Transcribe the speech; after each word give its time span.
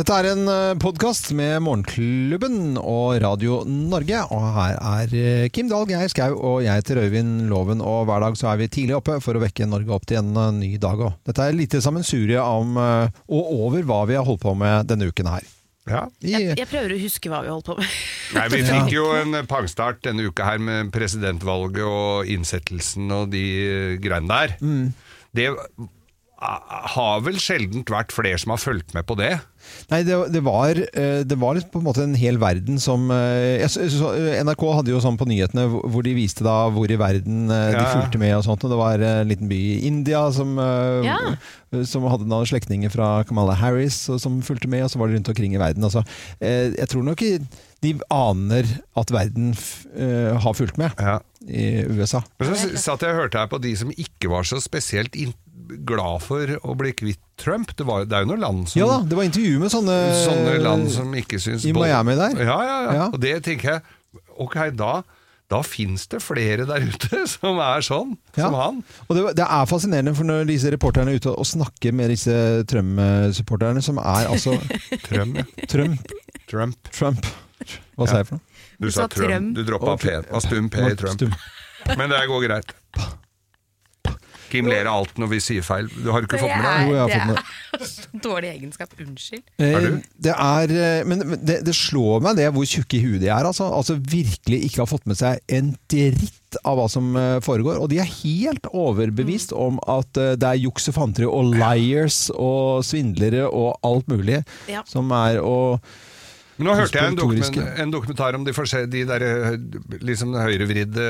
Dette 0.00 0.16
er 0.16 0.30
en 0.30 0.48
podkast 0.80 1.26
med 1.36 1.58
Morgenklubben 1.60 2.78
og 2.80 3.18
Radio 3.20 3.58
Norge. 3.68 4.22
Og 4.32 4.46
her 4.54 4.78
er 4.78 5.10
eh, 5.12 5.48
Kim 5.52 5.68
Dahl, 5.68 5.84
Geir 5.90 6.08
Skau 6.08 6.38
og 6.38 6.62
jeg 6.64 6.72
heter 6.72 7.02
Øyvind 7.02 7.50
Loven. 7.50 7.82
Og 7.84 8.06
hver 8.08 8.24
dag 8.24 8.38
så 8.40 8.48
er 8.48 8.62
vi 8.62 8.70
tidlig 8.72 8.96
oppe 8.96 9.18
for 9.20 9.36
å 9.36 9.42
vekke 9.42 9.68
Norge 9.68 9.92
opp 9.92 10.08
til 10.08 10.22
en 10.22 10.32
eh, 10.40 10.48
ny 10.56 10.70
dag. 10.80 11.04
òg. 11.04 11.18
dette 11.28 11.44
er 11.44 11.58
lite 11.58 11.82
sammensurie 11.84 12.40
om 12.40 12.80
eh, 12.80 13.12
og 13.28 13.52
over 13.66 13.84
hva 13.84 14.00
vi 14.08 14.16
har 14.16 14.24
holdt 14.24 14.40
på 14.46 14.56
med 14.56 14.88
denne 14.88 15.10
uken 15.12 15.28
her. 15.34 15.52
Ja. 15.90 16.06
Jeg, 16.24 16.54
Jeg 16.62 16.70
prøver 16.72 16.96
å 16.96 17.00
huske 17.04 17.34
hva 17.34 17.44
vi 17.44 17.52
holdt 17.52 17.68
på 17.68 17.76
med. 17.82 18.00
Nei, 18.38 18.48
Vi 18.56 18.64
fikk 18.70 18.96
jo 18.96 19.06
en 19.20 19.42
pangstart 19.52 20.00
denne 20.08 20.32
uka 20.32 20.48
her 20.48 20.64
med 20.64 20.94
presidentvalget 20.96 21.84
og 21.84 22.36
innsettelsen 22.38 23.12
og 23.20 23.34
de 23.36 23.46
eh, 23.68 23.96
greiene 24.00 24.32
der. 24.32 24.60
Det 25.36 25.50
ah, 25.52 25.90
har 26.40 27.20
vel 27.26 27.36
sjelden 27.40 27.82
vært 27.84 28.14
flere 28.16 28.38
som 28.40 28.54
har 28.54 28.60
fulgt 28.62 28.94
med 28.96 29.04
på 29.08 29.16
det. 29.18 29.34
Nei, 29.90 30.00
det, 30.08 30.16
det, 30.32 30.40
var, 30.46 30.78
eh, 30.96 31.20
det 31.28 31.36
var 31.38 31.56
litt 31.56 31.68
på 31.72 31.82
en 31.82 31.84
måte 31.84 32.00
en 32.06 32.16
hel 32.16 32.38
verden 32.40 32.80
som 32.80 33.10
eh, 33.12 33.60
jeg 33.60 33.68
så, 33.74 33.84
så, 33.92 34.12
NRK 34.40 34.64
hadde 34.78 34.94
jo 34.94 35.02
sånn 35.04 35.18
på 35.20 35.28
nyhetene 35.28 35.66
hvor 35.68 36.00
de 36.06 36.14
viste 36.16 36.46
da 36.46 36.54
hvor 36.72 36.88
i 36.90 36.96
verden 37.00 37.52
eh, 37.52 37.74
de 37.76 37.84
fulgte 37.92 38.22
med 38.22 38.38
og 38.38 38.46
sånt. 38.48 38.64
Og 38.64 38.72
det 38.72 38.80
var 38.80 39.04
en 39.04 39.28
liten 39.28 39.50
by 39.52 39.60
i 39.60 39.80
India 39.90 40.24
som, 40.34 40.56
Ja. 41.04 41.18
som 41.86 42.08
hadde 42.08 42.28
noen 42.30 42.48
slektninger 42.48 42.92
fra 42.92 43.20
Kamala 43.28 43.54
Harris 43.60 44.00
som 44.22 44.40
fulgte 44.46 44.70
med, 44.70 44.86
og 44.86 44.92
så 44.92 45.00
var 45.00 45.10
det 45.10 45.20
rundt 45.20 45.32
omkring 45.34 45.54
i 45.54 45.60
verden. 45.60 45.84
Altså, 45.84 46.06
eh, 46.40 46.72
jeg 46.78 46.88
tror 46.92 47.04
nok 47.06 47.26
de 47.84 47.94
aner 48.12 48.68
at 49.00 49.12
verden 49.12 49.52
f, 49.56 49.84
har 49.92 50.56
fulgt 50.56 50.80
med 50.80 50.96
Ja. 50.96 51.20
I 51.48 51.84
USA. 51.88 52.20
Men 52.40 52.50
så 52.52 52.68
satt 52.76 53.04
jeg 53.06 53.14
og 53.14 53.22
hørte 53.22 53.38
her 53.40 53.48
på 53.52 53.60
de 53.64 53.70
som 53.80 53.92
ikke 53.94 54.28
var 54.32 54.44
så 54.48 54.58
spesielt 54.60 55.14
glad 55.86 56.20
for 56.24 56.50
å 56.66 56.74
bli 56.76 56.90
kvitt 56.98 57.20
Trump. 57.40 57.70
Det, 57.78 57.86
var, 57.88 58.04
det 58.04 58.16
er 58.18 58.24
jo 58.26 58.32
noen 58.32 58.42
land 58.42 58.66
som 58.68 58.80
Ja 58.82 58.88
da, 58.90 58.98
det 59.08 59.16
var 59.16 59.24
intervju 59.28 59.60
med 59.62 59.70
sånne, 59.72 59.94
Sånne 60.24 60.58
land 60.60 60.90
som 60.92 61.14
ikke 61.16 61.38
syns 61.40 61.64
i 61.64 61.72
Miami 61.76 62.16
der. 62.18 62.34
Ja, 62.42 62.58
ja, 62.66 62.76
ja. 62.84 62.92
Ja. 62.98 63.06
Og 63.14 63.20
det 63.22 63.36
tenker 63.46 63.76
jeg 63.76 64.20
Ok, 64.42 64.56
da, 64.76 64.92
da 65.52 65.60
fins 65.64 66.04
det 66.10 66.18
flere 66.24 66.66
der 66.68 66.84
ute 66.90 67.22
som 67.36 67.60
er 67.62 67.84
sånn 67.86 68.16
Ja. 68.36 68.48
som 68.48 68.58
han. 68.58 68.82
Og 69.06 69.16
det, 69.16 69.24
det 69.40 69.46
er 69.46 69.70
fascinerende, 69.70 70.12
for 70.18 70.26
når 70.28 70.44
disse 70.50 70.72
reporterne 70.74 71.14
er 71.14 71.22
ute 71.22 71.32
og 71.32 71.46
snakker 71.48 71.94
med 71.96 72.10
disse 72.12 72.34
Trump-supporterne, 72.70 73.80
som 73.84 74.00
er 74.02 74.28
altså 74.34 74.58
Trump. 75.08 75.38
ja. 75.40 75.46
Trump, 75.70 76.12
Trump. 76.50 76.92
Trump 76.92 77.30
Hva 77.96 78.08
sa 78.10 78.20
jeg 78.20 78.28
for 78.32 78.40
noe? 78.40 78.46
Du, 78.80 78.86
Du 78.88 78.92
sa 78.94 79.04
sa 79.04 79.08
Trump. 79.12 79.54
Du 79.58 79.62
droppa 79.68 79.96
P. 80.00 80.14
Var 80.30 80.40
stum 80.46 80.70
P 80.72 80.80
i 80.88 80.94
Trump. 80.96 81.20
Stum. 81.20 81.34
Men 82.00 82.08
det 82.12 82.22
går 82.30 82.46
greit. 82.48 82.72
Kim 84.50 84.66
ler 84.66 84.88
av 84.90 85.04
alt 85.04 85.18
når 85.20 85.28
vi 85.30 85.38
sier 85.44 85.62
feil. 85.62 85.86
Du 86.02 86.08
har 86.10 86.24
ikke 86.26 86.40
fått 86.40 86.50
med 86.50 86.64
deg? 86.66 86.88
Jo, 86.88 86.94
jeg 86.96 87.02
har 87.04 87.10
det 87.12 87.18
fått 87.76 88.08
er 88.10 88.22
dårlig 88.24 88.48
egenskap. 88.50 88.96
Unnskyld. 89.04 89.44
Er? 89.62 89.76
Eh, 89.86 89.98
Det 90.26 90.32
er, 90.34 90.72
eh, 90.74 91.04
men 91.06 91.22
det, 91.46 91.60
det 91.68 91.74
slår 91.78 92.24
meg 92.24 92.40
det 92.40 92.48
hvor 92.56 92.66
tjukke 92.66 92.98
i 92.98 93.02
huet 93.04 93.20
de 93.22 93.30
er. 93.30 93.46
Altså, 93.46 93.68
altså 93.70 93.94
virkelig 94.00 94.58
ikke 94.66 94.82
har 94.82 94.90
fått 94.90 95.06
med 95.06 95.20
seg 95.20 95.38
en 95.54 95.70
dritt 95.92 96.58
av 96.66 96.80
hva 96.80 96.88
som 96.90 97.12
eh, 97.20 97.36
foregår. 97.46 97.78
Og 97.78 97.92
de 97.92 98.00
er 98.02 98.10
helt 98.10 98.66
overbevist 98.74 99.54
om 99.54 99.78
at 99.86 100.18
eh, 100.18 100.34
det 100.40 100.50
er 100.50 100.62
juks 100.64 100.90
og 100.90 100.98
fanteri 100.98 101.30
og 101.30 101.54
liars 101.54 102.24
og 102.34 102.82
svindlere 102.90 103.46
og 103.46 103.76
alt 103.86 104.10
mulig 104.10 104.40
Ja. 104.72 104.82
som 104.88 105.14
er 105.14 105.38
og 105.44 105.78
Men 106.60 106.68
Nå 106.68 106.74
hørte 106.76 107.00
jeg 107.00 107.08
en, 107.14 107.16
dokumen, 107.16 107.68
en 107.80 107.92
dokumentar 107.94 108.36
om 108.36 108.44
de, 108.44 108.52
de 108.92 109.02
der 109.08 109.22
eh, 109.24 109.54
liksom 110.04 110.34
høyrevridde 110.36 111.06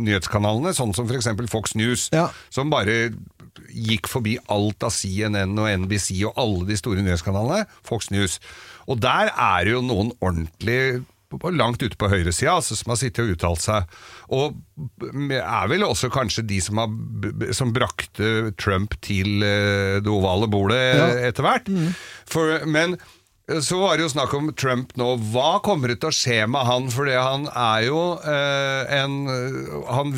nyhetskanalene, 0.00 0.72
sånn 0.76 0.94
som 0.96 1.08
f.eks. 1.10 1.28
Fox 1.52 1.74
News, 1.76 2.08
Ja. 2.14 2.30
som 2.48 2.72
bare 2.72 3.12
gikk 3.72 4.08
forbi 4.08 4.38
alt 4.52 4.84
av 4.86 4.92
CNN 4.96 5.52
og 5.60 5.68
NBC 5.84 6.22
og 6.24 6.38
alle 6.40 6.66
de 6.72 6.76
store 6.80 7.04
nyhetskanalene. 7.04 7.66
Fox 7.84 8.08
News. 8.14 8.38
Og 8.88 9.00
der 9.04 9.28
er 9.36 9.64
det 9.68 9.74
jo 9.76 9.82
noen 9.84 10.14
ordentlig 10.24 11.02
langt 11.56 11.80
ute 11.80 11.96
på 11.96 12.10
høyresida 12.12 12.58
altså, 12.58 12.76
som 12.76 12.90
har 12.92 12.98
sittet 13.00 13.24
og 13.24 13.30
uttalt 13.36 13.62
seg. 13.64 13.94
Og 14.36 14.58
er 15.32 15.70
vel 15.70 15.84
også 15.86 16.10
kanskje 16.12 16.44
de 16.48 16.58
som, 16.64 16.80
har, 16.82 17.52
som 17.56 17.72
brakte 17.72 18.52
Trump 18.60 18.98
til 19.04 19.40
eh, 19.46 20.00
det 20.04 20.12
ovale 20.12 20.48
bordet 20.52 20.80
Ja. 20.82 21.06
etter 21.30 21.46
hvert. 21.46 21.68
Mm. 21.72 21.92
men 22.72 22.96
så 23.60 23.78
var 23.82 23.98
det 23.98 24.06
jo 24.06 24.12
snakk 24.14 24.32
om 24.38 24.50
Trump 24.56 24.94
nå. 24.96 25.12
Hva 25.32 25.58
kommer 25.64 25.92
det 25.92 26.00
til 26.02 26.12
å 26.12 26.16
skje 26.16 26.40
med 26.50 26.66
han? 26.68 26.88
For 26.92 27.10
han 27.12 27.46
er 27.50 27.86
jo 27.88 28.00
eh, 28.22 28.96
en 29.02 29.20
han, 29.90 30.16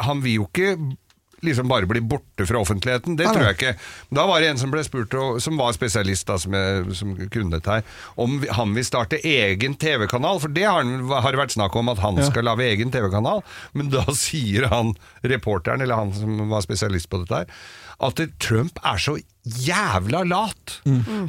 han 0.00 0.24
vil 0.24 0.40
jo 0.40 0.48
ikke 0.50 0.74
liksom 1.40 1.68
bare 1.68 1.86
bli 1.86 2.00
borte 2.00 2.46
fra 2.46 2.60
offentligheten. 2.60 3.16
Det 3.16 3.28
tror 3.30 3.46
jeg 3.48 3.56
ikke. 3.56 3.74
Da 4.16 4.26
var 4.28 4.42
det 4.42 4.50
en 4.52 4.60
som 4.60 4.72
ble 4.72 4.82
spurt, 4.84 5.14
som 5.42 5.56
var 5.60 5.72
spesialist, 5.76 6.26
da, 6.28 6.36
som, 6.40 6.56
jeg, 6.56 6.96
som 6.98 7.14
kunne 7.32 7.56
dette 7.56 7.78
her, 7.78 7.86
om 8.20 8.38
han 8.58 8.74
vil 8.76 8.86
starte 8.86 9.20
egen 9.26 9.76
TV-kanal. 9.80 10.40
For 10.42 10.52
det 10.52 10.66
har, 10.68 10.84
har 10.84 11.32
det 11.32 11.40
vært 11.40 11.56
snakk 11.56 11.76
om, 11.80 11.92
at 11.92 12.02
han 12.04 12.20
skal 12.26 12.46
lage 12.48 12.68
egen 12.68 12.92
TV-kanal. 12.92 13.44
Men 13.72 13.92
da 13.92 14.04
sier 14.16 14.68
han, 14.72 14.94
reporteren, 15.24 15.84
eller 15.84 16.00
han 16.00 16.12
som 16.16 16.44
var 16.52 16.64
spesialist 16.66 17.10
på 17.10 17.22
dette 17.24 17.42
her, 17.42 17.62
at 18.00 18.20
Trump 18.42 18.78
er 18.86 18.96
så 19.02 19.16
jævla 19.44 20.22
lat. 20.28 20.78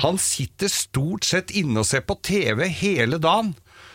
Han 0.04 0.18
sitter 0.22 0.72
stort 0.72 1.26
sett 1.28 1.52
inne 1.56 1.82
og 1.84 1.88
ser 1.90 2.04
på 2.08 2.18
TV 2.24 2.66
hele 2.82 3.20
dagen. 3.24 3.54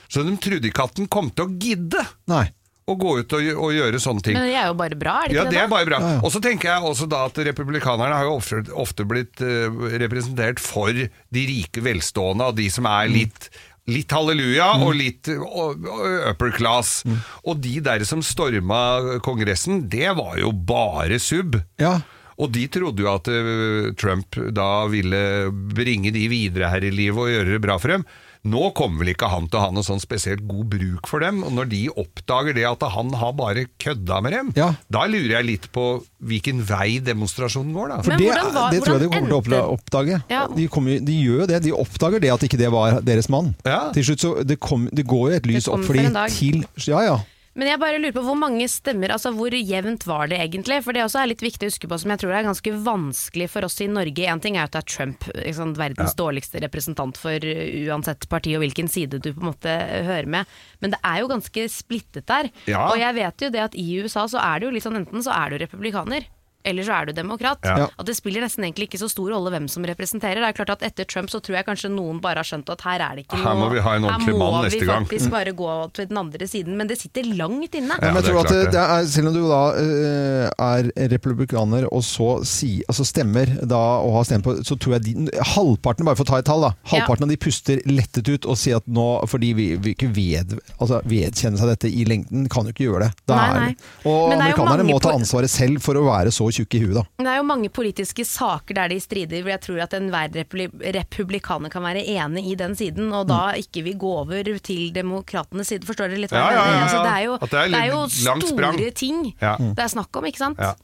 Så 0.08 0.22
de 0.26 0.36
trodde 0.38 0.68
ikke 0.70 0.84
at 0.86 1.00
han 1.00 1.08
kom 1.10 1.30
til 1.34 1.46
å 1.48 1.54
gidde 1.60 2.02
Nei. 2.30 2.44
å 2.86 2.94
gå 2.94 3.16
ut 3.18 3.32
og, 3.34 3.46
og 3.58 3.72
gjøre 3.74 3.98
sånne 4.02 4.22
ting. 4.22 4.36
Men 4.38 4.46
det 4.46 4.54
er 4.60 4.68
jo 4.70 4.76
bare 4.78 4.98
bra, 4.98 5.14
er 5.24 5.28
det 5.32 5.36
Ja, 5.36 5.42
ikke 5.44 5.52
det 5.54 5.58
er 5.58 5.66
det? 5.66 5.72
bare 5.74 5.88
bra. 5.90 5.98
Ja, 6.04 6.10
ja. 6.16 6.20
Og 6.22 6.30
så 6.34 6.40
tenker 6.44 6.70
jeg 6.70 6.86
også 6.92 7.08
da 7.10 7.24
at 7.26 7.40
republikanerne 7.48 8.14
har 8.20 8.28
jo 8.28 8.36
ofte, 8.38 8.60
ofte 8.72 9.06
blitt 9.10 9.42
uh, 9.42 9.66
representert 9.98 10.62
for 10.62 10.92
de 10.94 11.46
rike 11.50 11.82
velstående, 11.82 12.46
og 12.52 12.60
de 12.60 12.68
som 12.72 12.86
er 12.92 13.10
litt 13.12 13.50
Litt 13.86 14.10
halleluja 14.10 14.64
Mm. 14.74 14.82
og 14.82 14.96
litt 14.98 15.28
upper 15.30 16.50
class. 16.56 17.04
Og 17.46 17.60
de 17.62 17.76
der 17.86 18.02
som 18.02 18.18
storma 18.26 19.18
Kongressen, 19.22 19.84
det 19.92 20.08
var 20.18 20.32
jo 20.40 20.48
bare 20.50 21.20
sub. 21.22 21.54
Ja. 21.78 22.00
Og 22.38 22.50
de 22.52 22.66
trodde 22.68 23.00
jo 23.00 23.08
at 23.14 23.28
eh, 23.32 23.90
Trump 23.96 24.36
da 24.52 24.70
ville 24.92 25.24
bringe 25.72 26.12
de 26.12 26.26
videre 26.28 26.68
her 26.74 26.84
i 26.84 26.92
livet 26.92 27.22
og 27.22 27.32
gjøre 27.32 27.54
det 27.56 27.62
bra 27.64 27.78
for 27.80 27.94
dem. 27.94 28.04
Nå 28.46 28.68
kommer 28.78 29.00
vel 29.02 29.08
ikke 29.10 29.26
han 29.26 29.48
til 29.50 29.58
å 29.58 29.62
ha 29.64 29.70
noe 29.74 29.82
sånn 29.82 29.98
spesielt 29.98 30.44
god 30.46 30.68
bruk 30.70 31.08
for 31.10 31.24
dem. 31.24 31.40
Og 31.42 31.50
når 31.56 31.66
de 31.72 31.80
oppdager 31.98 32.54
det 32.54 32.62
at 32.68 32.84
han 32.94 33.08
har 33.18 33.32
bare 33.34 33.64
kødda 33.82 34.20
med 34.22 34.36
dem, 34.36 34.52
Ja. 34.54 34.68
da 34.92 35.02
lurer 35.10 35.32
jeg 35.40 35.46
litt 35.48 35.66
på 35.74 35.86
hvilken 36.22 36.60
vei 36.62 37.00
demonstrasjonen 37.02 37.72
går, 37.74 37.88
da. 37.90 37.96
For 38.06 38.14
det, 38.20 38.28
var- 38.54 38.70
det 38.70 38.82
tror 38.84 39.00
jeg 39.00 39.02
de 39.02 39.10
kommer 39.16 39.42
til 39.48 39.56
å 39.58 39.74
oppdage. 39.74 40.22
Ja. 40.30 40.46
De, 40.54 40.68
kommer, 40.68 41.00
de 41.02 41.16
gjør 41.24 41.40
jo 41.42 41.46
det. 41.50 41.62
De 41.66 41.72
oppdager 41.74 42.20
det 42.22 42.30
at 42.36 42.44
ikke 42.46 42.60
det 42.60 42.70
var 42.70 43.00
deres 43.02 43.28
mann. 43.32 43.54
Ja. 43.66 43.90
Til 43.96 44.04
slutt 44.12 44.22
så 44.22 44.34
det, 44.46 44.60
kom, 44.60 44.86
det 44.92 45.08
går 45.08 45.30
jo 45.32 45.36
et 45.40 45.46
lys 45.50 45.64
Det 45.64 45.72
opp 45.72 45.80
kommer 45.80 45.86
for 45.86 45.94
for 45.96 46.28
de 46.28 46.62
til 46.76 46.92
Ja 46.92 47.02
ja. 47.02 47.16
Men 47.56 47.70
jeg 47.72 47.80
bare 47.80 48.00
lurer 48.00 48.14
på 48.16 48.24
hvor 48.24 48.36
mange 48.38 48.66
stemmer, 48.70 49.12
altså 49.14 49.32
hvor 49.34 49.54
jevnt 49.56 50.04
var 50.08 50.30
det 50.30 50.40
egentlig? 50.44 50.80
For 50.84 50.96
det 50.96 51.04
også 51.06 51.22
er 51.22 51.30
litt 51.32 51.44
viktig 51.44 51.66
å 51.66 51.72
huske 51.72 51.88
på, 51.90 51.98
som 52.00 52.12
jeg 52.12 52.22
tror 52.22 52.34
er 52.36 52.48
ganske 52.48 52.74
vanskelig 52.86 53.50
for 53.52 53.66
oss 53.66 53.80
i 53.80 53.88
Norge. 53.90 54.28
En 54.28 54.42
ting 54.44 54.58
er 54.58 54.68
at 54.68 54.76
det 54.76 54.82
er 54.84 54.90
Trump, 54.92 55.28
liksom, 55.34 55.72
verdens 55.78 55.96
verdens 56.06 56.16
dårligste 56.18 56.60
representant 56.62 57.16
for 57.18 57.40
uansett 57.40 58.28
parti 58.28 58.54
og 58.56 58.62
hvilken 58.64 58.88
side 58.88 59.20
du 59.20 59.32
på 59.32 59.40
en 59.40 59.50
måte 59.50 59.72
hører 60.06 60.28
med. 60.28 60.56
Men 60.80 60.94
det 60.94 61.00
er 61.02 61.22
jo 61.22 61.30
ganske 61.32 61.66
splittet 61.72 62.26
der. 62.28 62.50
Ja. 62.68 62.90
Og 62.90 63.00
jeg 63.00 63.16
vet 63.16 63.46
jo 63.46 63.52
det 63.52 63.64
at 63.64 63.76
i 63.78 63.86
USA 64.02 64.26
så 64.28 64.40
er 64.42 64.60
det 64.60 64.68
jo 64.68 64.74
litt 64.76 64.86
sånn 64.86 65.00
enten 65.00 65.24
så 65.24 65.34
er 65.34 65.52
du 65.52 65.62
republikaner. 65.64 66.28
Eller 66.66 66.82
så 66.86 66.96
er 66.98 67.06
du 67.08 67.12
demokrat. 67.16 67.62
Ja. 67.64 67.76
Ja. 67.84 67.88
At 68.02 68.08
det 68.08 68.16
spiller 68.18 68.42
nesten 68.42 68.64
egentlig 68.66 68.88
ikke 68.90 68.98
så 69.00 69.08
stor 69.12 69.30
rolle 69.32 69.52
hvem 69.54 69.68
som 69.70 69.84
representerer. 69.86 70.40
Det 70.42 70.48
er 70.50 70.56
klart 70.58 70.72
at 70.74 70.82
Etter 70.88 71.06
Trump 71.08 71.30
så 71.30 71.38
tror 71.44 71.60
jeg 71.60 71.66
kanskje 71.68 71.90
noen 71.94 72.18
bare 72.24 72.42
har 72.42 72.48
skjønt 72.48 72.68
at 72.74 72.82
her 72.86 73.04
er 73.06 73.20
det 73.20 73.24
ikke 73.26 73.38
Her 73.40 73.54
må 73.54 73.66
noe 73.68 73.76
vi 73.76 73.84
ha 73.86 73.94
en 73.96 74.06
ordentlig 74.08 74.34
Her 74.34 74.38
må 74.40 74.50
mann 74.50 74.64
neste 74.66 74.80
vi 74.82 74.88
gang. 74.90 75.06
faktisk 75.06 75.30
bare 75.36 75.52
gå 75.58 75.70
til 75.96 76.08
den 76.10 76.18
andre 76.24 76.48
siden. 76.50 76.76
Men 76.80 76.90
det 76.90 76.98
sitter 77.00 77.28
langt 77.38 77.74
inne. 77.78 77.96
Ja, 78.02 78.10
men 78.12 78.18
jeg 78.20 78.28
tror 78.30 78.40
at 78.42 78.50
det, 78.52 78.60
det. 78.66 78.72
det 78.76 78.84
er, 78.96 79.06
selv 79.14 79.30
om 79.30 79.36
du 79.38 79.42
da 79.46 79.62
eh, 79.80 80.50
er 80.66 80.90
republikaner 81.14 81.86
og 81.92 82.02
så 82.06 82.28
si, 82.46 82.72
altså 82.88 83.06
stemmer 83.06 83.50
da 83.66 83.80
og 84.02 84.16
har 84.18 84.26
stemt 84.28 84.44
på, 84.46 84.56
så 84.66 84.76
tror 84.80 84.96
jeg 84.98 85.06
de, 85.06 85.14
halvparten, 85.54 86.06
bare 86.08 86.18
for 86.18 86.26
å 86.26 86.30
ta 86.34 86.40
et 86.42 86.48
tall 86.48 86.64
da, 86.66 86.72
halvparten 86.90 87.26
av 87.26 87.32
de 87.32 87.38
puster 87.40 87.80
lettet 87.88 88.28
ut 88.32 88.46
og 88.50 88.58
sier 88.60 88.80
at 88.80 88.86
nå, 88.90 89.06
fordi 89.30 89.52
vi, 89.58 89.66
vi 89.82 89.94
ikke 89.96 90.10
ved, 90.16 90.56
altså 90.80 91.00
vedkjenner 91.08 91.60
seg 91.60 91.72
dette 91.74 91.90
i 91.92 92.04
lengden, 92.08 92.48
kan 92.52 92.66
jo 92.68 92.74
ikke 92.74 92.86
gjøre 92.88 93.06
det. 93.06 93.12
Da 93.30 93.38
Nei, 93.38 93.46
er- 93.46 93.60
nei. 93.60 93.72
Og 94.06 94.28
Men 94.30 94.38
det 94.38 94.46
er 94.46 94.54
amerikanerne 94.56 94.86
må 94.90 94.98
ta 95.02 95.14
ansvaret 95.16 95.50
selv 95.52 95.82
for 95.84 95.98
å 96.00 96.04
være 96.06 96.32
så 96.34 96.48
tjukk 96.56 96.76
i 96.78 96.80
huet, 96.84 96.94
da. 96.98 97.04
Det 97.22 97.30
er 97.32 97.38
jo 97.40 97.46
mange 97.48 97.70
politiske 97.72 98.24
saker 98.26 98.78
der 98.80 98.92
de 98.94 98.98
strider, 99.04 99.44
hvor 99.44 99.52
jeg 99.54 99.62
tror 99.66 99.82
at 99.84 99.96
enhver 99.98 100.32
republi- 100.34 100.72
republikaner 100.96 101.72
kan 101.72 101.84
være 101.86 102.02
enig 102.16 102.46
i 102.52 102.56
den 102.58 102.74
siden, 102.78 103.12
og 103.16 103.28
da 103.30 103.52
ikke 103.60 103.84
vil 103.86 103.98
gå 104.00 104.12
over 104.24 104.50
til 104.58 104.90
demokratenes 104.96 105.68
side. 105.72 105.86
Forstår 105.88 106.10
dere 106.12 106.24
litt 106.24 106.34
hva 106.34 106.42
Ja, 106.42 106.50
jeg 106.50 106.58
mener? 106.58 106.72
ja, 106.72 106.76
ja. 106.76 106.82
Altså, 106.86 107.04
det 107.06 107.12
er 107.12 107.24
jo, 107.26 107.36
det 107.38 107.52
er 107.52 107.72
det 107.76 107.80
er 107.80 107.92
jo 107.92 108.02
store 108.50 108.90
ting 108.96 109.22
Ja. 109.42 109.54
det 109.60 109.84
er 109.86 109.92
snakk 109.92 110.16
om, 110.16 110.24
ikke 110.32 110.38
sant? 110.42 110.58
Ja. 110.58 110.74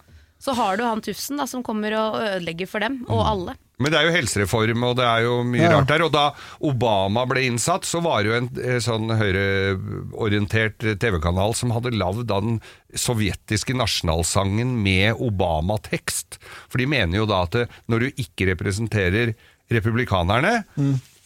Så 0.42 0.54
har 0.58 0.76
du 0.76 0.82
han 0.84 1.00
Tufsen 1.00 1.38
da, 1.38 1.44
som 1.46 1.62
kommer 1.62 1.94
og 1.94 2.16
ødelegger 2.20 2.66
for 2.66 2.82
dem, 2.82 3.04
og 3.08 3.20
alle. 3.30 3.54
Men 3.82 3.92
det 3.92 3.98
er 4.00 4.06
jo 4.08 4.14
helsereform, 4.14 4.84
og 4.88 4.96
det 5.00 5.06
er 5.08 5.24
jo 5.26 5.34
mye 5.44 5.62
Ja. 5.66 5.72
rart 5.76 5.90
der. 5.90 6.04
Og 6.06 6.12
da 6.14 6.24
Obama 6.62 7.26
ble 7.28 7.44
innsatt, 7.48 7.84
så 7.88 8.00
var 8.04 8.22
det 8.22 8.30
jo 8.30 8.36
en 8.38 8.48
eh, 8.62 8.78
sånn 8.82 9.10
høyreorientert 9.18 10.78
TV-kanal 11.02 11.54
som 11.58 11.72
hadde 11.74 11.92
lagd 11.96 12.26
den 12.30 12.60
sovjetiske 12.94 13.74
nasjonalsangen 13.76 14.74
med 14.82 15.16
Obama-tekst. 15.22 16.38
For 16.68 16.78
de 16.82 16.86
mener 16.90 17.22
jo 17.22 17.26
da 17.30 17.42
at 17.46 17.56
når 17.90 18.06
du 18.06 18.22
ikke 18.24 18.50
representerer 18.52 19.34
republikanerne, 19.72 20.60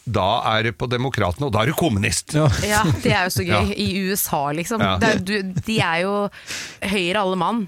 da 0.07 0.27
er 0.55 0.69
det 0.69 0.77
på 0.79 0.87
demokratene, 0.87 1.49
og 1.49 1.51
da 1.51 1.65
er 1.65 1.71
du 1.73 1.75
kommunist. 1.75 2.31
Ja. 2.37 2.47
Ja, 2.67 2.83
det 3.03 3.11
er 3.11 3.25
jo 3.27 3.33
så 3.35 3.43
gøy. 3.43 3.73
Ja. 3.73 3.75
I 3.75 3.87
USA, 4.07 4.43
liksom. 4.55 4.79
Ja. 4.83 4.93
Det 5.01 5.09
er, 5.09 5.19
du, 5.19 5.61
de 5.67 5.79
er 5.83 6.03
jo 6.05 6.13
høyere 6.87 7.23
alle 7.25 7.39
mann. 7.39 7.65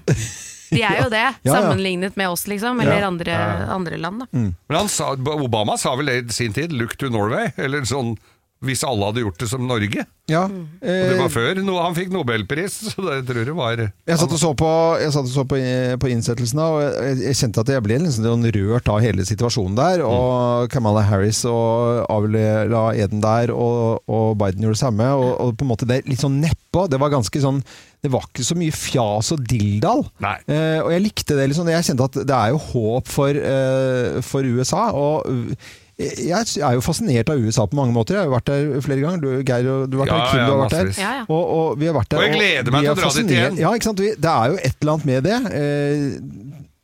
De 0.70 0.82
er 0.82 1.02
jo 1.02 1.08
det, 1.16 1.24
ja. 1.42 1.54
sammenlignet 1.54 2.16
med 2.16 2.28
oss, 2.30 2.46
liksom. 2.46 2.80
Eller 2.80 3.00
Ja. 3.00 3.06
andre, 3.06 3.36
andre 3.68 3.96
land, 3.98 4.20
da. 4.20 4.26
Men 4.32 4.76
han 4.76 4.88
sa, 4.88 5.12
Obama 5.14 5.76
sa 5.78 5.96
vel 5.96 6.06
det 6.06 6.18
i 6.30 6.32
sin 6.32 6.52
tid, 6.52 6.72
'look 6.72 6.96
to 6.96 7.08
Norway', 7.10 7.52
eller 7.56 7.82
sånn 7.82 8.16
hvis 8.60 8.82
alle 8.84 9.06
hadde 9.08 9.22
gjort 9.24 9.38
det 9.40 9.46
som 9.48 9.62
Norge. 9.64 10.02
Ja. 10.28 10.42
Mm. 10.46 10.64
Og 10.78 10.84
det 10.84 11.14
Eh, 11.16 11.18
var 11.18 11.30
før 11.32 11.60
no, 11.64 11.78
han 11.80 11.94
fikk 11.96 12.10
nobelpris, 12.12 12.74
så 12.92 13.02
det 13.06 13.22
tror 13.28 13.40
jeg 13.48 13.56
var 13.56 13.80
Jeg 13.80 14.20
satt 14.20 14.34
og 14.36 14.40
så 14.42 14.50
på, 14.58 14.68
jeg 15.00 15.14
satt 15.14 15.30
og 15.30 15.32
så 15.32 15.44
på, 15.48 15.60
på 16.02 16.10
innsettelsen, 16.12 16.60
og 16.60 16.82
jeg, 16.84 17.16
jeg 17.24 17.38
kjente 17.40 17.64
at 17.64 17.72
jeg 17.72 17.84
ble 17.86 17.98
liksom 18.04 18.44
rørt 18.52 18.92
av 18.92 19.00
hele 19.00 19.24
situasjonen 19.24 19.78
der. 19.80 20.04
Og 20.04 20.68
Kamala 20.72 21.06
Harris 21.08 21.40
og 21.48 22.04
Avila 22.12 22.84
eden 22.92 23.24
der, 23.24 23.54
og, 23.54 24.04
og 24.12 24.36
Biden 24.40 24.68
gjorde 24.68 24.76
det 24.76 24.84
samme. 24.84 25.08
Og, 25.16 25.32
og 25.40 25.56
på 25.56 25.64
en 25.64 25.72
måte 25.72 25.88
det 25.88 26.02
litt 26.10 26.20
sånn 26.20 26.40
nedpå. 26.44 26.84
Det 26.92 27.00
var 27.00 27.16
ganske 27.16 27.40
sånn 27.42 27.64
Det 28.04 28.12
var 28.12 28.28
ikke 28.28 28.44
så 28.46 28.56
mye 28.60 28.76
fjas 28.76 29.32
og 29.34 29.44
dilldall. 29.48 30.04
Eh, 30.20 30.78
og 30.84 30.92
jeg 30.92 31.06
likte 31.08 31.36
det. 31.36 31.48
liksom 31.50 31.68
Jeg 31.72 31.88
kjente 31.88 32.12
at 32.12 32.20
det 32.28 32.36
er 32.36 32.52
jo 32.52 32.60
håp 32.70 33.08
for, 33.08 33.32
eh, 33.56 34.20
for 34.24 34.44
USA. 34.44 34.90
og 34.92 35.56
jeg 36.00 36.62
er 36.64 36.76
jo 36.78 36.80
fascinert 36.84 37.28
av 37.32 37.38
USA 37.44 37.66
på 37.68 37.76
mange 37.78 37.92
måter. 37.92 38.16
Jeg 38.16 38.22
har 38.24 38.30
jo 38.30 38.36
vært 38.36 38.48
der 38.50 38.80
flere 38.86 39.02
ganger. 39.04 39.20
Du, 39.20 39.28
Geir, 39.44 39.66
og 39.68 39.90
du 39.92 39.98
har 40.00 40.06
vært 40.06 40.12
Ja, 40.12 40.20
der. 40.20 40.30
Kim, 40.30 40.40
ja, 40.40 40.46
du 40.46 40.52
har 40.52 40.62
vært 40.62 40.76
der. 40.78 40.92
Ja, 41.02 41.10
ja. 41.20 41.24
Og, 41.28 41.42
og 41.58 41.78
vi 41.80 41.90
har 41.90 41.96
vært 41.98 42.08
der. 42.14 42.18
Og 42.20 42.24
jeg 42.28 42.36
gleder 42.38 42.72
meg 42.76 42.86
til 42.86 42.92
å 42.92 43.00
dra 43.00 43.10
dit 43.18 43.34
igjen. 43.36 43.58
Ja, 43.60 43.72
ikke 43.76 43.88
sant? 43.90 44.00
Vi- 44.06 44.16
Det 44.16 44.30
er 44.32 44.54
jo 44.54 44.56
et 44.70 44.76
eller 44.80 44.92
annet 44.96 45.06
med 45.10 45.28
det. 45.28 45.36
Eh, 45.60 46.06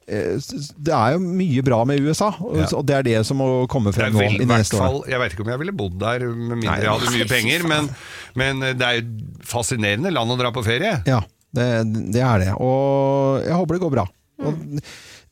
eh, 0.07 0.51
Det 0.89 0.95
er 0.99 1.17
jo 1.17 1.23
mye 1.25 1.65
bra 1.67 1.79
med 1.89 2.01
USA, 2.05 2.29
og, 2.41 2.57
Ja. 2.61 2.67
og 2.77 2.85
det 2.87 2.97
er 2.99 3.03
det 3.09 3.27
som 3.27 3.39
må 3.41 3.49
komme 3.73 3.93
frem 3.97 4.13
nå 4.13 4.19
vel, 4.21 4.37
i 4.37 4.43
i 4.43 4.47
neste 4.47 4.77
år. 4.77 4.85
fall, 4.85 5.01
jeg 5.09 5.19
vet 5.19 5.33
ikke 5.35 5.47
om 5.47 5.53
jeg 5.55 5.59
ville 5.65 5.73
bodd 5.73 5.99
der 5.99 6.19
med 6.29 6.59
mindre 6.61 6.77
Nei. 6.77 6.81
jeg 6.85 6.93
hadde 6.93 7.15
mye 7.17 7.29
penger, 7.33 7.67
men, 7.73 7.89
men 8.37 8.61
det 8.79 8.83
er 8.87 9.01
jo 9.01 9.07
fascinerende 9.43 10.13
land 10.13 10.31
å 10.31 10.39
dra 10.39 10.53
på 10.53 10.63
ferie. 10.65 11.03
Ja, 11.07 11.21
det, 11.57 12.13
det 12.13 12.23
er 12.23 12.39
det. 12.45 12.53
Og 12.61 13.43
jeg 13.43 13.53
håper 13.57 13.75
det 13.79 13.83
går 13.83 13.91
bra. 13.97 14.07
Og, 14.45 14.55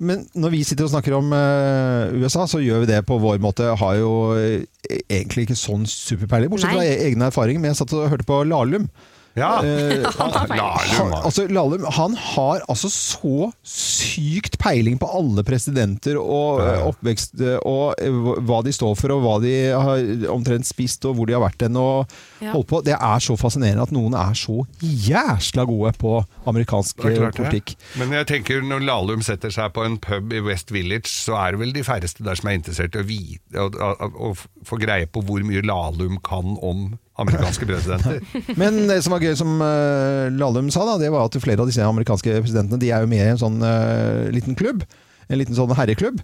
men 0.07 0.27
når 0.39 0.53
vi 0.55 0.61
sitter 0.67 0.87
og 0.87 0.93
snakker 0.93 1.17
om 1.17 1.33
eh, 1.37 2.13
USA, 2.21 2.45
så 2.51 2.61
gjør 2.63 2.85
vi 2.85 2.91
det 2.93 3.01
på 3.09 3.17
vår 3.23 3.41
måte. 3.43 3.73
Har 3.81 3.97
jo 3.99 4.13
eh, 4.39 4.65
egentlig 5.09 5.47
ikke 5.49 5.59
sånn 5.59 5.85
superpeiling, 5.89 6.53
bortsett 6.53 6.77
fra 6.77 6.85
e- 6.87 7.01
egne 7.09 7.31
erfaringer. 7.33 7.63
Men 7.65 7.73
jeg 7.73 7.81
satt 7.83 7.95
og 7.97 8.09
hørte 8.13 8.29
på 8.29 8.43
Lahlum. 8.49 8.87
Ja, 9.35 9.65
Eh, 9.65 10.05
Lahlum, 10.19 10.91
Han, 10.95 11.13
altså, 11.25 11.47
Lahlum 11.51 11.85
han 11.97 12.15
har 12.17 12.63
altså 12.71 12.89
så 12.93 13.49
sykt 13.67 14.59
peiling 14.63 14.99
på 15.01 15.09
alle 15.11 15.43
presidenter 15.47 16.19
og 16.21 16.61
Ja, 16.61 16.67
ja. 16.69 16.75
eh, 16.79 16.87
oppvekst 16.91 17.41
eh, 17.43 17.57
og 17.67 17.99
eh, 18.03 18.19
hva 18.47 18.61
de 18.67 18.75
står 18.75 18.95
for 18.99 19.15
og 19.17 19.25
hva 19.25 19.35
de 19.43 19.55
har 19.75 20.05
omtrent 20.33 20.69
spist 20.69 21.05
og 21.09 21.17
hvor 21.19 21.29
de 21.31 21.35
har 21.37 21.43
vært 21.43 21.67
hen 21.67 21.79
og 21.81 22.13
holdt 22.45 22.69
på. 22.71 22.81
Det 22.87 22.95
er 22.95 23.25
så 23.25 23.37
fascinerende 23.41 23.87
at 23.89 23.95
noen 23.95 24.15
er 24.19 24.35
så 24.39 24.61
jæsla 24.83 25.65
gode 25.69 25.95
på 25.99 26.17
amerikansk 26.51 27.01
klart 27.03 27.19
det. 27.35 27.43
politikk. 27.43 27.75
Men 28.01 28.15
jeg 28.15 28.29
tenker 28.31 28.63
når 28.65 28.85
Lahlum 28.87 29.25
setter 29.25 29.53
seg 29.55 29.73
på 29.75 29.85
en 29.87 29.99
pub 30.03 30.33
i 30.35 30.43
West 30.45 30.71
Village, 30.75 31.11
så 31.11 31.39
er 31.41 31.55
det 31.57 31.63
vel 31.65 31.75
de 31.75 31.85
færreste 31.87 32.25
der 32.27 32.39
som 32.39 32.51
er 32.53 32.61
interessert 32.61 32.95
i 32.95 33.03
å, 33.03 33.09
vite, 33.09 33.67
å, 33.67 33.71
å, 33.73 34.11
å 34.31 34.67
få 34.69 34.79
greie 34.83 35.09
på 35.11 35.25
hvor 35.27 35.43
mye 35.47 35.65
Lahlum 35.67 36.21
kan 36.25 36.55
om 36.63 36.93
amerikanske 37.23 37.67
presidenter. 37.69 38.21
Men 38.61 38.85
det 38.91 39.01
som 39.05 39.15
var 39.15 39.23
gøy, 39.23 39.35
som 39.39 39.57
uh, 39.63 40.27
Lahlum 40.35 40.71
sa, 40.75 40.83
da, 40.89 40.99
det 41.03 41.13
var 41.15 41.29
at 41.29 41.39
flere 41.43 41.63
av 41.63 41.71
disse 41.71 41.85
amerikanske 41.85 42.41
presidentene 42.41 42.81
de 42.83 42.91
er 42.91 43.05
jo 43.05 43.11
med 43.11 43.23
i 43.23 43.33
en 43.35 43.41
sånn 43.41 43.61
uh, 43.63 44.31
liten 44.35 44.59
klubb. 44.59 44.83
En 45.31 45.41
liten 45.41 45.57
sånn 45.57 45.73
herreklubb. 45.77 46.19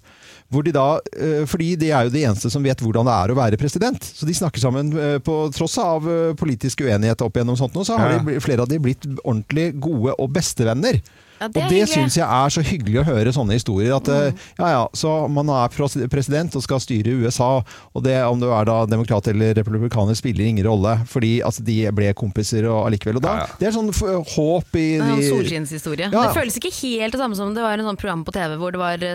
Hvor 0.50 0.64
de 0.66 0.72
da, 0.75 0.98
eh, 1.14 1.44
fordi 1.46 1.76
de 1.78 1.92
er 1.94 2.06
jo 2.06 2.12
de 2.14 2.25
eneste 2.26 2.50
som 2.50 2.64
vet 2.66 2.81
hvordan 2.82 3.06
det 3.06 3.14
er 3.14 3.32
å 3.32 3.38
være 3.38 3.58
president. 3.60 4.02
Så 4.02 4.26
de 4.26 4.34
snakker 4.34 4.62
sammen 4.62 4.90
eh, 4.98 5.19
på 5.22 5.37
tross 5.54 5.78
av 5.78 6.08
eh, 6.10 6.34
politisk 6.38 6.82
uenighet 6.82 7.22
opp 7.22 7.38
igjennom 7.38 7.58
sånt. 7.58 7.76
nå, 7.76 7.84
Så 7.87 7.96
har 7.96 8.19
de, 8.19 8.40
flere 8.42 8.66
av 8.66 8.70
de 8.70 8.81
blitt 8.82 9.06
ordentlig 9.22 9.70
gode 9.78 10.16
og 10.19 10.32
bestevenner. 10.34 10.98
Ja, 11.40 11.48
det 11.48 11.62
og 11.64 11.72
det 11.72 11.84
syns 11.88 12.19
jeg 12.19 12.26
er 12.26 12.52
så 12.52 12.62
hyggelig 12.64 13.00
å 13.00 13.06
høre 13.08 13.32
sånne 13.32 13.56
historier. 13.56 13.94
At 13.96 14.08
eh, 14.12 14.31
ja 14.60 14.70
ja, 14.75 14.82
så 14.96 15.14
man 15.32 15.48
er 15.54 15.72
president 16.12 16.56
og 16.58 16.64
skal 16.64 16.82
styre 16.82 17.14
USA, 17.22 17.50
og 17.96 18.04
det 18.04 18.19
om 18.26 18.40
du 18.42 18.48
er 18.52 18.69
da 18.69 18.82
demokrat 18.90 19.31
eller 19.32 19.54
republikaner 19.56 20.19
spiller 20.19 20.50
ingen 20.50 20.66
rolle. 20.69 20.98
Fordi 21.08 21.38
altså, 21.46 21.64
de 21.66 21.78
ble 21.96 22.12
kompiser 22.19 22.69
og 22.69 22.84
allikevel. 22.90 23.20
Og 23.20 23.25
da, 23.25 23.37
Ja, 23.40 23.46
ja. 23.46 23.58
Det 23.60 23.69
er 23.70 23.75
sånn 23.76 23.88
håp 24.34 24.76
i 24.76 24.87
de 25.00 25.28
solskinnshistorie. 25.31 26.10
Ja. 26.10 26.26
Det 26.28 26.37
føles 26.37 26.58
ikke 26.60 26.72
helt 26.82 27.16
det 27.16 27.20
samme 27.22 27.38
som 27.38 27.54
det 27.56 27.64
var 27.64 27.81
en 27.81 27.88
sånn 27.88 28.00
program 28.00 28.25
på 28.26 28.34
TV 28.37 28.56
hvor 28.60 28.75
det 28.75 28.81
var 28.82 29.06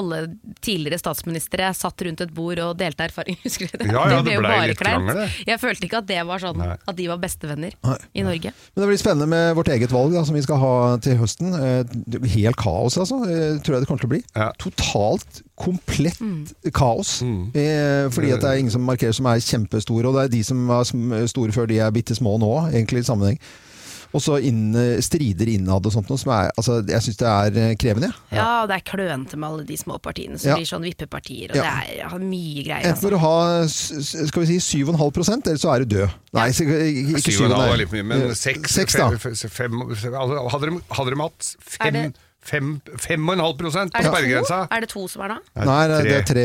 alle 0.00 0.20
tidligere 0.64 0.98
statsministre 1.00 1.70
satt 1.76 2.02
rundt 2.06 2.24
et 2.24 2.32
bord 2.34 2.58
og 2.64 2.74
delte 2.80 3.06
erfaring. 3.06 3.38
Husker 3.46 3.70
du 3.70 3.84
det? 3.84 3.90
Ja, 3.92 4.06
ja, 4.10 4.20
det 4.26 4.34
jo 4.36 4.42
ble 4.42 4.50
bare 4.50 4.70
litt 4.72 4.80
kleint. 4.80 5.12
Jeg 5.46 5.60
følte 5.62 5.86
ikke 5.86 6.02
at 6.02 6.10
det 6.10 6.20
var 6.26 6.42
sånn 6.42 6.58
Nei. 6.60 6.74
at 6.78 6.98
de 6.98 7.08
var 7.10 7.20
bestevenner 7.22 7.76
Nei. 7.86 7.98
i 8.14 8.26
Norge. 8.26 8.54
Men 8.74 8.84
det 8.84 8.90
blir 8.90 9.00
spennende 9.02 9.30
med 9.30 9.54
vårt 9.58 9.70
eget 9.72 9.94
valg 9.94 10.14
da, 10.16 10.24
som 10.26 10.36
vi 10.36 10.44
skal 10.44 10.60
ha 10.62 10.74
til 11.04 11.18
høsten. 11.20 11.54
Eh, 11.60 12.24
Helt 12.34 12.56
kaos, 12.56 12.96
altså. 12.96 13.20
eh, 13.28 13.58
Tror 13.60 13.76
jeg 13.76 13.82
det 13.84 13.88
kommer 13.90 14.00
til 14.04 14.08
å 14.08 14.14
bli. 14.14 14.20
Ja. 14.36 14.50
Totalt, 14.62 15.42
komplett 15.60 16.20
kaos. 16.76 17.18
Mm. 17.22 17.50
Eh, 17.54 18.06
fordi 18.14 18.30
at 18.34 18.40
det 18.44 18.50
er 18.50 18.60
ingen 18.62 18.72
som 18.72 18.86
markerer 18.88 19.12
som 19.16 19.28
er 19.28 19.42
kjempestore, 19.44 20.08
og 20.08 20.16
det 20.16 20.22
er 20.24 20.32
de 20.38 20.42
som 20.46 20.62
var 20.70 20.84
store 21.30 21.52
før 21.52 21.68
de 21.70 21.78
er 21.84 21.90
bitte 21.94 22.16
små 22.16 22.38
nå, 22.40 22.52
egentlig 22.72 23.04
i 23.04 23.08
sammenheng. 23.10 23.38
Og 24.12 24.20
så 24.20 24.40
inn, 24.42 24.72
strider 25.00 25.46
innad 25.46 25.86
og 25.86 25.92
sånt 25.94 26.08
noe, 26.10 26.18
som 26.18 26.32
er 26.34 26.50
Altså, 26.58 26.80
jeg 26.88 26.98
syns 27.04 27.16
det 27.20 27.28
er 27.30 27.58
eh, 27.62 27.74
krevende. 27.78 28.08
jeg. 28.10 28.38
Ja, 28.40 28.62
og 28.62 28.68
det 28.68 28.76
er 28.80 28.84
klønete 28.90 29.36
med 29.38 29.48
alle 29.48 29.64
de 29.64 29.76
små 29.76 30.00
partiene 30.02 30.38
som 30.38 30.50
Ja. 30.50 30.56
blir 30.56 30.66
sånn 30.66 30.82
vippepartier, 30.82 31.50
og 31.50 31.56
Ja. 31.56 31.62
det 31.62 31.70
er 31.70 31.96
ja, 32.02 32.08
mye 32.18 32.64
greier. 32.66 32.86
Enten 32.90 33.02
må 33.02 33.10
Altså. 33.10 33.10
du 33.10 33.18
ha 33.18 33.66
skal 34.30 34.42
vi 34.42 34.58
si 34.58 34.58
7,5 34.82 35.46
eller 35.46 35.56
så 35.62 35.74
er 35.76 35.84
du 35.84 35.94
død. 35.96 36.10
Nei, 36.34 36.48
ikke 36.50 36.64
ikke 37.16 37.22
Syv 37.30 37.40
og 37.44 37.50
en 37.50 37.56
halv 37.56 37.68
7,5. 37.68 37.72
er 37.72 37.76
litt 37.84 37.92
mye, 37.92 38.04
men 38.04 38.22
Eh, 38.30 38.34
seks, 38.34 38.72
seks 38.74 38.92
da. 38.96 39.10
fem, 39.10 39.34
fem, 39.34 39.72
altså, 39.82 40.50
hadde, 40.50 40.66
de, 40.70 40.80
hadde 40.90 41.10
de 41.10 41.16
hatt 41.22 41.54
Er 41.80 41.84
fem, 41.84 41.94
det- 41.94 42.14
fem, 42.42 42.82
fem 42.98 43.28
og 43.28 43.32
en 43.34 43.44
halv 43.44 43.56
prosent 43.58 43.92
på 43.92 43.98
Er 43.98 44.02
det, 44.02 44.10
sperregrensa 44.12 44.68
er 44.72 44.80
det 44.80 44.88
to 44.88 45.06
som 45.06 45.22
er 45.22 45.28
da? 45.28 45.38
Nei, 45.64 45.86
det, 45.88 46.02
det 46.04 46.12
er 46.12 46.22
tre, 46.24 46.44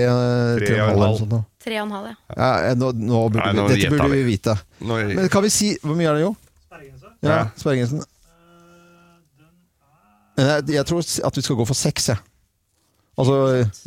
tre, 0.60 0.68
Tre 0.68 0.82
og 0.82 0.90
en 0.94 1.00
halv. 1.00 1.30
nå. 1.30 1.46
Tre 1.66 1.80
og 1.80 1.86
en 1.88 1.92
halv, 1.92 2.06
ja. 2.06 2.16
Ja, 2.70 2.74
nå, 2.76 2.92
nå 2.94 3.30
burde 3.32 3.42
Nei, 3.46 3.52
vi, 3.54 3.58
nå 3.60 3.68
dette 3.70 3.90
burde 3.90 4.12
vi. 4.12 4.24
vi 4.24 4.38
vite. 4.38 4.60
Nå- 4.82 5.16
Men 5.16 5.30
kan 5.30 5.42
vi 5.42 5.50
si 5.50 5.78
Hvor 5.82 5.96
mye 5.96 6.10
er 6.12 6.14
det, 6.14 6.22
jo? 6.22 6.36
Ja. 7.30 7.48
Sperregrensen. 7.58 8.04
Jeg, 10.38 10.86
tror 10.90 11.00
at 11.26 11.38
vi 11.38 11.42
skal 11.46 11.56
gå 11.62 11.66
for 11.70 11.78
seks, 11.80 12.10
jeg. 12.12 12.18
Altså 13.18 13.36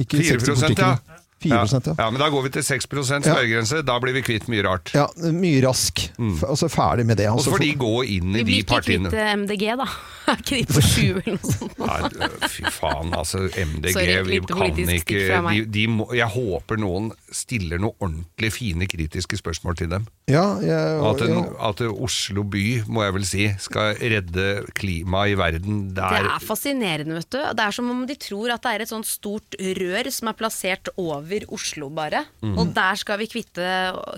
ikke 0.00 0.16
4 0.22 0.24
seks 0.24 0.42
i 0.42 0.52
politikken. 0.54 0.84
ja. 0.86 1.14
4 1.38 1.54
ja. 1.54 1.92
ja. 1.98 2.06
Men 2.10 2.18
da 2.18 2.26
går 2.34 2.42
vi 2.48 2.50
til 2.56 2.64
6 2.66 2.86
Ja. 2.90 3.20
sperregrense. 3.22 3.82
Da 3.86 3.98
blir 4.02 4.12
vi 4.16 4.22
kvitt 4.26 4.48
mye 4.50 4.64
rart. 4.66 4.90
Ja, 4.96 5.04
mye 5.30 5.60
rask. 5.62 6.00
F- 6.18 6.42
Altså 6.48 6.66
ferdig 6.68 7.04
med 7.06 7.16
det. 7.20 7.28
Og 7.28 7.36
Altså, 7.38 7.50
så 7.50 7.56
får 7.56 7.58
de 7.62 7.74
gå 7.78 8.02
inn 8.16 8.34
i 8.34 8.42
de 8.42 8.56
partiene. 8.66 9.04
Vi 9.06 9.10
blir 9.10 9.20
ikke 9.20 9.20
kvitt 9.20 9.20
eh, 9.20 9.36
MDG, 9.36 9.76
da. 9.78 9.86
Er 10.32 10.40
ikke 10.42 10.56
de 10.56 10.74
på 10.74 10.82
7 10.82 11.02
eller 11.04 11.36
noe 11.36 11.52
sånt? 11.52 11.78
Nei, 11.78 12.48
fy 12.48 12.64
faen, 12.74 13.14
altså. 13.16 13.44
MDG 13.54 13.92
Sorry, 13.94 14.16
vi 14.26 14.40
kan 14.48 14.64
ikke 14.98 15.20
de, 15.52 15.62
de 15.78 15.86
må, 15.88 16.08
Jeg 16.18 16.26
håper 16.34 16.76
noen 16.82 17.12
stiller 17.34 17.78
noen 17.82 17.94
ordentlig 18.00 18.50
fine 18.54 18.86
kritiske 18.88 19.36
spørsmål 19.40 19.76
til 19.76 19.88
dem. 19.92 20.06
ja, 20.30 20.44
jeg, 20.64 21.00
At, 21.08 21.22
en, 21.26 21.34
ja. 21.34 21.68
at 21.68 21.80
Oslo 21.88 22.42
by, 22.44 22.82
må 22.88 23.02
jeg 23.04 23.14
vel 23.14 23.24
si, 23.28 23.46
skal 23.58 23.94
redde 24.00 24.46
klimaet 24.78 25.32
i 25.34 25.38
verden. 25.38 25.88
Det 25.88 25.96
Det 25.98 26.04
er, 26.22 26.28
er 26.36 26.44
fascinerende, 26.44 27.14
vet 27.18 27.30
du. 27.30 27.38
Det 27.38 27.64
er 27.64 27.70
som 27.76 27.90
om 27.90 28.04
de 28.08 28.14
tror 28.20 28.52
at 28.54 28.62
det 28.62 28.72
er 28.74 28.84
et 28.86 28.92
sånt 28.92 29.06
stort 29.08 29.56
rør 29.58 30.10
som 30.12 30.28
er 30.32 30.36
plassert 30.38 30.88
over 30.96 31.44
Oslo, 31.52 31.88
bare. 31.90 32.24
Mm. 32.42 32.56
Og 32.58 32.72
der 32.76 32.94
skal 33.00 33.18
vi 33.18 33.26
kvitte, 33.30 33.68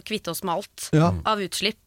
kvitte 0.07 0.31
oss 0.35 0.43
med 0.45 0.55
alt 0.61 0.90
Ja. 0.97 1.12
av 1.25 1.38
utslipp. 1.43 1.79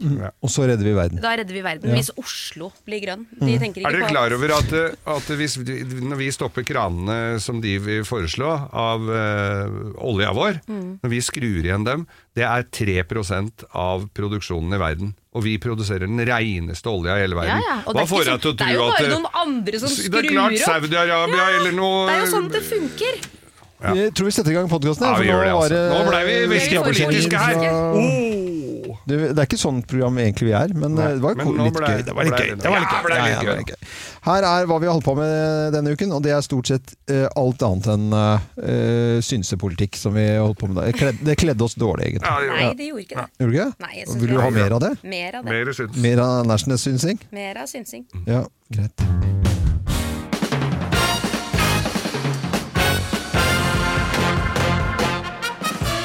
Og 0.44 0.50
så 0.50 0.68
redder 0.68 0.84
vi 0.84 0.94
verden. 0.98 1.22
Da 1.24 1.36
redder 1.38 1.54
vi 1.54 1.62
verden. 1.66 1.94
Hvis 1.96 2.12
Oslo 2.20 2.72
blir 2.88 3.02
grønn. 3.06 3.26
De 3.40 3.58
tenker 3.60 3.82
ikke 3.82 3.90
på 3.90 3.94
er 3.94 4.00
dere 4.00 4.10
klar 4.12 4.34
over 4.36 4.56
at, 4.58 4.74
at 5.18 5.34
hvis, 5.40 5.58
når 6.04 6.18
vi 6.20 6.32
stopper 6.32 6.64
kranene 6.68 7.40
som 7.44 7.62
de 7.64 7.78
vil 7.80 8.04
foreslå 8.08 8.50
av 8.74 9.08
øh, 9.10 9.94
olja 10.04 10.32
vår, 10.36 10.60
Mm. 10.68 11.00
Vi 11.14 11.22
skrur 11.24 11.62
igjen 11.64 11.86
dem, 11.88 12.06
det 12.38 12.46
er 12.48 12.66
3% 12.74 13.68
av 13.78 14.08
produksjonen 14.18 14.74
i 14.76 14.82
verden. 14.82 15.14
Og 15.34 15.46
vi 15.48 15.56
produserer 15.62 16.06
den 16.06 16.22
reineste 16.28 16.90
olja 16.92 17.16
i 17.18 17.24
hele 17.24 17.38
verden. 17.40 17.62
ja. 17.64 17.78
Og 17.86 17.94
Hva 17.94 18.02
det 18.02 18.04
er, 18.04 18.10
får 18.12 18.24
deg 18.24 18.34
sånn, 18.34 18.42
til 18.44 18.52
å 18.52 18.58
det 18.60 18.68
er 18.68 18.76
jo 18.76 18.90
bare 18.90 19.14
noen 19.14 19.30
andre 19.44 19.84
som 19.84 19.94
Det 19.94 20.20
er 20.20 20.30
klart 20.30 20.58
opp. 20.58 20.66
Saudi-Arabia 20.68 21.48
eller 21.60 21.78
noe 21.78 22.04
Det 22.10 22.18
er 22.18 22.22
jo 22.26 22.32
sånn 22.34 22.52
det 22.54 22.64
funker. 22.68 23.24
Jeg 23.84 24.14
tror 24.16 24.30
vi 24.30 24.32
setter 24.32 24.54
i 24.54 24.56
gang 24.56 24.70
podkasten. 24.72 25.10
Ja, 25.10 25.18
vi 25.20 25.28
gjør 25.28 25.44
det, 25.44 25.54
altså. 25.58 25.82
Nå 25.92 26.04
ble 26.08 26.24
vi 26.30 26.40
veldig 26.54 26.84
politiske 26.88 27.42
her. 27.42 27.60
Fra... 27.60 28.43
Det, 29.08 29.18
det 29.36 29.40
er 29.44 29.48
ikke 29.48 29.60
sånn 29.62 29.82
program 29.88 30.18
egentlig 30.24 30.48
vi 30.50 30.54
er, 30.58 30.74
men 30.74 30.96
Nei, 30.98 31.08
det 31.18 31.22
var 31.24 31.36
men 31.40 31.52
litt 31.58 31.74
ble- 31.78 31.90
gøy. 31.94 32.04
Det 32.08 32.16
var 32.16 32.24
litt 32.30 32.34
gøy. 32.40 32.50
det- 32.54 32.62
Det 32.64 32.72
var 32.74 32.80
litt 32.80 32.94
gøy. 32.94 33.14
Ja, 33.14 33.28
ja, 33.28 33.40
det 33.40 33.48
var 33.48 33.56
gøy. 33.56 33.58
litt 33.58 33.72
gøy. 33.74 33.92
Her 34.28 34.44
er 34.50 34.66
hva 34.70 34.80
vi 34.80 34.88
har 34.88 34.94
holdt 34.98 35.06
på 35.06 35.16
med 35.18 35.74
denne 35.74 35.94
uken, 35.96 36.12
og 36.14 36.24
det 36.24 36.32
er 36.32 36.42
stort 36.46 36.68
sett 36.72 36.94
uh, 37.12 37.28
alt 37.36 37.62
annet 37.68 37.88
enn 37.94 38.08
uh, 38.14 39.20
synsepolitikk 39.22 39.96
som 40.00 40.14
vi 40.16 40.28
holdt 40.38 40.60
på 40.60 40.68
med. 40.72 40.76
da. 40.80 40.86
Det 40.92 40.96
kledde, 41.00 41.26
det 41.32 41.38
kledde 41.42 41.62
oss 41.68 41.76
dårlig, 41.76 42.14
egentlig. 42.14 42.30
Ja, 42.30 42.40
det 42.40 42.50
Nei, 42.54 42.74
det. 42.76 42.88
gjorde 42.92 43.06
ikke 43.08 43.20
det. 43.24 43.28
Gjorde 43.44 43.54
ikke? 43.60 43.70
Nei, 43.88 43.94
jeg 44.00 44.20
Vil 44.24 44.30
du 44.36 44.40
ha 44.42 44.50
mer 44.50 44.72
av 44.78 44.80
det? 44.88 44.94
Mer 45.04 45.36
av 45.42 45.46
det. 45.46 45.90
Mer 46.08 46.20
av 46.24 46.46
Nærsnes-synsing? 46.48 47.20
Mer 47.32 47.58
av 47.64 47.68
synsing. 47.68 48.06
Ja, 48.28 48.46
greit. 48.72 49.63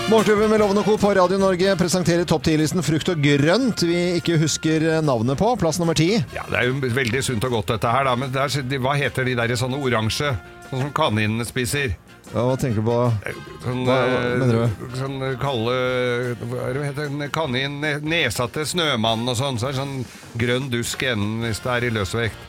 Morgenklubben 0.08 0.48
med 0.50 0.60
Loven 0.62 0.78
og 0.80 0.84
Co. 0.88 0.94
på 0.98 1.10
Radio 1.18 1.36
Norge 1.40 1.74
presenterer 1.76 2.24
topp 2.28 2.46
10-listen 2.48 2.80
frukt 2.84 3.10
og 3.12 3.20
grønt 3.20 3.82
vi 3.84 3.96
ikke 4.16 4.38
husker 4.40 4.86
navnet 5.04 5.36
på. 5.36 5.50
Plass 5.60 5.76
nummer 5.80 5.96
ti. 5.98 6.14
Ja, 6.32 6.46
det 6.48 6.62
er 6.62 6.68
jo 6.70 6.78
veldig 6.96 7.20
sunt 7.26 7.44
og 7.44 7.52
godt 7.58 7.74
dette 7.74 7.90
her, 7.92 8.06
da. 8.08 8.14
Men 8.16 8.30
det 8.32 8.40
er, 8.40 8.78
hva 8.80 8.94
heter 8.96 9.28
de 9.28 9.34
der 9.36 9.52
i 9.52 9.58
sånne 9.60 9.76
oransje? 9.84 10.30
Sånn 10.70 10.86
som 10.86 10.94
kaninene 10.96 11.44
spiser. 11.48 11.92
Ja, 12.30 12.44
hva 12.44 12.54
tenker 12.60 12.80
du 12.80 12.88
på? 12.88 12.96
Sånn, 13.66 13.82
Hva- 13.84 13.98
hva 14.08 14.22
eh, 14.22 14.38
mener 14.40 14.56
du? 14.56 14.86
Sånn 14.96 15.18
kalde 15.40 15.76
Hva 16.40 16.64
er 16.70 16.72
det 16.78 16.86
heter 16.88 17.12
det? 17.20 17.28
Kanin, 17.36 17.76
ne- 17.84 18.00
nesa 18.04 18.48
til 18.52 18.64
snømannen 18.68 19.28
og 19.32 19.36
sånn. 19.40 19.60
Så 19.60 19.68
er 19.68 19.76
det 19.76 19.82
sånn 19.82 19.94
grønn 20.40 20.70
dusk 20.72 21.04
i 21.04 21.10
enden 21.12 21.44
hvis 21.44 21.60
det 21.64 21.74
er 21.74 21.84
i 21.84 21.92
løsvekt. 21.98 22.48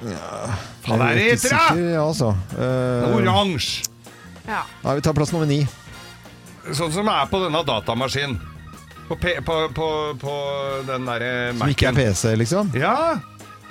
Hva 0.87 0.95
er 0.95 1.03
det 1.03 1.11
er 1.11 1.35
ikke 1.35 1.35
heter, 1.35 1.59
da? 1.59 1.91
Ja, 1.91 2.07
altså. 2.07 2.31
Uh, 2.55 3.19
Oransje. 3.19 3.83
Ja. 4.47 4.63
ja, 4.83 4.95
vi 4.95 5.03
tar 5.05 5.13
plass 5.19 5.35
nummer 5.35 5.47
ni. 5.47 5.59
Sånn 6.77 6.91
som 6.93 7.07
er 7.11 7.25
på 7.31 7.39
denne 7.43 7.61
datamaskinen. 7.65 8.39
På, 9.09 9.15
P- 9.17 9.39
på, 9.41 9.55
på, 9.73 9.85
på 10.21 10.33
den 10.85 11.07
derre 11.09 11.29
Som 11.57 11.71
ikke 11.73 11.87
er 11.89 11.95
PC, 11.97 12.35
liksom. 12.37 12.69
Ja! 12.77 13.17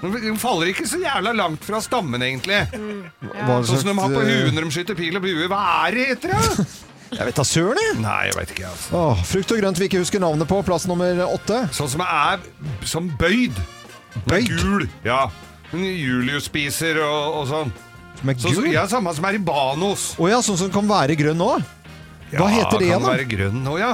Den 0.02 0.36
faller 0.38 0.70
ikke 0.70 0.86
så 0.86 0.98
jævla 1.02 1.32
langt 1.34 1.62
fra 1.66 1.78
stammen, 1.82 2.22
egentlig. 2.22 2.58
Hva 2.72 3.60
Sånn 3.66 3.80
som 3.82 3.88
de 3.90 3.94
har 3.98 4.12
på 4.14 4.20
eh, 4.22 4.28
huet 4.44 4.54
når 4.54 4.66
de 4.68 4.74
skyter 4.76 4.98
pil 4.98 5.18
og 5.18 5.24
bue. 5.24 5.46
Hva 5.50 5.60
er 5.86 5.94
det 5.96 6.04
heter, 6.12 6.34
da? 6.34 6.66
Jeg 7.18 7.24
vet 7.24 7.38
da 7.40 7.44
søren, 7.48 7.78
jeg! 7.80 7.92
Nei, 8.04 8.18
jeg 8.28 8.34
vet 8.36 8.50
ikke. 8.52 8.68
altså 8.68 8.98
Åh, 9.00 9.20
frukt 9.24 9.52
og 9.54 9.60
grønt 9.62 9.78
vi 9.80 9.86
ikke 9.88 10.02
husker 10.02 10.20
navnet 10.20 10.44
på. 10.50 10.58
Plass 10.66 10.84
nummer 10.90 11.22
åtte. 11.24 11.62
Sånn 11.72 11.88
som 11.88 12.02
er 12.04 12.42
som 12.84 13.06
bøyd. 13.16 13.56
Bøyd? 14.28 14.50
Gul. 14.60 14.84
Ja. 15.06 15.22
Men 15.70 15.86
Julius 15.88 16.50
spiser 16.50 17.00
og, 17.06 17.38
og 17.40 17.46
sånn. 17.48 17.72
Som 18.20 18.28
er 18.34 18.36
gul? 18.42 18.58
gul? 18.58 18.68
ja, 18.74 18.84
Samme 18.92 19.14
som 19.16 19.24
er 19.24 19.38
i 19.38 19.40
Banos. 19.40 20.10
Å 20.20 20.28
ja, 20.28 20.42
sånn 20.44 20.60
som 20.60 20.68
kan 20.74 20.84
være 20.90 21.16
grønn 21.16 21.40
nå? 21.40 21.48
Hva 22.32 22.48
heter 22.52 22.78
det 22.78 22.86
igjen, 22.88 23.00
Kan 23.00 23.08
da? 23.08 23.16
være 23.16 23.28
grønn 23.30 23.62
nå, 23.64 23.78
ja. 23.80 23.92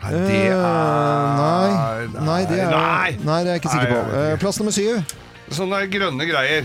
Nei, 0.00 0.10
det 0.12 0.20
Eh, 0.20 0.46
er 0.48 2.06
nei, 2.08 2.24
nei, 2.24 2.44
det 2.48 2.58
er 2.58 2.70
Nei. 2.70 3.10
Nei, 3.20 3.40
det 3.44 3.50
er 3.50 3.56
jeg 3.58 3.60
ikke 3.60 3.72
sikker 3.74 3.90
på. 3.92 3.98
Eh, 4.16 4.36
Plass 4.40 4.58
nummer 4.62 4.72
syv. 4.72 5.02
Sånne 5.52 5.80
grønne 5.92 6.24
greier. 6.30 6.64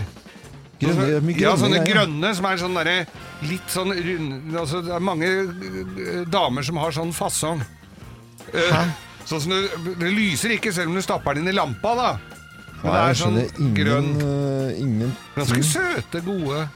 Grønne, 0.80 1.06
grønne 1.20 1.40
ja, 1.40 1.52
sånne 1.56 1.80
greier. 1.82 2.06
grønne 2.06 2.30
som 2.36 2.46
er 2.48 2.56
sånn 2.60 2.74
derre 2.76 3.06
litt 3.48 3.68
sånn 3.72 3.92
runde 3.92 4.58
altså, 4.60 4.80
Det 4.84 4.92
er 4.92 5.00
mange 5.04 5.26
eh, 5.28 6.24
damer 6.32 6.62
som 6.64 6.76
har 6.80 6.90
sånn 6.96 7.12
fasong. 7.16 7.60
Sånn 9.26 9.40
som 9.42 9.50
du, 9.52 9.68
Det 9.98 10.10
lyser 10.14 10.54
ikke 10.56 10.72
selv 10.72 10.92
om 10.92 10.94
du 10.98 11.02
stapper 11.04 11.34
den 11.34 11.44
inn 11.46 11.52
i 11.52 11.56
lampa, 11.56 11.94
da. 11.98 12.10
Men 12.82 12.92
Nei, 12.92 12.96
det 12.96 13.10
er 13.10 13.20
sånn 13.20 13.38
ingen, 13.42 13.74
grønn 13.74 15.12
Ganske 15.36 15.62
søte, 15.64 16.20
gode. 16.24 16.68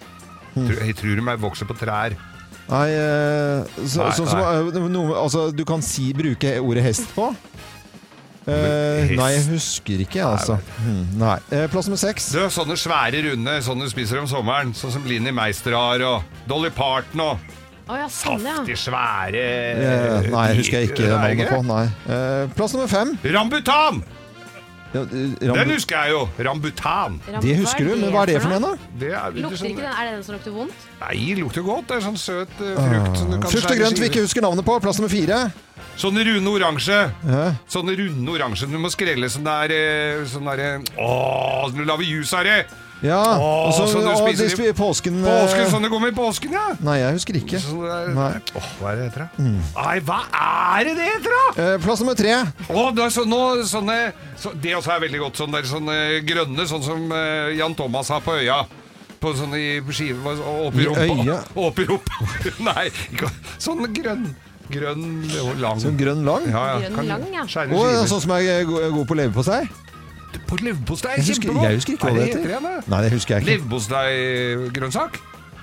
Hmm. 0.54 0.66
Jeg 0.72 0.96
tror 0.98 1.14
de 1.20 1.28
er- 1.30 1.36
vokser 1.38 1.68
på 1.68 1.76
trær. 1.78 2.16
Nei, 2.70 2.86
eh, 2.94 3.70
så, 3.82 4.04
Nei, 4.04 4.12
så, 4.14 4.26
så, 4.30 4.38
nei. 4.38 4.88
noe, 4.94 5.14
altså, 5.18 5.48
du 5.50 5.64
kan 5.66 5.82
si, 5.82 6.12
bruke 6.14 6.54
ordet 6.62 6.84
hest 6.86 7.10
på. 7.16 7.32
Eh, 8.48 8.54
Hest? 9.04 9.14
nei, 9.18 9.28
jeg 9.34 9.42
husker 9.50 10.00
ikke, 10.06 10.22
altså. 10.24 10.56
Hmm, 10.80 11.02
nei. 11.20 11.36
Eh, 11.54 11.66
plass 11.70 11.90
nummer 11.90 12.00
seks. 12.00 12.30
Du, 12.34 12.40
sånne 12.50 12.76
svære 12.80 13.20
runde, 13.28 13.56
sånne 13.66 13.86
du 13.86 13.92
spiser 13.92 14.22
om 14.22 14.28
sommeren. 14.30 14.72
Sånn 14.74 14.94
som 14.94 15.04
Linni 15.06 15.34
Meister 15.34 15.76
har, 15.76 16.02
og 16.06 16.46
Dolly 16.50 16.72
Parton 16.74 17.26
og 17.28 17.56
Oh, 17.90 17.96
ja, 17.98 18.04
sånn 18.06 18.44
ja. 18.46 18.52
saftig 18.60 18.76
svære 18.78 19.40
Eh, 19.74 20.28
nei, 20.30 20.44
husker 20.54 20.76
jeg 20.78 20.92
ikke 20.92 21.08
navnet 21.10 21.48
på. 21.50 21.56
Nei. 21.66 21.84
Eh, 22.06 22.44
plass 22.54 22.76
nummer 22.76 22.86
fem. 22.90 23.16
Rambutan! 23.26 23.98
Ja, 24.92 25.02
eh, 25.06 25.52
Den 25.54 25.70
husker 25.70 26.00
jeg 26.02 26.10
jo! 26.10 26.20
Rambutan. 26.42 27.20
det 27.44 27.56
husker 27.60 27.84
du, 27.86 27.92
men 28.00 28.10
hva 28.10 28.22
er 28.24 28.32
det 28.32 28.40
for 28.42 28.50
noe? 28.50 28.60
da? 28.74 28.88
Det 28.98 29.10
er, 29.12 29.18
er 29.20 29.36
Lukter 29.38 29.56
sånn- 29.60 29.70
ikke 29.70 29.84
den? 29.84 29.92
Er 29.94 30.04
det 30.08 30.12
den 30.16 30.24
som 30.26 30.34
lukter 30.34 30.50
vondt? 30.56 30.86
Nei, 31.00 31.34
lukter 31.38 31.62
godt. 31.62 31.86
Det 31.86 31.96
er 32.00 32.04
sånn 32.08 32.18
søt 32.18 32.48
eh, 32.58 32.74
frukt 32.74 33.16
som 33.20 33.30
du 33.30 33.36
kan 33.36 33.46
Ah. 33.46 33.50
Frukt 33.52 33.64
og 33.64 33.70
skjære 33.70 33.78
grønt 33.84 33.98
vi 34.02 34.08
ikke 34.10 34.24
husker 34.26 34.42
navnet 34.42 34.64
på. 34.66 34.80
Plass 34.82 34.98
nummer 34.98 35.12
fire. 35.14 35.40
Sånne 36.00 36.24
runde 36.26 36.50
oransje. 36.56 36.98
Ja. 37.28 37.44
Sånne 37.70 37.94
runde 37.98 38.30
oransje 38.34 38.66
du 38.70 38.78
må 38.82 38.90
skrelle 38.90 39.28
sånn 39.30 39.44
der 39.46 39.70
eh, 39.70 40.24
Sånn 40.26 40.44
der 40.50 40.82
Åh, 40.98 41.70
du 41.74 41.84
lager 41.84 42.04
jus 42.04 42.32
av 42.34 42.44
det! 42.44 42.66
Ja, 43.02 43.20
og 43.40 43.70
så 43.72 43.86
sånn 43.88 44.02
du 44.04 44.10
og 44.12 44.18
spiser 44.20 44.50
i- 44.68 44.72
påsken 44.76 45.22
eh, 45.24 45.28
Påsken, 45.46 45.70
sånn 45.72 45.82
det 45.86 45.90
går 45.92 46.00
med 46.02 46.12
i 46.12 46.16
påsken, 46.18 46.52
ja! 46.52 46.66
Nei, 46.84 46.98
jeg 47.00 47.14
husker 47.16 47.38
ikke. 47.40 47.60
Sånn 47.62 47.80
der, 47.86 48.10
Nei. 48.12 48.26
Mm. 48.36 48.58
Åh, 48.60 48.66
hva 48.80 48.90
er 48.92 48.96
det 49.00 49.06
heter, 49.08 49.24
da? 49.24 49.46
Nei, 49.46 49.94
hva 50.04 50.18
er 50.76 50.84
det 50.90 50.94
det 50.98 51.06
heter, 51.08 51.36
da? 51.38 51.64
Eh, 51.64 51.78
plass 51.86 52.02
nummer 52.04 52.18
tre. 52.18 52.34
Å, 52.68 52.84
det 52.94 53.06
er 53.06 53.14
så, 53.14 53.24
nå, 53.24 53.40
sånne, 53.70 53.96
så, 54.36 54.52
det 54.60 54.74
også 54.76 54.92
er 54.96 55.00
veldig 55.06 55.22
godt. 55.24 55.40
Sånne, 55.40 55.56
der, 55.62 55.70
sånne 55.72 55.96
grønne, 56.28 56.68
sånn 56.68 56.84
som 56.84 57.08
eh, 57.16 57.54
Jan 57.56 57.74
Thomas 57.78 58.12
har 58.12 58.20
på 58.20 58.36
øya. 58.36 58.60
På 59.20 59.32
sånne 59.36 59.56
i 59.60 59.80
skive 59.92 60.20
hva- 60.20 60.68
Oppi 60.68 60.84
I 60.84 60.86
rumpa. 60.88 61.08
øya? 61.24 61.40
Oppi 61.66 61.88
rumpa. 61.88 62.28
Nei, 62.68 62.86
ikke, 63.12 63.32
sånn 63.60 63.84
grønn. 63.96 64.28
Grønn 64.70 65.06
og 65.42 65.56
lang. 65.58 65.80
Sånn 65.82 65.96
grønn 65.98 66.20
lang. 66.28 66.44
ja, 66.52 66.60
ja. 66.76 66.76
Grønn 66.84 66.94
Kan 67.00 67.08
lang, 67.10 67.24
ja. 67.34 67.42
Skjære 67.48 67.72
Å, 67.74 67.80
ja, 67.80 67.96
skiver. 68.04 68.10
sånn 68.12 68.20
som 68.28 68.32
er 68.36 68.64
go- 68.68 68.84
god 69.00 69.08
på 69.10 69.16
leverpostei? 69.18 69.64
På 70.46 70.56
leverpostei, 70.56 71.16
Jeg 71.16 71.24
husker, 71.26 71.42
kjempegodt. 71.48 71.64
jeg 71.70 71.74
husker 71.80 71.92
ikke 71.94 72.06
hva 72.06 72.14
det 72.14 72.26
heter. 72.28 72.48
igjen? 72.50 72.88
Nei, 72.90 73.00
det 73.02 73.12
husker 73.12 73.34
jeg 73.34 73.42
ikke. 73.42 73.50
Leverposteigrønnsak? 73.58 75.18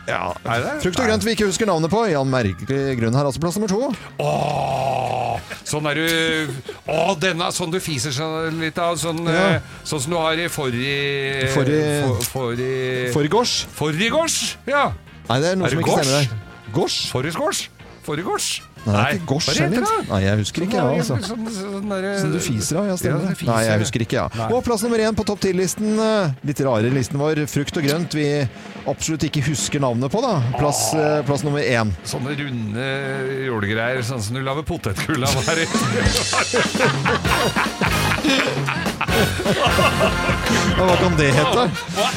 Ja, 0.08 0.32
er 0.48 0.62
det? 0.64 0.74
Frukt 0.86 1.00
og 1.02 1.06
grønt 1.10 1.26
vi 1.28 1.32
ikke 1.36 1.48
husker 1.50 1.68
navnet 1.68 1.92
på. 1.92 2.00
Jan 2.08 2.30
merkelig 2.32 2.96
grunn 3.00 3.14
har 3.18 3.26
altså 3.28 3.42
plass 3.44 3.58
nummer 3.60 3.68
to. 3.68 3.90
Åh, 4.24 5.40
sånn 5.68 5.90
er 5.92 6.00
du 6.00 6.54
Åh, 6.88 7.12
denne, 7.20 7.50
er 7.50 7.52
sånn 7.52 7.74
du 7.74 7.80
fiser 7.84 8.12
sånn 8.16 8.56
litt 8.62 8.78
av. 8.80 8.96
Sånn, 8.96 9.20
Ja. 9.28 9.58
eh, 9.58 9.62
sånn 9.84 10.00
som 10.00 10.12
du 10.12 10.18
har 10.18 10.34
i 10.40 10.48
forri 10.48 11.44
Forri- 11.52 12.04
for, 12.08 12.24
forrige 12.56 13.12
Forgårs. 13.14 13.66
Forrigårs? 13.76 14.56
Ja. 14.66 14.94
Nei, 15.30 15.40
det 15.42 15.52
er 15.52 15.56
noe 15.58 15.68
Er 15.68 15.72
som 15.72 15.80
ikke 15.80 16.00
stemmer 16.00 16.24
der. 16.24 16.28
Gårs? 16.72 17.12
Forrigårs? 17.12 17.68
Forrigårs? 18.06 18.62
Nei, 18.88 18.94
det 18.96 19.02
er 19.04 19.18
ikke 19.20 19.28
gors 19.34 19.48
heller. 19.52 19.84
Nei, 20.08 20.20
jeg 20.24 20.38
husker 20.42 20.64
ikke, 20.64 20.78
jeg, 20.80 21.00
altså. 21.02 21.16
Sånn, 21.28 21.44
sånn, 21.52 21.90
der- 21.92 22.32
du 22.32 22.40
fiser 22.40 22.78
av, 22.80 22.86
ja, 22.88 22.96
stemmer. 23.02 23.20
det. 23.28 23.48
Nei, 23.50 23.62
jeg 23.68 23.80
husker 23.84 24.00
ikke, 24.06 24.18
ja. 24.22 24.28
Og 24.48 24.64
plass 24.64 24.82
nummer 24.86 24.98
én 25.04 25.16
på 25.18 25.26
topp 25.28 25.42
10-listen. 25.44 26.00
eh, 26.00 26.32
Litt 26.48 26.62
rare 26.66 26.90
listen 26.94 27.20
vår. 27.20 27.44
Frukt 27.52 27.78
og 27.78 27.84
grønt 27.84 28.14
vi 28.18 28.28
absolutt 28.88 29.24
ikke 29.28 29.44
husker 29.50 29.80
navnet 29.84 30.10
på, 30.12 30.22
da. 30.24 30.38
Plass, 30.58 30.94
eh, 30.96 31.22
plass 31.28 31.44
nummer 31.44 31.60
én. 31.62 31.92
Sånne 32.08 32.32
runde 32.40 32.88
jordgreier, 33.48 34.02
sånn 34.08 34.22
som 34.24 34.36
du 34.36 34.42
lager 34.42 34.64
potetgull 34.64 35.24
av 35.28 35.36
her 35.46 35.58
Hva 40.78 40.96
kan 41.02 41.16
det 41.18 41.30
hete? 41.34 41.64
Hva 41.98 42.08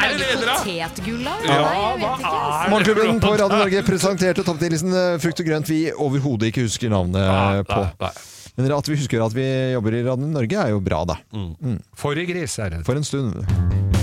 er 0.00 0.14
det 0.16 0.30
det 0.40 0.48
vet 0.64 1.00
ikke. 1.02 1.14
altså. 1.20 2.70
Morgenklubben 2.72 3.20
på 3.22 3.32
Radio 3.36 3.60
Norge 3.60 3.82
presenterte 3.86 4.44
topp 4.46 4.60
10-listen 4.62 4.94
eh, 4.96 5.18
Frukt 5.22 5.42
og 5.42 5.50
grønt 5.50 5.70
vi 5.70 5.80
overhodet 5.92 6.50
ikke 6.50 6.66
husker 6.66 6.92
navnet 6.92 7.66
på. 7.68 7.80
Nei, 8.00 8.12
Men 8.56 8.74
at 8.76 8.90
vi 8.90 8.98
husker 9.00 9.24
at 9.24 9.36
vi 9.36 9.46
jobber 9.76 9.96
i 10.00 10.04
Radio 10.06 10.30
Norge, 10.30 10.56
er 10.66 10.74
jo 10.74 10.80
bra, 10.84 11.04
da. 11.08 11.20
nei. 11.36 11.78
Forrigris 11.98 12.58
er 12.62 12.76
det. 12.76 12.84
For 12.88 12.98
en 12.98 13.06
stund. 13.06 13.99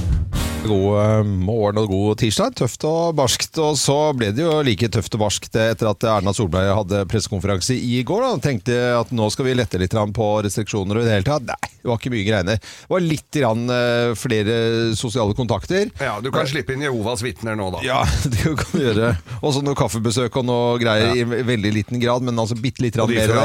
God 0.66 1.00
eh, 1.00 1.24
morgen 1.24 1.80
og 1.82 1.90
god 1.92 2.20
tirsdag. 2.22 2.56
Tøft 2.58 2.86
og 2.88 3.16
barskt. 3.18 3.58
Og 3.62 3.78
så 3.80 3.96
ble 4.18 4.32
det 4.36 4.44
jo 4.44 4.56
like 4.66 4.90
tøft 4.94 5.16
og 5.18 5.22
barskt 5.26 5.58
etter 5.60 5.90
at 5.92 6.06
Erna 6.10 6.34
Solberg 6.36 6.74
hadde 6.74 7.04
pressekonferanse 7.12 7.78
i 7.78 8.02
går. 8.08 8.26
Da. 8.26 8.42
Tenkte 8.44 8.78
at 8.98 9.14
nå 9.16 9.30
skal 9.34 9.48
vi 9.48 9.56
lette 9.58 9.80
litt 9.82 9.96
på 10.18 10.28
restriksjoner 10.46 11.00
og 11.00 11.06
i 11.06 11.08
det 11.08 11.16
hele 11.18 11.28
tatt. 11.28 11.46
Nei, 11.48 11.72
det 11.82 11.90
var 11.90 12.02
ikke 12.02 12.14
mye 12.14 12.26
greiene. 12.28 12.58
Det 12.58 12.92
var 12.94 13.06
litt 13.06 13.40
grann, 13.40 13.64
eh, 13.74 14.16
flere 14.20 14.58
sosiale 14.98 15.38
kontakter. 15.38 15.92
Ja, 16.02 16.18
du 16.24 16.32
kan 16.34 16.50
slippe 16.50 16.76
inn 16.76 16.86
Jehovas 16.86 17.24
vitner 17.26 17.58
nå, 17.60 17.70
da. 17.78 17.84
Ja, 17.86 18.02
det 18.34 18.44
kan 18.44 18.74
du 18.74 18.84
gjøre. 18.84 19.14
Og 19.42 19.56
så 19.56 19.64
noe 19.66 19.78
kaffebesøk 19.78 20.42
og 20.42 20.48
noe 20.50 20.78
greier 20.82 21.16
i 21.16 21.26
veldig 21.48 21.74
liten 21.76 22.02
grad, 22.04 22.26
men 22.26 22.38
altså 22.38 22.58
bitte 22.60 22.84
litt 22.86 23.00
Og 23.02 23.14
mer 23.14 23.36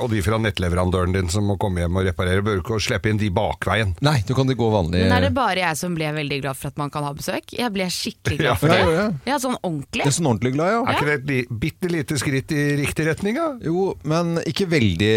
og 0.00 0.08
de 0.12 0.22
fra 0.24 0.38
nettleverandøren 0.40 1.14
din 1.14 1.30
som 1.32 1.46
må 1.50 1.58
komme 1.60 1.82
hjem 1.82 1.98
og 2.00 2.06
reparere, 2.08 2.44
bør 2.46 2.62
ikke 2.62 2.80
slippe 2.82 3.10
inn 3.10 3.20
de 3.20 3.30
bakveien. 3.34 3.94
Nei, 4.04 4.20
du 4.26 4.34
kan 4.38 4.48
det 4.48 4.56
gå 4.60 4.70
vanlig. 4.72 5.04
Men 5.04 5.18
er 5.18 5.28
det 5.28 5.34
bare 5.36 5.64
jeg 5.64 5.78
som 5.80 5.94
ble 5.96 6.08
veldig 6.14 6.40
glad 6.44 6.58
for 6.58 6.69
at 6.70 6.78
man 6.80 6.90
kan 6.94 7.04
ha 7.06 7.12
besøk. 7.16 7.52
Jeg 7.56 7.72
ble 7.74 7.86
skikkelig 7.92 8.38
glad 8.40 8.60
for 8.62 8.70
ja, 8.72 8.78
det. 8.78 8.86
ja, 8.94 9.04
ja. 9.04 9.34
Ja, 9.34 9.38
sånn 9.42 9.56
ordentlig. 9.60 10.04
Jeg 10.04 10.12
er 10.12 10.16
sånn 10.16 10.30
ordentlig 10.30 10.54
glad, 10.56 10.72
ja. 10.74 10.80
Er 10.86 10.98
ikke 10.98 11.08
det 11.10 11.16
et 11.20 11.28
li 11.30 11.40
bitte 11.66 11.90
lite 11.90 12.18
skritt 12.20 12.54
i 12.54 12.64
riktig 12.80 13.06
retning, 13.10 13.38
da? 13.38 13.48
Jo, 13.66 13.90
men 14.08 14.38
ikke 14.48 14.68
veldig 14.70 15.10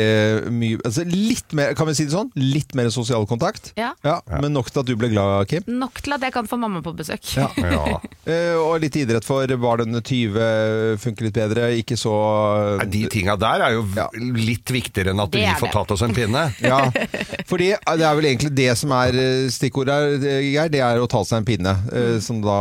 mye 0.53 0.79
altså 0.83 1.03
Litt 1.13 1.53
mer, 1.55 1.73
kan 1.77 1.87
vi 1.89 1.95
si 1.97 2.05
det 2.07 2.13
sånn? 2.15 2.31
Litt 2.39 2.73
mer 2.77 2.89
sosial 2.93 3.25
kontakt. 3.29 3.71
Ja. 3.79 3.93
Men 4.33 4.53
nok 4.55 4.71
til 4.73 4.81
at 4.83 4.89
du 4.89 4.95
ble 4.99 5.09
glad, 5.13 5.47
Kim. 5.51 5.65
Nok 5.69 6.01
til 6.03 6.15
at 6.17 6.23
jeg 6.25 6.33
kan 6.35 6.47
få 6.49 6.57
mamma 6.61 6.81
på 6.85 6.95
besøk. 6.97 7.23
Ja. 7.37 7.49
Ja. 7.73 7.97
Eh, 8.29 8.53
og 8.59 8.75
litt 8.83 8.95
idrett 8.99 9.25
for 9.25 9.49
barn 9.59 9.81
under 9.87 10.01
20 10.05 10.99
funker 11.01 11.25
litt 11.25 11.37
bedre. 11.37 11.69
Ikke 11.79 11.95
så 11.99 12.11
Nei, 12.79 12.85
De 12.91 13.01
tinga 13.11 13.33
der 13.39 13.63
er 13.65 13.73
jo 13.77 13.85
Ja. 13.95 14.05
litt 14.13 14.69
viktigere 14.71 15.13
enn 15.13 15.21
at 15.23 15.33
vi 15.33 15.43
får 15.59 15.71
tatt 15.73 15.93
oss 15.95 16.03
en 16.05 16.13
pinne. 16.15 16.43
Ja, 16.63 16.85
fordi 17.49 17.71
det 17.73 18.05
er 18.05 18.15
vel 18.17 18.27
egentlig 18.29 18.51
det 18.55 18.69
som 18.79 18.91
er 18.95 19.15
eh, 19.17 19.47
stikkordet 19.53 19.95
her, 19.95 20.41
Geir. 20.43 20.69
Det 20.73 20.81
er 20.85 21.01
å 21.01 21.07
ta 21.09 21.23
seg 21.27 21.32
en 21.37 21.45
pinne, 21.47 21.73
eh, 21.93 22.17
som 22.23 22.41
da 22.43 22.57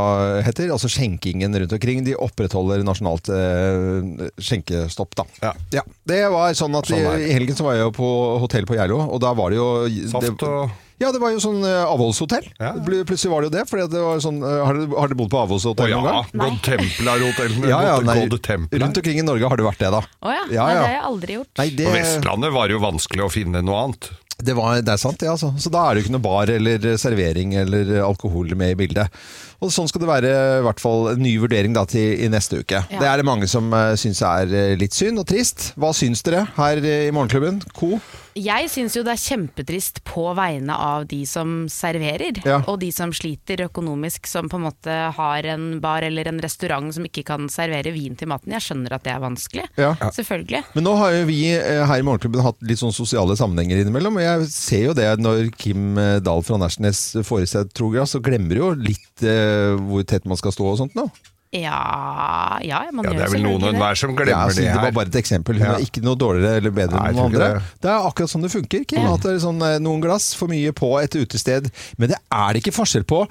heter. 0.46 0.70
Altså 0.74 0.90
skjenkingen 0.92 1.54
rundt 1.62 1.72
omkring. 1.76 2.04
De 2.06 2.14
opprettholder 2.16 2.84
nasjonalt 2.86 3.28
eh, 3.32 4.30
skjenkestopp, 4.42 5.14
da. 5.18 5.26
Ja. 5.72 5.82
Det 6.08 6.22
var 6.32 6.54
sånn 6.58 6.74
at 6.78 6.88
Sånn 6.90 6.98
er 7.02 7.18
i, 7.18 7.26
det. 7.26 7.28
i 7.30 7.36
helgen 7.38 7.58
så 7.58 7.66
var 7.68 7.76
jeg 7.78 7.86
jo 7.88 7.92
på 7.96 8.08
hotell 8.42 8.66
på 8.68 8.76
Geilo, 8.78 8.98
og 9.08 9.20
da 9.22 9.32
var 9.38 9.52
det 9.54 9.60
jo 9.60 9.68
Saft 10.10 10.28
det, 10.40 10.48
og 10.48 10.70
Ja, 11.02 11.08
det 11.10 11.18
var 11.18 11.32
jo 11.34 11.40
sånn 11.42 11.64
eh, 11.66 11.82
avholdshotell. 11.90 12.44
Ja. 12.62 12.72
Pl- 12.86 13.00
Plutselig 13.08 13.32
var 13.32 13.42
det 13.42 13.48
jo 13.48 13.54
det. 13.56 13.62
Fordi 13.66 13.86
det 13.90 14.02
var 14.04 14.20
sånn, 14.22 14.36
eh, 14.46 14.58
har, 14.62 14.76
dere, 14.78 14.92
har 15.00 15.10
dere 15.10 15.18
bodd 15.18 15.32
på 15.32 15.38
Å 15.40 15.44
avholdshotell 15.48 15.90
ja, 15.90 15.98
noen 15.98 16.12
gang? 16.14 16.42
God 16.44 16.60
Templar-hotell. 16.68 17.56
Ja, 17.66 17.80
ja, 17.88 17.96
nei, 18.06 18.18
Templar. 18.38 18.84
rundt 18.84 19.00
omkring 19.00 19.18
i 19.18 19.24
Norge 19.26 19.50
har 19.50 19.58
det 19.58 19.66
vært 19.66 19.82
det, 19.82 19.90
da. 19.96 20.02
Å 20.22 20.30
ja. 20.36 20.44
Ja, 20.54 20.66
Nei, 20.68 20.74
ja. 20.76 20.78
det 20.78 20.84
har 20.86 20.94
jeg 20.94 21.04
aldri 21.10 21.38
gjort. 21.40 21.50
Nei, 21.58 21.66
det, 21.80 21.88
På 21.88 21.96
Vestlandet 21.96 22.54
var 22.54 22.70
det 22.70 22.76
jo 22.76 22.82
vanskelig 22.84 23.24
å 23.26 23.30
finne 23.34 23.64
noe 23.66 23.80
annet. 23.88 24.10
Det, 24.42 24.56
var, 24.58 24.80
det 24.82 24.94
er 24.94 25.00
sant, 25.00 25.20
det. 25.22 25.30
altså. 25.30 25.52
Så 25.60 25.70
da 25.72 25.86
er 25.86 25.94
det 25.94 26.02
jo 26.02 26.08
ikke 26.08 26.16
noe 26.16 26.24
bar 26.24 26.52
eller 26.52 26.92
servering 27.00 27.54
eller 27.62 27.94
alkohol 28.02 28.52
med 28.58 28.74
i 28.74 28.78
bildet. 28.82 29.22
Og 29.62 29.70
sånn 29.70 29.86
skal 29.90 30.02
det 30.02 30.10
være 30.10 30.32
i 30.58 30.64
hvert 30.66 30.82
fall 30.82 31.12
en 31.12 31.22
ny 31.22 31.36
vurdering 31.38 31.76
da 31.76 31.84
til 31.88 32.18
i 32.24 32.30
neste 32.32 32.62
uke. 32.64 32.82
Ja. 32.82 32.98
Det 32.98 33.08
er 33.08 33.20
det 33.20 33.28
mange 33.28 33.48
som 33.50 33.70
uh, 33.70 33.94
syns 33.98 34.22
er 34.26 34.50
eh, 34.50 34.74
litt 34.78 34.96
synd 34.96 35.22
og 35.22 35.28
trist. 35.30 35.70
Hva 35.78 35.92
syns 35.94 36.24
dere 36.26 36.48
her 36.56 36.82
eh, 36.82 37.06
i 37.06 37.14
Morgenklubben? 37.14 37.62
Co? 37.78 37.94
Jeg 38.38 38.68
syns 38.72 38.94
jo 38.96 39.02
det 39.04 39.12
er 39.12 39.20
kjempetrist 39.20 40.00
på 40.08 40.24
vegne 40.38 40.72
av 40.72 41.04
de 41.10 41.20
som 41.28 41.66
serverer, 41.68 42.38
Ja. 42.46 42.62
og 42.66 42.78
de 42.80 42.90
som 42.94 43.10
sliter 43.12 43.60
økonomisk, 43.66 44.26
som 44.26 44.48
på 44.48 44.56
en 44.56 44.64
måte 44.68 44.94
har 45.16 45.48
en 45.52 45.80
bar 45.80 46.02
eller 46.06 46.28
en 46.28 46.40
restaurant 46.40 46.92
som 46.94 47.04
ikke 47.04 47.24
kan 47.28 47.48
servere 47.52 47.92
vin 47.92 48.16
til 48.16 48.28
maten. 48.28 48.52
Jeg 48.52 48.64
skjønner 48.64 48.92
at 48.96 49.04
det 49.04 49.12
er 49.12 49.20
vanskelig. 49.20 49.66
Ja. 49.76 49.94
Selvfølgelig. 50.16 50.62
Men 50.74 50.84
nå 50.84 50.96
har 50.96 51.12
jo 51.18 51.26
vi 51.28 51.40
eh, 51.52 51.84
her 51.86 51.98
i 52.00 52.06
Morgenklubben 52.06 52.42
hatt 52.46 52.56
litt 52.62 52.80
sånn 52.80 52.94
sosiale 52.96 53.36
sammenhenger 53.36 53.82
innimellom. 53.82 54.16
Og 54.16 54.22
jeg 54.24 54.48
ser 54.54 54.86
jo 54.88 54.94
det 54.96 55.10
når 55.20 55.50
Kim 55.58 55.98
eh, 55.98 56.18
Dahl 56.24 56.42
fra 56.46 56.56
Nærsnes 56.62 57.02
får 57.26 57.42
i 57.44 57.50
seg 57.52 57.66
et 57.68 57.74
trogras, 57.76 58.14
så 58.16 58.22
glemmer 58.24 58.56
jo 58.62 58.72
litt 58.78 59.22
eh, 59.26 59.76
hvor 59.76 60.04
tett 60.08 60.24
man 60.24 60.40
skal 60.40 60.52
stå 60.56 60.72
og 60.72 60.80
sånt 60.80 60.96
nå. 60.98 61.08
Ja, 61.52 62.58
ja 62.64 62.78
man 62.96 63.04
Ja, 63.04 63.10
gjør 63.12 63.18
det 63.18 63.24
er 63.26 63.32
vel 63.34 63.42
noen 63.44 63.62
og 63.66 63.74
enhver 63.74 63.98
som 64.00 64.12
Ja, 64.14 64.16
glemmer 64.22 64.46
altså, 64.48 64.62
det 64.62 64.72
det 64.72 64.82
var 64.86 64.94
bare 64.96 65.10
et 65.12 65.18
eksempel. 65.20 65.58
Hun 65.60 65.66
Ja. 65.66 65.74
er 65.76 65.84
ikke 65.84 66.02
noe 66.02 66.16
dårligere 66.16 66.56
eller 66.62 66.70
bedre 66.70 66.96
Nei, 66.96 67.08
enn 67.10 67.16
noen 67.20 67.34
andre. 67.34 67.48
Det. 67.82 67.90
er 67.92 68.08
akkurat 68.08 68.30
sånn 68.32 68.42
det 68.46 68.50
funker. 68.54 68.84
Kim, 68.88 69.04
at 69.12 69.20
det 69.20 69.32
er 69.36 69.38
sånn, 69.44 69.60
eh, 69.62 69.78
noen 69.78 70.00
glass 70.00 70.32
for 70.34 70.48
mye 70.48 70.72
på 70.72 70.90
et 71.02 71.12
utested. 71.12 71.70
Men 71.98 72.08
det 72.14 72.18
er 72.32 72.52
det 72.54 72.62
ikke 72.64 72.72
forskjell 72.80 73.04
på 73.04 73.26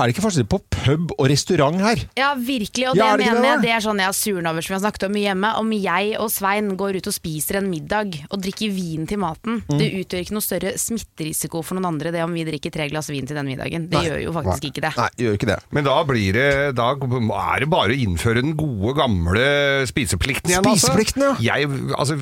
Er 0.00 0.08
det 0.08 0.14
ikke 0.16 0.24
forskjell 0.24 0.46
på 0.48 0.58
pub 0.72 1.12
og 1.18 1.26
restaurant 1.30 1.76
her? 1.84 2.00
Ja, 2.16 2.30
virkelig, 2.34 2.88
og 2.90 2.96
Ja, 2.96 3.12
er 3.12 3.18
det 3.20 3.26
det 3.26 3.32
mener 3.34 3.42
det, 3.42 3.50
jeg. 3.50 3.60
Det 3.66 3.70
er 3.76 3.84
sånn 3.84 3.98
jeg 4.00 4.08
har 4.08 4.16
suren 4.16 4.46
over 4.50 4.64
som 4.64 4.72
vi 4.72 4.76
har 4.78 4.84
snakket 4.86 5.04
om 5.06 5.12
mye 5.12 5.26
hjemme. 5.28 5.50
Om 5.60 5.72
jeg 5.76 6.14
og 6.18 6.30
Svein 6.32 6.70
går 6.80 6.96
ut 7.00 7.06
og 7.10 7.14
spiser 7.16 7.58
en 7.60 7.68
middag 7.70 8.16
og 8.30 8.40
drikker 8.40 8.72
vin 8.72 9.06
til 9.06 9.18
maten, 9.20 9.60
Mm. 9.68 9.78
det 9.78 9.88
utgjør 10.00 10.22
ikke 10.24 10.32
noe 10.36 10.46
større 10.46 10.72
smitterisiko 10.80 11.62
for 11.62 11.76
noen 11.76 11.86
andre 11.92 12.10
det 12.14 12.22
om 12.24 12.32
vi 12.32 12.44
drikker 12.48 12.72
tre 12.72 12.88
glass 12.88 13.10
vin 13.12 13.26
til 13.26 13.36
den 13.36 13.46
middagen. 13.46 13.88
Det 13.90 13.98
Nei. 13.98 14.04
gjør 14.08 14.22
jo 14.24 14.32
faktisk 14.32 14.64
ikke 14.70 14.80
det. 14.86 14.92
Nei, 14.96 15.08
gjør 15.20 15.36
ikke 15.38 15.50
det. 15.52 15.58
Men 15.70 15.84
da 15.84 15.96
blir 16.04 16.32
det 16.32 16.74
Da 16.74 16.90
er 16.94 17.60
det 17.60 17.68
bare 17.70 17.92
å 17.92 17.98
innføre 18.00 18.40
den 18.40 18.56
gode, 18.56 18.94
gamle 18.96 19.86
spiseplikten 19.90 20.50
igjen, 20.50 20.64
Spiseplikten, 20.64 21.22
ja. 21.22 21.30
altså. 21.34 21.44
Jeg, 21.44 21.68
altså. 21.98 22.16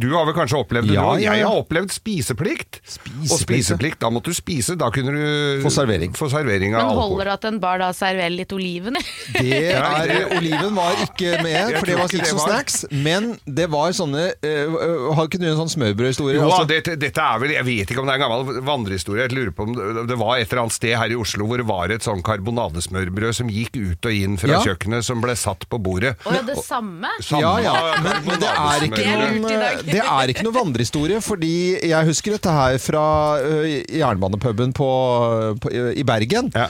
Du 0.00 0.08
har 0.14 0.26
vel 0.28 0.34
kanskje 0.36 0.58
opplevd 0.60 0.88
det, 0.90 0.94
Ja, 0.94 1.02
nå? 1.06 1.20
ja, 1.22 1.34
Jeg 1.38 1.46
har 1.46 1.56
opplevd 1.62 1.90
spiseplikt. 1.94 2.80
Spiseplikt, 2.84 3.30
Og 3.32 3.38
spiseplikt, 3.40 3.98
da 4.00 4.10
måtte 4.10 4.30
du 4.32 4.36
spise. 4.36 4.76
Da 4.76 4.90
kunne 4.90 5.12
du 5.14 5.62
Få 5.64 5.70
servering. 5.72 6.12
Få 6.16 6.28
servering 6.30 6.74
av. 6.74 6.89
holder 6.98 7.30
det 7.30 7.34
at 7.38 7.44
en 7.50 7.60
bar 7.62 7.80
da 7.82 7.90
serverer 7.96 8.32
litt 8.34 8.52
oliven? 8.56 8.96
Det 9.40 9.70
er, 9.72 10.10
Oliven 10.36 10.74
var 10.76 10.98
ikke 11.04 11.36
med, 11.44 11.76
for 11.78 11.86
det 11.88 11.94
var 11.96 12.08
ikke 12.10 12.18
ikke 12.20 12.30
som 12.32 12.40
snacks. 12.42 12.80
Men 12.90 13.30
det 13.46 13.66
var 13.72 13.92
sånne 13.96 14.24
øh, 14.44 14.74
Har 15.16 15.28
ikke 15.28 15.38
du 15.40 15.46
en 15.48 15.58
sånn 15.60 15.70
smørbrødhistorie? 15.72 16.36
Jo, 16.38 16.48
Altså, 16.48 16.66
dette, 16.68 16.96
dette 17.00 17.22
er 17.24 17.40
vel, 17.42 17.54
Jeg 17.54 17.66
vet 17.68 17.92
ikke 17.92 18.02
om 18.02 18.08
det 18.10 18.14
er 18.16 18.20
en 18.20 18.24
gammel 18.26 18.60
vandrehistorie. 18.66 19.26
Jeg 19.28 19.34
lurer 19.36 19.54
på 19.56 19.66
om 19.68 19.74
det, 19.76 20.04
det 20.10 20.18
var 20.20 20.40
et 20.40 20.50
eller 20.50 20.64
annet 20.64 20.76
sted 20.76 20.96
her 20.98 21.14
i 21.14 21.18
Oslo 21.20 21.46
hvor 21.48 21.62
det 21.62 21.66
var 21.68 21.94
et 21.94 22.04
sånn 22.06 22.22
karbonadesmørbrød 22.26 23.38
som 23.40 23.50
gikk 23.52 23.78
ut 23.78 24.10
og 24.10 24.16
inn 24.16 24.36
fra 24.40 24.50
Ja. 24.56 24.60
kjøkkenet, 24.66 25.06
som 25.06 25.22
ble 25.22 25.36
satt 25.38 25.66
på 25.70 25.78
bordet. 25.82 26.16
Å 26.26 26.34
ja, 26.34 26.42
det 26.46 26.58
samme? 26.64 27.10
Samme 27.22 27.42
ja, 27.44 27.52
ja, 27.64 27.74
men, 28.02 28.20
men 28.26 28.40
det 28.42 28.50
er 28.50 28.86
ikke 28.88 29.04
noen, 29.06 29.46
dag. 29.62 29.82
det 29.86 30.02
er 30.02 30.32
ikke 30.34 30.46
noe 30.46 30.56
vandrehistorie, 30.56 31.20
fordi 31.24 31.52
jeg 31.86 32.08
husker 32.10 32.36
dette 32.36 32.54
her 32.54 32.78
fra 32.82 33.04
uh, 33.40 33.68
jernbanepuben 33.94 34.74
på, 34.76 34.90
på, 35.62 35.72
i 35.94 36.04
Bergen. 36.06 36.50
Ja. 36.56 36.66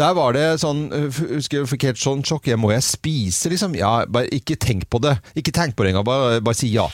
Der 0.00 0.14
var 0.16 0.32
det 0.32 0.44
sånn 0.62 0.86
husker 1.12 1.60
jeg 1.60 1.68
fikk 1.68 1.84
helt 1.90 2.00
sånn 2.00 2.22
sjokk. 2.24 2.46
Jeg 2.48 2.60
må 2.60 2.70
jeg 2.72 2.84
spise, 2.86 3.50
liksom? 3.52 3.74
Ja, 3.76 4.06
bare 4.08 4.30
ikke 4.32 4.56
tenk 4.56 4.86
på 4.88 5.00
det. 5.04 5.18
Ikke 5.36 5.52
tenk 5.52 5.76
på 5.76 5.84
det 5.84 5.92
engang, 5.92 6.06
bare, 6.08 6.38
bare 6.44 6.56
si 6.56 6.70
ja. 6.72 6.86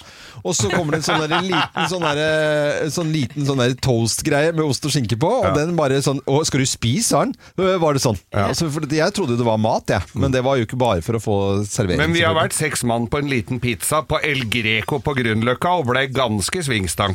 Og 0.42 0.54
så 0.58 0.68
kommer 0.72 0.96
det 0.96 1.00
en 1.00 1.06
sånn 1.06 1.22
der, 1.22 1.46
liten 1.46 1.88
sånn 1.90 2.04
der, 2.04 2.90
sånn 2.92 3.12
liten 3.14 3.46
sånn 3.46 3.62
toast-greie 3.82 4.52
med 4.54 4.64
ost 4.66 4.84
og 4.86 4.92
skinke 4.94 5.18
på, 5.18 5.30
og 5.42 5.56
den 5.56 5.74
bare 5.78 5.98
sånn 6.04 6.20
Å, 6.26 6.40
skal 6.46 6.62
du 6.62 6.68
spise, 6.68 7.06
sa 7.06 7.22
han? 7.22 7.34
Var 7.56 7.96
det 7.96 8.02
sånn? 8.02 8.18
Altså, 8.34 8.68
for 8.72 8.86
jeg 8.90 9.14
trodde 9.14 9.38
det 9.38 9.46
var 9.46 9.60
mat, 9.62 9.86
jeg. 9.90 10.02
Men 10.18 10.34
det 10.34 10.42
var 10.46 10.58
jo 10.58 10.66
ikke 10.66 10.78
bare 10.80 11.04
for 11.06 11.18
å 11.18 11.22
få 11.22 11.36
servering. 11.68 12.02
Men 12.02 12.16
vi 12.16 12.24
har 12.26 12.34
vært 12.36 12.56
seks 12.56 12.82
mann 12.88 13.06
på 13.10 13.20
en 13.22 13.30
liten 13.30 13.62
pizza 13.62 14.02
på 14.06 14.18
El 14.26 14.44
Greco 14.50 14.98
på 15.02 15.14
Grünerløkka 15.18 15.76
og 15.78 15.90
ble 15.92 16.06
ganske 16.14 16.64
svingstang. 16.66 17.14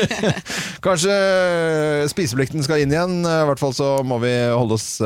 Kanskje 0.86 1.18
spiseplikten 2.12 2.64
skal 2.66 2.84
inn 2.84 2.94
igjen. 2.94 3.20
I 3.26 3.44
hvert 3.50 3.62
fall 3.62 3.74
så 3.76 3.92
må 4.06 4.20
vi 4.22 4.32
holde 4.54 4.78
oss 4.78 4.99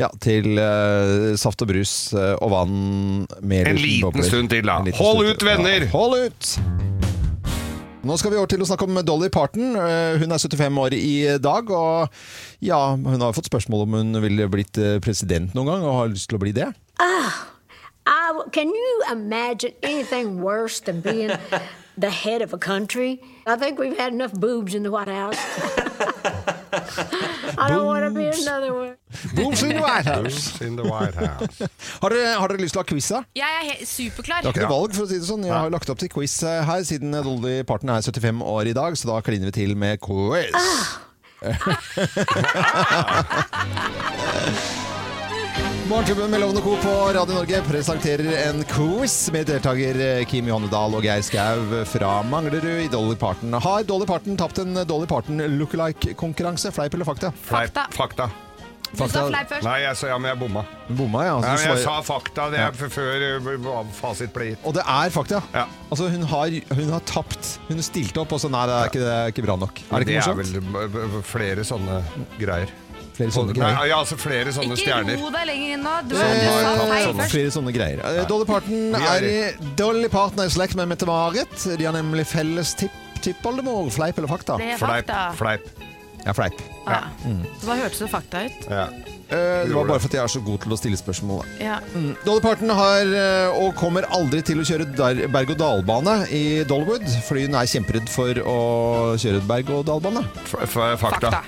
ja, 0.00 0.08
til 0.22 0.56
uh, 0.56 1.36
saft 1.36 1.60
og 1.64 1.68
brus 1.68 2.12
øh, 2.14 2.34
og 2.40 2.50
vann 2.54 3.26
med 3.42 3.66
En 3.68 3.76
liten 3.76 4.06
bobler. 4.06 4.24
stund 4.24 4.48
til, 4.48 4.64
da. 4.64 4.78
Hold 4.80 4.94
stund 4.94 5.28
ut, 5.34 5.44
venner! 5.44 5.84
Ja, 5.84 5.90
hold 5.92 6.30
ut! 6.30 6.60
Nå 8.00 8.16
skal 8.16 8.32
vi 8.32 8.38
over 8.40 8.48
til 8.48 8.62
å 8.64 8.66
snakke 8.68 8.86
om 8.88 8.96
Dolly 9.04 9.28
Parton. 9.28 9.74
Eh, 9.76 10.16
Hun 10.22 10.32
er 10.32 10.40
75 10.40 10.78
år 10.80 10.94
i 10.96 11.36
dag, 11.36 11.68
og 11.68 12.08
ja, 12.64 12.78
hun 12.96 13.20
har 13.20 13.34
fått 13.36 13.50
spørsmål 13.50 13.84
om 13.84 13.98
hun 13.98 14.22
ville 14.24 14.46
blitt 14.48 14.78
eh, 14.80 14.96
president 15.04 15.52
noen 15.54 15.68
gang, 15.68 15.84
og 15.84 15.98
har 15.98 16.08
lyst 16.14 16.30
til 16.32 16.38
å 16.38 16.42
bli 16.46 16.54
det. 16.56 16.70
I 17.00 18.32
w 18.32 18.48
can 18.52 18.68
you 18.72 19.02
imagine 19.12 19.74
anything 19.82 20.40
worse 20.40 20.80
than 20.80 21.02
being 21.02 21.30
the 21.98 22.08
head 22.10 22.40
of 22.40 22.54
a 22.54 22.58
country? 22.58 23.20
I 23.46 23.56
think 23.56 23.78
we've 23.78 23.98
had 23.98 24.14
enough 24.14 24.32
boobs 24.32 24.74
in 24.74 24.82
the 24.82 24.90
White 24.90 25.12
House. 25.12 25.36
I 26.70 27.68
don't 27.68 27.86
want 27.86 28.04
to 28.04 28.10
be 28.14 28.26
another 28.28 28.74
one. 28.74 28.96
Booms 29.34 29.62
in 29.62 29.76
the 29.76 29.82
White 29.82 30.06
House. 30.06 30.60
In 30.60 30.76
the 30.76 30.84
White 30.86 31.14
House. 31.14 31.58
Har 32.02 32.14
dere, 32.14 32.34
har 32.38 32.52
dere 32.52 32.62
lyst 32.62 32.76
til 32.76 32.82
å 32.82 32.84
ha 32.84 32.90
quiz, 32.90 33.08
da? 33.10 33.22
Jeg 33.38 33.74
er 33.74 33.84
superklar. 33.88 34.44
Det 34.44 34.50
er 34.50 34.54
ikke 34.54 34.66
noe 34.66 34.76
valg, 34.76 34.96
for 34.96 35.06
å 35.06 35.10
si 35.10 35.20
det 35.20 35.28
sånn. 35.28 35.46
Jeg 35.48 35.56
har 35.56 35.72
lagt 35.74 35.92
opp 35.92 36.00
til 36.02 36.12
quiz 36.12 36.34
eh, 36.46 36.62
her, 36.68 36.80
siden 36.86 37.10
Dolly 37.26 37.56
Parton 37.68 37.94
er 37.94 38.00
75 38.06 38.44
år 38.54 38.64
i 38.70 38.76
dag, 38.76 38.98
så 38.98 39.04
da 39.12 39.16
kliner 39.26 39.46
vi 39.50 39.54
til 39.60 39.72
med 39.78 39.94
quiz. 40.04 40.54
Morgenklubben 45.90 46.30
med 46.30 46.40
Lovende 46.40 46.62
Co. 46.62 46.76
på 46.82 46.90
Radio 47.12 47.34
Norge 47.34 47.62
presenterer 47.66 48.28
en 48.48 48.60
quiz 48.64 49.30
med 49.34 49.48
deltaker 49.50 49.96
eh, 49.98 50.20
Kim 50.30 50.46
Johannedal 50.46 50.92
og 50.94 51.02
Geir 51.02 51.24
Skau 51.26 51.64
fra 51.90 52.10
Manglerud 52.30 52.84
i 52.84 52.86
Dolly 52.92 53.16
Parton. 53.18 53.56
Har 53.58 53.82
Dolly 53.88 54.06
Parton 54.06 54.36
tapt 54.38 54.60
en 54.62 54.78
Dolly 54.86 55.08
Parton 55.10 55.42
lookalike-konkurranse? 55.56 56.70
Fleip 56.76 56.94
eller 56.94 57.08
fakta? 57.08 57.32
Fakta. 57.42 57.88
Fakta. 57.96 58.28
Du 58.92 59.02
sa 59.02 59.24
fleip 59.32 59.50
først. 59.50 59.66
Nei, 59.66 59.80
jeg 59.82 59.98
sa 59.98 60.12
ja, 60.12 60.18
men 60.22 60.30
jeg 60.30 60.38
bomma. 60.38 60.62
Bomma, 60.86 61.24
ja. 61.26 61.32
Ja, 61.32 61.40
Altså, 61.40 61.56
men 61.56 61.74
jeg 61.74 61.82
sa 61.88 61.96
fakta 62.06 62.46
det 62.54 62.60
er 62.68 62.94
før 62.94 63.26
uh, 63.50 63.80
fasit 63.98 64.30
ble 64.34 64.52
gitt. 64.52 64.62
Og 64.70 64.76
det 64.78 64.84
er 64.86 65.10
fakta. 65.14 65.40
Ja. 65.56 65.64
Altså, 65.88 66.06
hun 66.14 66.22
har, 66.36 66.54
hun 66.70 66.94
har 66.94 67.02
tapt. 67.10 67.56
Hun 67.66 67.82
stilte 67.82 68.22
opp, 68.22 68.36
og 68.38 68.42
så 68.42 68.52
nei, 68.52 68.62
det 68.70 68.78
er 68.78 68.92
ikke, 68.94 69.02
det 69.02 69.16
er 69.16 69.34
ikke 69.34 69.46
bra 69.48 69.58
nok. 69.64 69.82
Er 69.90 70.06
det 70.06 70.06
det 70.12 70.20
ikke 70.20 70.22
er 70.22 70.38
morsomt? 70.38 70.94
vel 70.94 71.26
flere 71.34 71.66
sånne 71.66 71.98
greier. 72.38 72.70
Flere 73.20 73.36
sånne 73.36 73.52
Nei, 73.56 73.60
greier. 73.60 73.88
ja, 73.92 73.98
altså 74.00 74.16
flere 74.18 74.54
sånne 74.56 74.72
Ikke 74.76 74.84
stjerner. 74.86 75.20
ro 75.20 75.30
deg 75.36 75.46
lenger 75.50 75.74
inn 75.76 75.82
nå. 75.84 75.94
Du, 76.08 76.14
du 76.14 76.20
sa 76.20 76.30
tapt 76.30 76.88
feil 76.94 77.06
sånne. 77.06 77.20
først. 77.20 77.34
Flere 77.36 77.50
sånne 77.58 77.72
greier. 77.76 78.00
Eh, 78.10 78.24
Dolly 78.30 78.44
Parton 78.48 78.96
Vi 78.96 79.04
er, 79.04 79.22
er 79.22 79.28
i- 79.60 79.74
Dolly 79.76 80.08
Parton 80.08 80.40
er 80.40 80.50
i 80.50 80.56
slekt 80.56 80.74
med 80.76 80.88
Mette-Marit. 80.88 81.54
De 81.78 81.84
har 81.84 81.92
nemlig 81.96 82.26
felles 82.26 82.74
tipp 82.80 82.90
tippoldemor. 83.20 83.90
Fleip 83.92 84.16
eller 84.18 84.28
fakta? 84.28 84.56
Det 84.56 84.72
er 84.74 84.78
Fleip. 84.80 85.06
fakta. 85.06 85.34
Fleip. 85.36 85.68
Ja, 86.24 86.32
fleip. 86.32 86.52
Ja. 86.86 87.00
Så 87.60 87.66
da 87.66 87.74
hørtes 87.76 87.98
det 87.98 88.08
fakta 88.10 88.44
ut. 88.46 88.66
Ja. 88.68 88.86
Eh, 89.30 89.64
det 89.68 89.72
var 89.74 89.84
bare 89.86 90.00
for 90.00 90.08
at 90.08 90.12
jeg 90.16 90.22
er 90.24 90.26
så 90.28 90.40
god 90.44 90.58
til 90.60 90.72
å 90.72 90.76
stille 90.76 90.96
spørsmål. 90.98 91.44
da. 91.58 91.64
Ja. 91.64 91.78
Dolly 92.26 92.40
Parton 92.40 92.68
har, 92.68 93.00
eh, 93.00 93.48
og 93.60 93.74
kommer 93.76 94.02
aldri 94.10 94.42
til 94.42 94.58
å 94.58 94.64
kjøre 94.64 94.88
berg-og-dal-bane 95.32 96.28
i 96.32 96.64
Dollywood, 96.64 97.04
fordi 97.28 97.46
hun 97.46 97.54
er 97.54 97.64
kjemperedd 97.66 98.08
for 98.08 98.34
å 98.34 99.16
kjøre 99.16 99.40
berg-og-dal-bane. 99.46 100.24
F 100.44 100.54
f 100.64 100.74
fakta. 101.00 101.30
Fakta. 101.30 101.42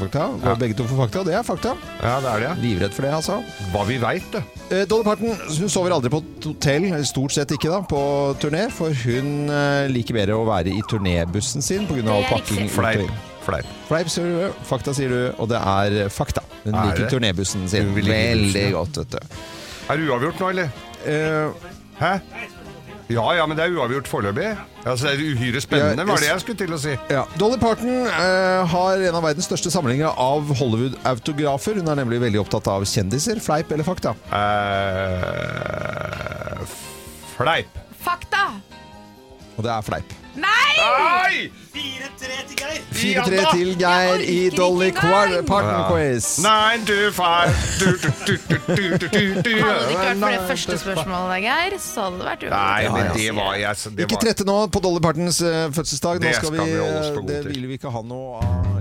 Fakta. 0.00 0.24
Ja. 0.44 0.54
Begge 0.60 0.76
to 0.78 0.84
får 0.88 0.98
fakta, 1.04 1.20
og 1.22 1.26
det 1.28 1.34
er 1.38 1.42
fakta. 1.46 1.72
Ja, 2.02 2.14
det 2.24 2.30
er 2.32 2.44
det. 2.44 2.50
Livredd 2.62 2.94
for 2.96 3.06
det, 3.06 3.12
altså. 3.16 3.36
Hva 3.72 3.82
vi 3.88 3.98
veit, 4.02 4.26
du. 4.32 4.38
Eh, 4.72 4.84
Dolly 4.88 5.04
Parton 5.06 5.34
hun 5.34 5.72
sover 5.72 5.94
aldri 5.96 6.10
på 6.14 6.22
et 6.22 6.48
hotell, 6.50 6.86
stort 7.08 7.34
sett 7.36 7.52
ikke 7.56 7.70
da, 7.72 7.80
på 7.88 8.00
turné, 8.42 8.68
for 8.72 8.94
hun 9.04 9.50
eh, 9.52 9.88
liker 9.92 10.16
bedre 10.16 10.38
å 10.38 10.46
være 10.48 10.72
i 10.72 10.80
turnébussen 10.90 11.62
sin 11.64 11.86
pga. 11.90 12.20
pakking. 12.30 12.68
Fleip. 12.72 13.10
Fleip. 13.42 13.66
Fleip, 13.88 14.08
sier 14.12 14.28
du. 14.30 14.62
Fakta, 14.68 14.94
sier 14.94 15.10
du. 15.10 15.20
Og 15.42 15.48
det 15.50 15.58
er 15.58 16.08
fakta. 16.14 16.44
Hun 16.62 16.74
Er 16.76 16.92
liker 16.92 17.04
det? 17.08 17.10
turnébussen 17.10 17.64
sin 17.68 17.90
bussen, 17.94 18.12
veldig 18.12 18.66
ja. 18.68 18.72
godt, 18.76 19.02
vet 19.02 19.16
du. 19.16 19.38
Er 19.90 19.98
det 19.98 20.08
uavgjort 20.08 20.38
nå, 20.44 20.50
eller? 20.54 20.68
Eh, 21.04 21.70
Hæ? 21.98 22.12
Ja 23.12 23.26
ja, 23.36 23.44
men 23.48 23.58
det 23.58 23.64
er 23.66 23.74
uavgjort 23.76 24.08
foreløpig. 24.10 24.48
Altså, 24.82 25.06
det 25.08 25.12
er 25.14 25.20
uhyre 25.34 25.60
spennende, 25.62 26.06
var 26.08 26.20
det 26.22 26.30
jeg 26.30 26.42
skulle 26.42 26.60
til 26.62 26.72
å 26.74 26.80
si. 26.80 26.94
Ja. 27.12 27.22
Dolly 27.40 27.58
Parton 27.60 27.90
eh, 28.08 28.62
har 28.72 29.04
en 29.08 29.18
av 29.18 29.24
verdens 29.26 29.48
største 29.50 29.70
samlinger 29.74 30.10
av 30.20 30.50
Hollywood-autografer. 30.58 31.80
Hun 31.80 31.92
er 31.92 32.00
nemlig 32.02 32.20
veldig 32.24 32.40
opptatt 32.42 32.66
av 32.72 32.86
kjendiser. 32.88 33.40
Fleip 33.44 33.72
eller 33.74 33.86
fakta? 33.86 34.14
Eh, 34.38 35.56
fleip. 37.36 37.80
Fakta! 38.02 38.44
Og 39.56 39.62
det 39.66 39.72
er 39.74 39.82
fleip. 39.86 40.16
Nei! 40.40 40.51
Nei! 40.82 41.50
4-3 41.72 42.38
til 42.48 42.56
Geir. 42.58 42.80
4-3 42.92 43.44
til 43.56 43.70
Geir 43.80 44.24
i 44.28 44.38
Dolly. 44.56 44.90
Parton-quiz. 44.92 46.28
Nine 46.44 46.86
to 46.86 46.98
five. 47.16 47.54
Du, 47.80 47.86
du. 48.26 48.34
Hadde 48.66 49.42
det 49.42 49.54
ikke 49.54 50.02
vært 50.02 50.18
for 50.18 50.28
det 50.28 50.42
første 50.50 50.78
spørsmålet, 50.84 51.38
Geir, 51.46 51.78
så 51.82 52.08
hadde 52.08 52.20
det 52.20 52.28
vært 52.30 52.46
Nei, 52.52 52.82
men 52.88 53.02
Ja, 53.02 53.06
ja. 53.06 53.16
det 53.16 53.30
var 53.38 53.56
jeg 53.62 54.06
Ikke 54.06 54.20
trette 54.26 54.48
nå 54.48 54.58
på 54.72 54.84
Dolly 54.84 55.02
Partons 55.04 55.40
eh, 55.46 55.64
fødselsdag. 55.74 56.20
Nå 56.20 56.28
Det 56.28 56.36
skal 56.38 56.54
vi, 56.58 56.68
eh, 56.76 57.24
det 57.32 57.42
vil 57.50 57.68
vi 57.72 57.80
ikke 57.80 57.92
ha 57.94 58.04
noe 58.06 58.42
av. 58.42 58.71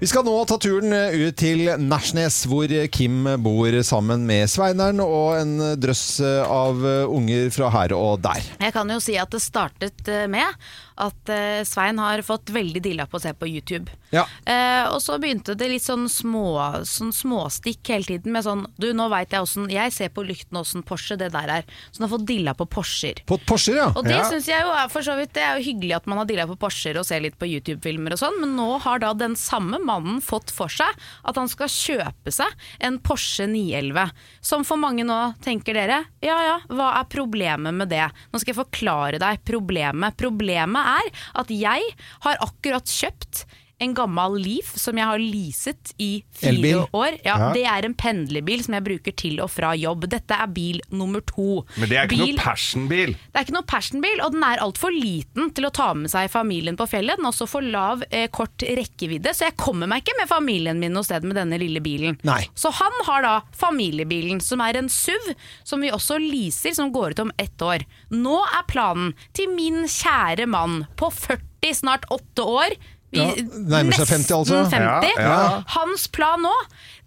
Vi 0.00 0.08
skal 0.10 0.24
nå 0.26 0.32
ta 0.50 0.56
turen 0.58 0.90
eh, 0.90 1.14
ut 1.28 1.36
til 1.38 1.68
Nærsnes, 1.78 2.40
hvor 2.50 2.72
Kim 2.90 3.28
bor 3.44 3.76
sammen 3.86 4.24
med 4.26 4.50
Sveineren 4.50 4.98
og 5.04 5.36
en 5.38 5.52
drøss 5.78 6.18
eh, 6.18 6.40
av 6.42 6.82
eh, 6.82 7.04
unger 7.06 7.46
fra 7.54 7.70
her 7.76 7.94
og 7.94 8.18
der. 8.24 8.42
Jeg 8.58 8.74
kan 8.74 8.90
jo 8.90 8.98
si 8.98 9.14
at 9.22 9.30
det 9.30 9.40
startet 9.44 10.10
med 10.32 10.66
at 10.96 11.28
eh, 11.32 11.62
Svein 11.66 11.98
har 11.98 12.22
fått 12.22 12.50
veldig 12.54 12.82
dilla 12.84 13.06
på 13.10 13.18
å 13.18 13.22
se 13.22 13.32
på 13.34 13.48
YouTube. 13.50 13.90
Ja. 14.14 14.26
Eh, 14.46 14.84
og 14.92 15.00
så 15.02 15.16
begynte 15.18 15.56
det 15.58 15.68
litt 15.72 15.82
sånn, 15.82 16.04
små, 16.08 16.44
sånn 16.86 17.10
småstikk 17.14 17.88
hele 17.90 18.04
tiden 18.06 18.30
med 18.32 18.44
sånn 18.46 18.60
Du, 18.78 18.86
nå 18.94 19.08
veit 19.10 19.32
jeg 19.34 19.42
åssen 19.42 19.64
Jeg 19.72 19.90
ser 19.90 20.12
på 20.14 20.22
lykten 20.22 20.58
åssen 20.60 20.84
Porsche 20.86 21.16
det 21.18 21.32
der 21.34 21.50
er. 21.50 21.64
Så 21.90 21.98
han 21.98 22.06
har 22.08 22.12
fått 22.18 22.26
dilla 22.28 22.54
på 22.54 22.66
Porscher. 22.70 23.24
På 23.26 23.38
Porscher, 23.42 23.76
ja. 23.80 23.88
Og 23.96 24.04
det 24.06 24.14
Ja. 24.14 24.28
synes 24.30 24.46
jeg 24.46 24.62
jo 24.62 24.70
er 24.70 24.88
for 24.92 25.02
så 25.02 25.16
vidt 25.18 25.32
Det 25.34 25.42
er 25.42 25.58
jo 25.58 25.64
hyggelig 25.66 25.96
at 25.96 26.06
man 26.06 26.18
har 26.22 26.28
dilla 26.30 26.46
på 26.46 26.56
Porscher 26.60 26.98
og 27.00 27.06
ser 27.08 27.20
litt 27.24 27.38
på 27.40 27.48
YouTube-filmer 27.50 28.14
og 28.14 28.20
sånn, 28.22 28.38
men 28.40 28.54
nå 28.56 28.68
har 28.84 29.02
da 29.02 29.12
den 29.18 29.34
samme 29.36 29.80
mannen 29.82 30.20
fått 30.22 30.50
for 30.54 30.68
seg 30.70 30.94
at 31.24 31.36
han 31.40 31.48
skal 31.50 31.66
kjøpe 31.72 32.30
seg 32.32 32.46
en 32.80 32.98
Porsche 33.02 33.48
911. 33.50 34.10
Som 34.44 34.64
for 34.64 34.76
mange 34.80 35.02
nå 35.06 35.18
tenker 35.42 35.74
dere, 35.74 36.04
ja 36.22 36.36
ja, 36.44 36.56
hva 36.70 36.92
er 37.00 37.08
problemet 37.10 37.74
med 37.74 37.88
det? 37.90 38.06
Nå 38.32 38.38
skal 38.40 38.54
jeg 38.54 38.60
forklare 38.62 39.18
deg 39.22 39.42
problemet. 39.44 40.16
Problemet 40.20 40.83
er 40.84 41.10
at 41.40 41.50
jeg 41.52 41.82
har 42.26 42.40
akkurat 42.44 42.88
kjøpt 42.88 43.44
en 43.84 43.94
gammel 43.94 44.38
Leaf 44.40 44.72
som 44.80 44.96
jeg 44.98 45.06
har 45.06 45.20
leaset 45.22 45.92
i 46.00 46.10
fire 46.34 46.50
Elbil? 46.54 46.80
år. 46.92 47.18
Ja, 47.24 47.36
Ja. 47.44 47.52
Det 47.54 47.64
er 47.68 47.84
en 47.86 47.94
pendlerbil 47.94 48.62
som 48.64 48.74
jeg 48.78 48.84
bruker 48.86 49.14
til 49.16 49.40
og 49.44 49.50
fra 49.50 49.74
jobb. 49.76 50.08
Dette 50.08 50.34
er 50.34 50.46
bil 50.48 50.80
nummer 50.90 51.20
to. 51.20 51.64
Men 51.76 51.88
det 51.90 51.98
er 51.98 52.06
ikke 52.08 52.16
Bil- 52.18 52.34
noe 52.36 52.44
passionbil. 52.44 53.14
det 53.14 53.34
er 53.36 53.44
ikke 53.44 53.56
noe 53.58 53.68
passionbil, 53.68 54.20
og 54.24 54.32
den 54.32 54.42
er 54.46 54.62
altfor 54.64 54.90
liten 54.94 55.50
til 55.54 55.64
å 55.68 55.72
ta 55.74 55.92
med 55.94 56.10
seg 56.10 56.30
familien 56.30 56.76
på 56.76 56.86
fjellet. 56.88 57.16
Den 57.20 57.26
er 57.26 57.32
også 57.32 57.48
for 57.48 57.60
lav, 57.62 58.02
eh, 58.10 58.26
kort 58.28 58.58
rekkevidde, 58.58 59.30
så 59.34 59.48
jeg 59.50 59.56
kommer 59.56 59.86
meg 59.86 60.02
ikke 60.04 60.16
med 60.18 60.28
familien 60.28 60.78
min 60.80 60.92
noe 60.92 61.04
sted 61.04 61.22
med 61.24 61.36
denne 61.36 61.58
lille 61.58 61.80
bilen. 61.84 62.18
Nei. 62.24 62.48
Så 62.54 62.72
han 62.72 62.92
har 63.06 63.22
da 63.22 63.34
familiebilen, 63.52 64.40
som 64.42 64.60
er 64.64 64.76
en 64.78 64.88
SUV, 64.88 65.34
som 65.64 65.80
vi 65.84 65.90
også 65.94 66.18
leaser, 66.22 66.74
som 66.74 66.92
går 66.94 67.10
ut 67.16 67.18
om 67.26 67.32
ett 67.38 67.58
år. 67.64 67.84
Nå 68.14 68.38
er 68.44 68.64
planen 68.70 69.14
til 69.36 69.48
min 69.54 69.84
kjære 69.84 70.46
mann 70.48 70.86
på 70.96 71.10
40, 71.12 71.74
snart 71.74 72.04
8 72.12 72.44
år 72.44 72.74
vi, 73.14 73.22
Ja, 73.22 73.60
nærmer 73.76 73.96
seg 74.00 74.10
50 74.10 74.34
altså. 74.36 74.60
50. 74.74 75.14
Ja, 75.16 75.22
ja. 75.24 75.62
Hans 75.76 76.08
plan 76.14 76.42
nå, 76.44 76.52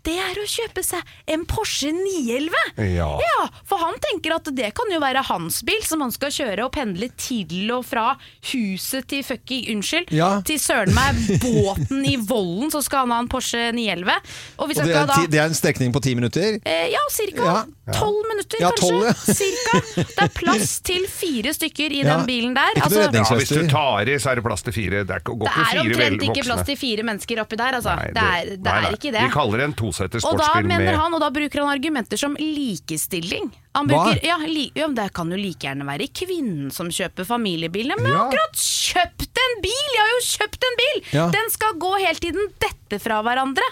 det 0.07 0.15
er 0.23 0.39
å 0.39 0.45
kjøpe 0.47 0.83
seg 0.85 1.03
en 1.33 1.43
Porsche 1.49 1.91
911. 1.91 2.55
Ja. 2.95 3.09
Ja, 3.21 3.47
for 3.67 3.81
han 3.83 3.97
tenker 4.03 4.37
at 4.37 4.47
det 4.55 4.69
kan 4.77 4.91
jo 4.93 4.99
være 5.03 5.23
hans 5.27 5.59
bil 5.67 5.81
som 5.85 6.01
han 6.05 6.13
skal 6.15 6.31
kjøre 6.33 6.65
og 6.67 6.71
pendle 6.75 7.09
til 7.19 7.71
og 7.75 7.83
fra 7.87 8.13
huset 8.53 9.07
til 9.11 9.23
fucking, 9.27 9.65
unnskyld, 9.75 10.11
Ja. 10.15 10.29
til 10.47 10.59
søren 10.61 10.93
meg 10.95 11.19
båten 11.43 12.05
i 12.07 12.15
Vollen, 12.17 12.71
så 12.73 12.81
skal 12.85 13.05
han 13.05 13.11
ha 13.15 13.19
en 13.25 13.29
Porsche 13.31 13.67
911. 13.75 14.15
Og 14.59 14.69
hvis 14.71 14.79
Og 14.81 14.87
det 14.87 14.95
er, 14.95 15.05
da 15.09 15.17
ti, 15.19 15.27
det 15.35 15.41
er 15.43 15.51
en 15.51 15.57
strekning 15.57 15.93
på 15.95 16.01
ti 16.07 16.15
minutter. 16.15 16.59
Eh, 16.63 16.87
ja, 16.93 17.03
cirka 17.11 17.43
Ja. 17.47 17.57
tolv 17.93 18.23
minutter, 18.31 18.57
Ja, 18.63 18.71
kanskje. 18.71 19.35
cirka. 19.35 19.81
Det 20.07 20.23
er 20.23 20.29
plass 20.35 20.79
til 20.87 21.05
fire 21.07 21.53
stykker 21.55 21.91
i 21.91 22.01
Ja. 22.03 22.17
den 22.17 22.25
bilen 22.27 22.53
der. 22.55 22.71
Ikke 22.75 22.87
Altså, 22.87 23.35
Hvis 23.37 23.49
du 23.49 23.67
tar 23.67 24.01
i, 24.07 24.15
så 24.19 24.31
er 24.31 24.35
det 24.35 24.43
plass 24.43 24.61
til 24.63 24.73
fire. 24.73 25.03
Det 25.03 25.11
er 25.15 25.19
går 25.19 25.37
det 25.39 25.47
ikke 25.47 25.59
er 25.59 25.71
fire 25.71 25.81
omtrent 25.83 26.23
ikke 26.29 26.43
plass 26.47 26.65
til 26.65 26.77
fire 26.77 27.03
mennesker 27.03 27.41
oppi 27.43 27.57
der, 27.57 27.73
altså. 27.81 27.95
Nei, 27.97 28.07
det, 28.15 28.23
er, 28.23 28.45
det 28.55 28.63
nei, 28.63 28.77
er 28.77 28.81
nei. 28.87 28.91
ikke 28.97 29.11
det. 29.11 29.21
Vi 29.27 29.33
kaller 29.35 29.57
det 29.57 29.65
en 29.67 29.73
tosetter 29.97 30.27
Og 30.29 30.37
da 30.39 30.49
mener 30.61 30.85
med 30.85 30.99
han, 30.99 31.13
og 31.17 31.21
da 31.23 31.29
bruker 31.33 31.63
han 31.63 31.71
argumenter 31.73 32.19
som 32.21 32.35
likestilling. 32.39 33.49
Han 33.77 33.89
bruker, 33.89 34.19
ja, 34.25 34.37
li, 34.45 34.67
ja, 34.77 34.87
Det 34.87 35.09
kan 35.13 35.29
jo 35.31 35.37
like 35.37 35.65
gjerne 35.67 35.85
være 35.87 36.07
kvinnen 36.13 36.71
som 36.73 36.89
kjøper 36.89 37.25
familiebilen. 37.29 37.97
Men 38.01 38.11
Ja. 38.13 38.23
akkurat 38.27 38.55
kjøpt 38.57 39.41
en 39.43 39.61
bil! 39.61 39.87
Jeg 39.93 40.01
har 40.01 40.13
jo 40.15 40.23
kjøpt 40.31 40.67
en 40.69 40.79
bil! 40.81 41.03
Ja. 41.13 41.27
Den 41.33 41.49
skal 41.53 41.77
gå 41.77 41.91
hele 42.01 42.19
tiden 42.23 42.49
dette 42.63 42.99
fra 43.03 43.21
hverandre. 43.25 43.65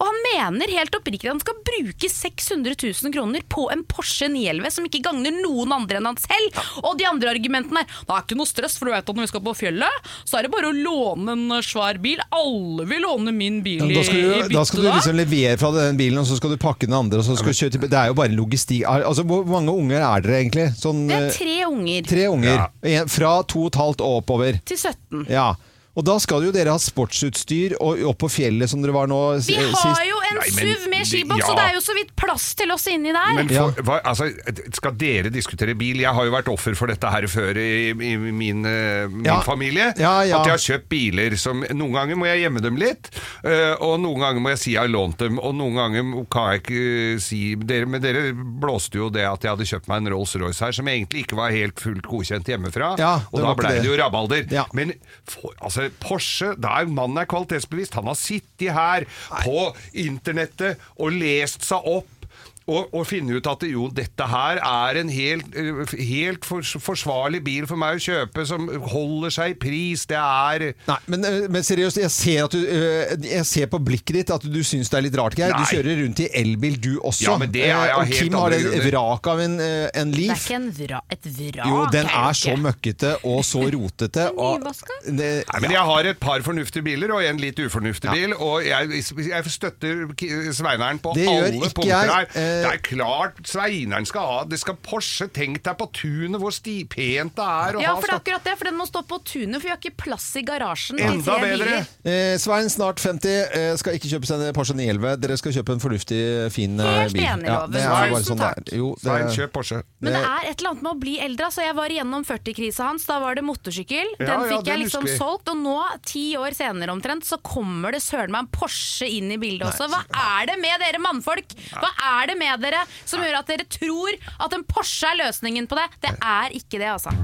Og 0.00 0.08
han 0.08 0.18
mener 0.24 0.72
helt 0.72 0.94
oppriktig 0.96 1.28
at 1.28 1.34
han 1.34 1.42
skal 1.42 1.58
bruke 1.66 2.08
600 2.08 2.76
000 3.04 3.12
kroner 3.14 3.44
på 3.52 3.66
en 3.72 3.82
Porsche 3.88 4.30
911 4.32 4.72
som 4.76 4.86
ikke 4.88 5.02
gagner 5.04 5.34
noen 5.36 5.74
andre 5.76 6.00
enn 6.00 6.08
han 6.08 6.20
selv. 6.20 6.56
Og 6.82 6.96
de 7.00 7.06
andre 7.08 7.34
argumentene 7.34 7.82
er 7.84 7.90
det 7.90 8.14
er 8.16 8.24
ikke 8.24 8.38
noe 8.40 8.48
stress, 8.48 8.78
for 8.80 8.88
du 8.88 8.94
vet 8.94 9.04
at 9.04 9.16
når 9.16 9.26
vi 9.26 9.30
skal 9.32 9.44
på 9.44 9.54
fjellet, 9.58 10.08
så 10.24 10.38
er 10.38 10.46
det 10.46 10.52
bare 10.54 10.70
å 10.70 10.76
låne 10.76 11.36
en 11.36 11.44
svær 11.66 12.00
bil. 12.02 12.22
Alle 12.34 12.86
vil 12.88 13.04
låne 13.04 13.34
min 13.36 13.60
bil 13.64 13.84
Ja, 13.84 14.00
da, 14.00 14.04
skal 14.08 14.18
i, 14.20 14.24
i 14.24 14.42
du, 14.48 14.54
da 14.56 14.64
skal 14.68 14.84
du 14.84 14.88
liksom 14.88 15.18
levere 15.20 15.56
fra 15.60 15.72
den 15.76 16.00
bilen, 16.00 16.20
og 16.22 16.28
så 16.30 16.40
skal 16.40 16.54
du 16.54 16.60
pakke 16.60 16.88
den 16.88 16.96
andre. 16.96 17.20
Og 17.20 17.28
så 17.28 17.36
skal 17.38 17.52
du 17.52 17.60
kjøre 17.60 17.76
til, 17.76 17.86
det 17.86 18.00
er 18.00 18.12
jo 18.12 18.18
bare 18.18 18.34
logistikk. 18.34 18.86
Altså, 18.88 19.26
Hvor 19.28 19.44
mange 19.50 19.74
unger 19.74 20.00
er 20.00 20.24
dere 20.24 20.40
egentlig? 20.40 20.68
Sånn, 20.80 21.04
Det 21.10 21.18
eh, 21.18 21.28
er 21.28 21.36
tre 21.36 21.58
unger 21.68 22.10
tre 22.10 22.28
unger. 22.32 22.62
Ja. 22.86 23.04
fra 23.10 23.34
to 23.48 23.66
og 23.66 23.74
et 23.74 23.80
halvt 23.80 24.04
og 24.06 24.22
oppover. 24.22 24.60
til 24.64 24.78
17. 24.80 25.26
Ja. 25.30 25.50
Og 25.98 26.04
da 26.06 26.14
skal 26.22 26.44
jo 26.46 26.52
dere 26.54 26.70
ha 26.70 26.78
sportsutstyr 26.78 27.72
og 27.82 27.98
opp 28.06 28.20
på 28.22 28.28
fjellet 28.30 28.70
som 28.70 28.78
dere 28.82 28.92
var 28.94 29.08
nå 29.10 29.16
Vi 29.42 29.56
eh, 29.58 29.72
har 29.74 30.04
jo 30.06 30.18
en 30.30 30.36
Nei, 30.38 30.46
men 30.54 30.68
SUV 30.70 30.84
med 30.86 31.00
det- 31.00 31.08
skiboks, 31.10 31.40
ja. 31.42 31.48
og 31.50 31.56
det 31.58 31.64
er 31.66 31.74
jo 31.74 31.80
så 31.82 31.94
vidt 31.96 32.12
plass 32.16 32.44
til 32.54 32.70
oss 32.70 32.84
inni 32.86 33.10
der. 33.12 33.32
Men 33.34 33.48
Ja. 33.50 33.64
for, 33.74 33.82
hva, 33.82 33.96
altså, 34.06 34.28
skal 34.76 34.92
dere 35.00 35.32
diskutere 35.34 35.74
bil? 35.76 35.98
Jeg 36.04 36.14
har 36.14 36.24
jo 36.24 36.30
vært 36.30 36.48
offer 36.52 36.76
for 36.78 36.86
dette 36.86 37.10
her 37.10 37.26
før 37.26 37.58
i, 37.58 37.90
i 37.90 38.12
min, 38.16 38.64
eh, 38.64 39.08
min 39.10 39.24
Ja. 39.26 39.40
familie. 39.42 39.92
Ja, 39.98 40.22
ja. 40.22 40.38
At 40.40 40.46
jeg 40.46 40.54
har 40.54 40.62
kjøpt 40.78 40.88
biler 40.88 41.36
som 41.36 41.64
Noen 41.74 41.92
ganger 41.92 42.16
må 42.16 42.26
jeg 42.30 42.44
gjemme 42.44 42.62
dem 42.62 42.76
litt, 42.78 43.10
eh, 43.44 43.74
og 43.80 43.98
noen 44.00 44.20
ganger 44.22 44.40
må 44.40 44.48
jeg 44.54 44.58
si 44.62 44.70
jeg 44.76 44.80
har 44.82 44.88
lånt 44.88 45.18
dem, 45.18 45.38
og 45.40 45.54
noen 45.58 45.74
ganger 45.74 46.24
kan 46.30 46.52
jeg 46.52 46.62
ikke 46.62 47.20
si 47.20 47.54
dere, 47.56 47.86
Men 47.90 48.00
dere 48.00 48.32
blåste 48.32 48.94
jo 48.94 49.10
det 49.10 49.24
at 49.26 49.42
jeg 49.42 49.50
hadde 49.56 49.66
kjøpt 49.66 49.88
meg 49.88 50.04
en 50.06 50.12
Rolls-Royce 50.14 50.60
her, 50.60 50.72
som 50.72 50.86
egentlig 50.86 51.24
ikke 51.26 51.34
var 51.36 51.50
helt 51.50 51.74
fullt 51.80 52.06
godkjent 52.06 52.46
hjemmefra. 52.46 52.94
Ja, 52.98 53.14
og 53.32 53.40
da 53.40 53.46
var 53.46 53.54
ikke 53.56 53.64
ble 53.66 53.74
det. 53.74 53.82
det 53.82 53.90
jo 53.90 53.98
rabalder. 54.04 54.46
Ja. 54.52 54.64
Men 54.72 54.92
for, 55.26 55.50
altså, 55.60 55.79
Porsche, 56.02 56.54
der 56.60 56.88
mannen 56.90 57.20
er 57.22 57.28
kvalitetsbevisst. 57.30 57.96
Han 57.98 58.10
har 58.10 58.18
sittet 58.18 58.74
her 58.76 59.06
på 59.40 59.70
internettet 59.92 60.80
og 60.98 61.16
lest 61.16 61.64
seg 61.66 61.86
opp. 61.88 62.19
Og, 62.68 62.90
og 62.94 63.06
finne 63.08 63.34
ut 63.40 63.46
at 63.50 63.62
jo, 63.66 63.88
dette 63.90 64.26
her 64.30 64.60
er 64.62 64.98
en 65.00 65.08
helt, 65.10 65.46
eh, 65.58 65.94
helt 66.06 66.44
forsvarlig 66.44 67.40
bil 67.42 67.64
for 67.66 67.80
meg 67.80 67.96
å 67.98 68.02
kjøpe, 68.04 68.44
som 68.46 68.68
holder 68.92 69.32
seg 69.34 69.54
i 69.54 69.56
pris. 69.58 70.04
Det 70.06 70.18
er 70.20 70.74
Nei, 70.86 70.96
men, 71.10 71.24
eh, 71.24 71.48
men 71.50 71.64
seriøst, 71.66 71.98
jeg 71.98 72.10
ser, 72.14 72.44
at 72.44 72.54
du, 72.54 72.60
eh, 72.62 73.16
jeg 73.26 73.46
ser 73.48 73.66
på 73.72 73.80
blikket 73.82 74.20
ditt 74.20 74.30
at 74.36 74.44
du 74.46 74.60
syns 74.62 74.90
det 74.92 74.98
er 75.00 75.06
litt 75.08 75.16
rart, 75.18 75.34
Geir. 75.40 75.56
Du 75.56 75.64
kjører 75.66 75.98
rundt 76.04 76.20
i 76.22 76.28
elbil, 76.42 76.76
du 76.78 76.90
også. 77.00 77.24
Ja, 77.26 77.36
men 77.40 77.50
det 77.50 77.64
er 77.64 77.72
jeg 77.88 77.96
og 77.96 78.04
helt 78.06 78.20
Kim 78.20 78.38
har 78.38 78.54
en 78.54 78.68
et 78.70 78.86
vrak 78.86 79.26
av 79.32 79.42
en, 79.46 79.56
en 79.60 80.14
Leaf. 80.14 80.46
Det 80.46 80.54
er 80.54 80.60
ikke 80.60 80.60
en 80.60 80.70
vra, 80.78 81.02
et 81.16 81.30
vrak. 81.40 81.66
Jo, 81.72 81.80
den 81.96 82.06
er 82.20 82.38
så 82.38 82.54
møkkete 82.60 83.14
og 83.24 83.42
så 83.48 83.64
rotete. 83.74 84.28
og-? 84.36 84.62
Det- 85.06 85.44
Nei, 85.50 85.60
men 85.64 85.70
Jeg 85.70 85.84
har 85.90 86.04
et 86.12 86.20
par 86.20 86.40
fornuftige 86.46 86.84
biler 86.84 87.10
og 87.16 87.24
en 87.24 87.36
litt 87.42 87.58
ufornuftig 87.58 88.04
Ja. 88.10 88.12
bil, 88.14 88.34
og 88.38 88.62
jeg, 88.64 89.02
jeg 89.26 89.44
støtter 89.50 90.06
Sveineren 90.54 91.00
på 91.02 91.14
Det 91.16 91.26
alle 91.26 91.70
punkter 91.74 92.14
her. 92.14 92.59
Eh, 92.60 92.66
Det 92.66 92.72
er 92.76 92.82
klart 92.84 93.40
Sveineren 93.48 94.06
skal 94.06 94.26
ha 94.26 94.44
Det 94.44 94.58
skal 94.60 94.76
Porsche. 94.84 95.28
Tenk 95.32 95.62
deg 95.66 95.76
på 95.80 95.86
tunet, 95.96 96.38
hvor 96.40 96.52
sti, 96.54 96.84
pent 96.90 97.34
det 97.36 97.46
er 97.46 97.78
Ja, 97.80 97.94
for 97.96 98.06
det 98.06 98.14
er 98.14 98.20
akkurat 98.20 98.44
det, 98.44 98.54
for 98.60 98.68
den 98.70 98.76
må 98.78 98.86
stå 98.88 99.02
på 99.08 99.18
tunet, 99.24 99.56
for 99.60 99.66
vi 99.68 99.72
har 99.72 99.80
ikke 99.80 99.96
plass 99.96 100.28
i 100.36 100.42
garasjen. 100.46 101.00
Enda 101.00 101.38
bedre. 101.42 101.80
Eh, 102.04 102.36
Svein, 102.38 102.68
snart 102.72 103.00
50, 103.00 103.28
eh, 103.54 103.74
skal 103.80 103.94
ikke 103.98 104.10
kjøpe 104.12 104.26
seg 104.28 104.40
en 104.48 104.54
Porsche 104.56 104.74
911. 104.76 105.16
Dere 105.20 105.36
skal 105.40 105.52
kjøpe 105.56 105.72
en 105.76 105.82
fornuftig, 105.82 106.20
fin 106.52 106.78
eh, 106.80 106.90
Helt 107.00 107.12
bil. 107.14 107.22
enig, 107.24 107.46
Ja, 107.46 107.60
Loven. 107.64 107.72
det 107.72 107.80
er 107.82 107.88
bare 107.90 108.10
Tusen 108.10 108.24
sånn 108.30 108.40
det 108.40 108.48
takk. 108.50 108.72
er. 108.72 108.76
Jo, 108.80 108.88
det 108.94 109.02
Svein, 109.08 109.28
kjøp 109.38 109.52
Porsche. 109.56 109.82
Men 110.00 110.12
det 110.16 110.22
er 110.24 110.50
et 110.50 110.58
eller 110.60 110.70
annet 110.70 110.82
med 110.82 110.92
å 110.92 111.00
bli 111.00 111.16
eldre. 111.20 111.50
Så 111.50 111.62
jeg 111.64 111.74
var 111.76 111.88
igjennom 111.94 112.24
40-krisa 112.26 112.84
hans. 112.90 113.06
Da 113.06 113.18
var 113.20 113.34
det 113.34 113.44
motorsykkel. 113.44 114.06
Den 114.18 114.28
ja, 114.28 114.38
fikk 114.50 114.66
jeg 114.66 114.78
liksom 114.84 115.02
husker 115.06 115.18
solgt. 115.18 115.48
Og 115.48 115.56
nå, 115.60 115.76
ti 116.04 116.24
år 116.36 116.54
senere 116.56 116.90
omtrent, 116.92 117.24
så 117.24 117.38
kommer 117.42 117.92
det 117.92 118.02
søren 118.02 118.30
meg 118.34 118.44
en 118.46 118.50
Porsche 118.54 119.08
inn 119.08 119.30
i 119.32 119.36
bildet 119.40 119.68
også. 119.70 119.88
Hva 119.90 120.02
er 120.40 120.46
det 120.52 120.58
med 120.60 120.80
dere 120.80 120.98
mannfolk? 121.02 121.54
Hva 121.76 121.90
er 122.20 122.26
det 122.32 122.38
med 122.40 122.64
dere 122.64 122.84
som 123.04 123.22
gjør 123.22 123.42
at 123.42 123.52
dere 123.52 123.68
tror 123.70 124.16
at 124.40 124.56
en 124.56 124.66
Porsche 124.66 125.12
er 125.12 125.22
løsningen 125.24 125.68
på 125.70 125.78
det? 125.78 125.90
Det 126.08 126.16
er 126.18 126.56
ikke 126.56 126.80
det, 126.80 126.90
altså. 126.96 127.14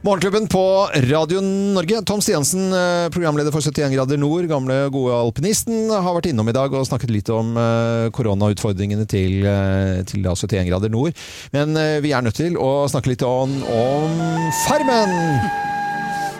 Morgenklubben 0.00 0.46
på 0.48 0.88
Radio 1.10 1.40
Norge. 1.44 1.98
Tom 2.08 2.22
Stiansen, 2.24 2.72
eh, 2.72 3.10
programleder 3.12 3.52
for 3.52 3.60
71 3.60 3.92
grader 3.92 4.16
nord, 4.16 4.46
gamle 4.48 4.88
gode 4.88 5.12
alpinisten, 5.12 5.90
har 5.92 6.16
vært 6.16 6.30
innom 6.30 6.48
i 6.48 6.56
dag 6.56 6.72
og 6.72 6.86
snakket 6.88 7.12
litt 7.12 7.28
om 7.28 7.52
eh, 7.52 8.08
koronautfordringene 8.16 9.04
til, 9.04 9.44
eh, 9.44 10.00
til 10.08 10.24
71 10.24 10.70
grader 10.70 10.88
nord. 10.88 11.12
Men 11.52 11.76
vi 12.00 12.14
er 12.16 12.24
nødt 12.24 12.40
til 12.40 12.56
å 12.56 12.88
snakke 12.88 13.12
litt 13.12 13.26
om, 13.28 13.60
om 13.60 14.24
Farmen! 14.64 15.79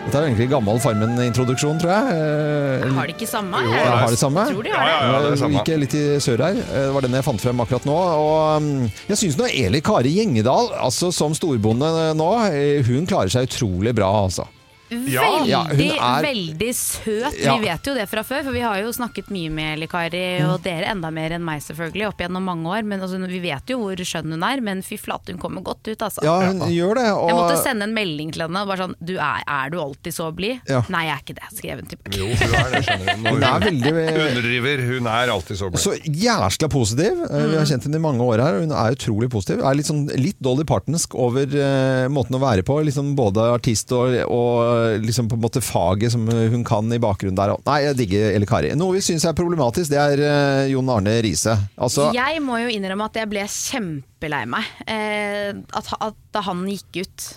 Dette 0.01 0.17
er 0.17 0.23
jo 0.25 0.29
egentlig 0.31 0.47
gammel 0.51 0.79
Farmen-introduksjon, 0.81 1.77
tror 1.79 1.91
jeg. 1.93 2.15
Eh, 2.17 2.93
Har 2.97 3.07
de 3.07 3.13
ikke 3.13 3.27
samme? 3.29 3.59
ja, 3.69 3.83
har 4.01 4.09
det 4.11 4.17
samme? 4.19 4.43
Jeg 4.49 4.55
tror 4.57 4.63
de 4.65 4.71
Ja, 4.73 4.79
har 4.81 4.87
det. 4.87 4.95
ja, 4.97 5.11
ja, 5.11 5.19
det 5.21 5.27
er 5.29 5.35
Nå 5.35 5.41
samme. 5.43 5.61
gikk 5.61 5.79
litt 5.83 5.93
i 5.95 6.03
sør 6.25 6.43
her. 6.47 6.57
Eh, 6.57 6.87
Det 6.87 6.93
var 6.95 7.01
den 7.05 7.13
jeg 7.19 7.23
fant 7.27 7.41
frem 7.43 7.61
akkurat 7.63 7.85
nå. 7.85 7.95
Og 7.95 8.61
mm, 8.65 8.89
jeg 9.07 9.17
syns 9.21 9.37
nå 9.39 9.45
Eli 9.53 9.81
Kari 9.85 10.11
Gjengedal, 10.17 10.71
altså 10.81 11.11
som 11.13 11.33
storbonde 11.37 11.91
nå, 12.17 12.29
eh, 12.49 12.81
hun 12.89 13.05
klarer 13.07 13.29
seg 13.31 13.47
utrolig 13.47 13.93
bra, 13.95 14.09
altså. 14.25 14.47
Veldig, 14.91 15.47
Ja, 15.47 15.63
hun 15.63 15.79
er- 15.79 16.23
veldig 16.25 16.75
søt. 16.75 17.37
Ja. 17.39 17.55
Vi 17.57 17.67
vet 17.69 17.87
jo 17.87 17.93
det 17.95 18.07
fra 18.09 18.23
før, 18.23 18.43
for 18.43 18.51
vi 18.51 18.59
har 18.59 18.81
jo 18.81 18.91
snakket 18.91 19.29
mye 19.31 19.49
med 19.49 19.79
Likari, 19.79 20.43
og 20.43 20.61
dere 20.63 20.91
enda 20.91 21.11
mer 21.11 21.31
enn 21.31 21.43
meg 21.43 21.61
selvfølgelig, 21.63 22.07
opp 22.09 22.17
gjennom 22.19 22.43
mange 22.43 22.67
år. 22.67 22.83
Men 22.83 22.99
altså, 22.99 23.19
Vi 23.31 23.39
vet 23.39 23.69
jo 23.69 23.77
hvor 23.79 23.95
skjønn 23.95 24.31
hun 24.31 24.43
er, 24.43 24.59
men 24.61 24.81
fy 24.81 24.97
flate, 24.97 25.31
hun 25.31 25.39
kommer 25.39 25.63
godt 25.63 25.87
ut, 25.87 25.97
altså. 26.01 26.23
Ja, 26.23 26.51
hun 26.51 26.59
gjør 26.67 26.95
det. 26.95 27.07
Og, 27.15 27.29
Jeg 27.29 27.37
måtte 27.37 27.63
sende 27.63 27.83
en 27.87 27.93
melding 27.95 28.33
til 28.33 28.41
henne 28.43 28.61
og 28.61 28.67
bare 28.67 28.87
sånn 28.87 28.95
du 28.99 29.15
er, 29.17 29.43
er 29.47 29.69
du 29.69 29.79
alltid 29.79 30.13
så 30.13 30.31
blid? 30.35 30.59
Ja. 30.67 30.81
Nei, 30.89 31.05
jeg 31.07 31.15
er 31.15 31.21
ikke 31.23 31.37
det, 31.39 31.47
skrev 31.55 31.79
hun 31.79 31.87
tilbake. 31.87 32.17
Jo, 32.17 32.27
hun 32.27 32.55
er 32.59 32.71
det, 32.75 32.83
skjønner 32.85 33.15
du. 33.15 33.29
Hun 33.29 33.43
er 33.43 33.59
veldig 33.63 33.93
underdriver. 34.27 34.83
Hun 34.91 35.07
er 35.07 35.31
alltid 35.31 35.57
så 35.61 35.69
blid. 35.71 35.81
så 35.81 35.95
jævla 36.03 36.69
positiv. 36.71 37.23
Mm. 37.29 37.49
Vi 37.51 37.57
har 37.57 37.65
kjent 37.69 37.87
henne 37.87 37.99
i 37.99 38.03
mange 38.03 38.25
år 38.25 38.43
her, 38.43 38.57
og 38.57 38.65
hun 38.65 38.75
er 38.75 38.95
utrolig 38.95 39.29
positiv. 39.31 39.63
Er 39.63 39.77
litt, 39.77 39.87
sånn, 39.89 40.03
litt 40.19 40.39
Dolly 40.43 40.65
Partonsk 40.67 41.15
over 41.15 41.47
uh, 41.47 42.07
måten 42.13 42.37
å 42.37 42.41
være 42.41 42.65
på. 42.67 42.79
Liksom 42.87 43.13
både 43.17 43.47
artist 43.55 43.91
og, 43.95 44.15
og 44.27 44.80
liksom 45.03 45.29
på 45.31 45.37
en 45.37 45.43
måte 45.43 45.61
faget 45.63 46.13
som 46.13 46.25
hun 46.27 46.63
kan 46.67 46.91
i 46.93 46.99
bakgrunnen 47.01 47.37
der. 47.37 47.53
Nei, 47.67 47.77
jeg 47.87 47.99
digger 48.01 48.31
Elle 48.35 48.49
Kari. 48.49 48.73
Noe 48.79 48.97
vi 48.97 49.03
syns 49.05 49.25
er 49.27 49.37
problematisk, 49.37 49.91
det 49.93 49.99
er 50.01 50.23
uh, 50.25 50.71
Jon 50.71 50.89
Arne 50.93 51.17
Riise. 51.25 51.55
Altså, 51.77 52.09
Jeg 52.15 52.41
må 52.45 52.59
jo 52.61 52.71
innrømme 52.73 53.07
at 53.09 53.21
jeg 53.21 53.29
ble 53.31 53.45
kjempelei 53.51 54.43
meg 54.49 54.67
eh, 54.89 55.51
at, 55.77 55.95
at 55.97 56.19
da 56.33 56.43
han 56.45 56.63
gikk 56.69 57.01
ut. 57.05 57.27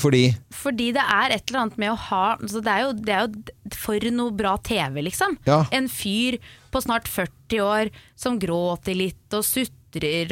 fordi 0.00 0.24
Fordi 0.54 0.90
det 0.96 1.04
er 1.04 1.34
et 1.36 1.44
eller 1.50 1.64
annet 1.66 1.78
med 1.82 1.92
å 1.92 1.98
ha 2.08 2.24
altså 2.38 2.62
det, 2.64 2.72
er 2.72 2.86
jo, 2.86 2.92
det 2.96 3.14
er 3.16 3.26
jo 3.26 3.76
for 3.76 4.08
noe 4.14 4.34
bra 4.36 4.56
TV, 4.64 5.02
liksom. 5.08 5.36
Ja. 5.48 5.62
En 5.74 5.88
fyr 5.92 6.38
på 6.72 6.80
snart 6.80 7.08
40 7.10 7.60
år 7.66 7.92
som 8.16 8.38
gråter 8.40 8.96
litt 8.96 9.36
og 9.36 9.44
sutrer 9.44 9.78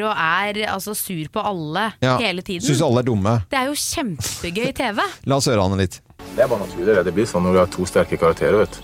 og 0.06 0.14
er 0.16 0.62
altså, 0.72 0.94
sur 0.96 1.26
på 1.28 1.42
alle 1.44 1.90
ja, 2.00 2.14
hele 2.22 2.40
tiden. 2.40 2.64
syns 2.64 2.80
alle 2.80 3.02
er 3.02 3.10
dumme. 3.10 3.34
Det 3.52 3.58
er 3.60 3.68
jo 3.68 3.76
kjempegøy 3.76 4.70
TV. 4.78 5.02
La 5.28 5.36
oss 5.36 5.50
høre 5.52 5.66
han 5.66 5.76
litt. 5.76 5.98
Det 6.34 6.42
er 6.44 6.48
bare 6.48 6.64
naturlig. 6.64 7.04
det. 7.04 7.14
Blir 7.14 7.28
sånn 7.28 7.44
når 7.46 7.52
du 7.52 7.60
har 7.62 7.70
to 7.74 7.86
sterke 7.88 8.18
karakterer. 8.20 8.58
vet 8.62 8.78
du. 8.78 8.82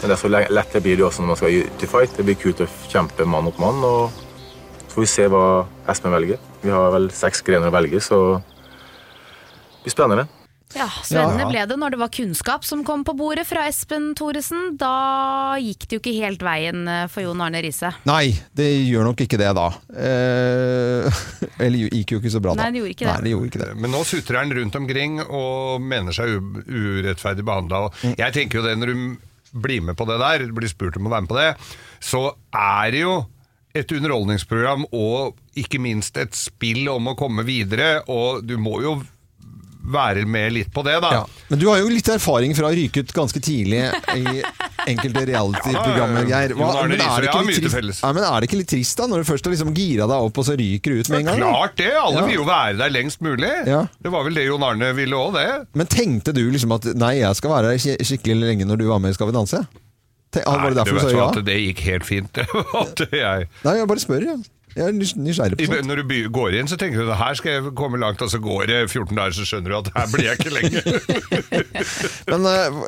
Men 0.00 0.12
er 0.14 0.52
lett 0.54 0.72
det 0.72 0.82
blir 0.82 0.96
det 0.96 1.04
også 1.04 1.24
når 1.24 1.32
man 1.32 1.38
skal 1.40 1.54
ut 1.58 1.82
i 1.82 1.90
fight. 1.90 2.16
Det 2.16 2.24
blir 2.26 2.38
kult 2.38 2.60
å 2.62 2.68
kjempe 2.86 3.26
mann 3.26 3.48
mot 3.48 3.58
mann. 3.58 3.82
og 3.82 4.10
Så 4.86 4.94
får 4.94 5.02
vi 5.02 5.10
se 5.10 5.26
hva 5.32 5.66
Espen 5.90 6.14
velger. 6.14 6.38
Vi 6.62 6.70
har 6.70 6.92
vel 6.94 7.10
seks 7.10 7.42
grener 7.42 7.70
å 7.70 7.74
velge, 7.74 8.00
så 8.00 8.18
det 8.38 9.82
blir 9.86 9.94
spennende. 9.94 10.28
Ja, 10.76 10.86
Spennende 11.00 11.46
Ja. 11.46 11.48
ble 11.48 11.62
det 11.70 11.76
når 11.80 11.94
det 11.94 11.98
var 12.02 12.10
kunnskap 12.12 12.64
som 12.64 12.82
kom 12.84 13.04
på 13.04 13.14
bordet 13.16 13.46
fra 13.48 13.64
Espen 13.70 14.10
Thoresen. 14.18 14.76
Da 14.76 15.56
gikk 15.56 15.86
det 15.88 15.96
jo 15.96 16.00
ikke 16.02 16.16
helt 16.20 16.42
veien 16.44 16.82
eh, 16.88 17.06
for 17.08 17.24
Jon 17.24 17.40
Arne 17.40 17.62
Riise. 17.64 17.94
Nei, 18.08 18.34
det 18.52 18.66
gjør 18.84 19.08
nok 19.08 19.22
ikke 19.24 19.40
det 19.40 19.48
da. 19.56 19.68
Eh, 19.96 21.22
eller 21.64 21.88
gikk 21.88 22.12
jo 22.12 22.20
ikke 22.20 22.34
så 22.34 22.42
bra 22.44 22.52
da. 22.54 22.66
Nei, 22.66 22.74
det 22.76 22.82
gjorde 22.82 22.94
ikke 22.96 23.06
det. 23.06 23.14
Nei, 23.14 23.24
det 23.24 23.32
gjorde 23.32 23.50
ikke 23.52 23.62
det. 23.64 23.70
Men 23.80 23.96
nå 23.96 24.02
sutrer 24.08 24.40
han 24.42 24.52
rundt 24.60 24.76
omkring 24.82 25.18
og 25.24 25.80
mener 25.80 26.12
seg 26.16 26.36
urettferdig 26.68 27.46
behandla. 27.48 27.88
Mm. 28.04 28.14
Jeg 28.20 28.36
tenker 28.36 28.60
jo 28.60 28.68
det 28.68 28.76
når 28.82 28.92
du 28.92 29.58
blir 29.64 29.80
med 29.88 29.96
på 29.96 30.04
det 30.04 30.20
der, 30.20 30.46
blir 30.52 30.68
spurt 30.68 30.98
om 31.00 31.08
å 31.08 31.14
være 31.16 31.24
med 31.24 31.32
på 31.32 31.40
det, 31.40 31.50
så 32.04 32.26
er 32.52 32.92
det 32.92 33.00
jo 33.06 33.14
et 33.78 33.92
underholdningsprogram 33.94 34.84
og 34.96 35.38
ikke 35.58 35.80
minst 35.80 36.16
et 36.20 36.36
spill 36.36 36.88
om 36.92 37.08
å 37.08 37.16
komme 37.18 37.44
videre, 37.48 38.02
og 38.10 38.44
du 38.44 38.58
må 38.60 38.80
jo 38.84 38.98
være 39.92 40.24
med 40.28 40.52
litt 40.54 40.70
på 40.74 40.82
det, 40.86 40.96
da. 41.04 41.10
Ja. 41.20 41.22
Men 41.48 41.60
du 41.60 41.66
har 41.70 41.80
jo 41.80 41.88
litt 41.92 42.08
erfaring 42.12 42.54
fra 42.56 42.68
å 42.70 42.74
ryke 42.76 43.02
ut 43.04 43.14
ganske 43.16 43.40
tidlig 43.42 43.80
i 44.14 44.42
enkelte 44.88 45.24
reality-programmer, 45.28 46.28
Ja, 46.28 46.42
Geir. 46.42 46.54
Arne 46.58 46.92
men, 46.92 47.00
er 47.00 47.24
det 47.24 47.30
ja, 47.30 47.40
ikke 47.40 47.64
litt 47.66 48.02
ja, 48.02 48.12
men 48.12 48.22
er 48.24 48.36
det 48.40 48.48
ikke 48.48 48.60
litt 48.60 48.70
trist 48.72 49.00
da, 49.00 49.08
når 49.10 49.24
du 49.24 49.28
først 49.32 49.48
har 49.48 49.54
liksom 49.56 49.72
gira 49.76 50.06
deg 50.10 50.28
opp, 50.28 50.38
og 50.40 50.46
så 50.48 50.56
ryker 50.58 50.94
du 50.94 51.02
ut 51.02 51.10
med 51.12 51.22
en 51.24 51.30
gang? 51.32 51.42
Klart 51.42 51.76
det! 51.80 51.90
Alle 51.98 52.22
Ja. 52.22 52.26
vil 52.28 52.38
jo 52.38 52.46
være 52.48 52.78
der 52.80 52.94
lengst 52.94 53.20
mulig. 53.24 53.50
Ja. 53.68 53.82
Det 54.02 54.12
var 54.14 54.24
vel 54.28 54.38
det 54.38 54.46
Jon 54.48 54.64
Arne 54.66 54.92
ville 54.96 55.18
òg, 55.18 55.34
det. 55.38 55.48
Men 55.78 55.90
tenkte 55.90 56.34
du 56.36 56.44
liksom 56.50 56.72
at 56.76 56.88
nei, 56.98 57.18
jeg 57.22 57.40
skal 57.40 57.54
være 57.56 57.74
her 57.76 58.04
skikkelig 58.08 58.38
lenge 58.44 58.68
når 58.68 58.80
du 58.82 58.88
var 58.88 59.02
med 59.02 59.12
i 59.12 59.18
Skal 59.18 59.30
vi 59.32 59.36
danse? 59.36 59.64
Tenk, 60.28 60.44
Nei, 60.44 60.70
det 60.76 61.14
ja? 61.16 61.28
det 61.40 61.54
gikk 61.56 61.78
helt 61.86 62.04
fint. 62.04 62.38
det 63.00 63.08
jeg... 63.16 63.46
Nei, 63.64 63.74
jeg 63.78 63.88
bare 63.88 64.02
spør. 64.02 64.26
Jeg, 64.28 64.42
jeg 64.78 64.86
er 64.86 64.96
nysgjerrig 64.96 65.58
på 65.58 65.66
sånt. 65.68 65.88
Når 65.88 66.02
du 66.02 66.14
går 66.34 66.56
inn, 66.60 66.68
så 66.70 66.78
tenker 66.80 67.02
du 67.04 67.12
her 67.18 67.38
skal 67.38 67.56
jeg 67.56 67.72
komme 67.78 68.00
langt, 68.00 68.22
og 68.24 68.30
så 68.32 68.40
går 68.42 68.68
det 68.70 68.78
14 68.86 69.12
dager, 69.18 69.34
så 69.36 69.46
skjønner 69.48 69.74
du 69.74 69.76
at 69.80 69.90
her 69.96 70.10
blir 70.12 70.28
jeg 70.28 70.38
ikke 70.38 70.54
lenger. 70.54 70.82
Men 72.30 72.46
eh, 72.50 72.78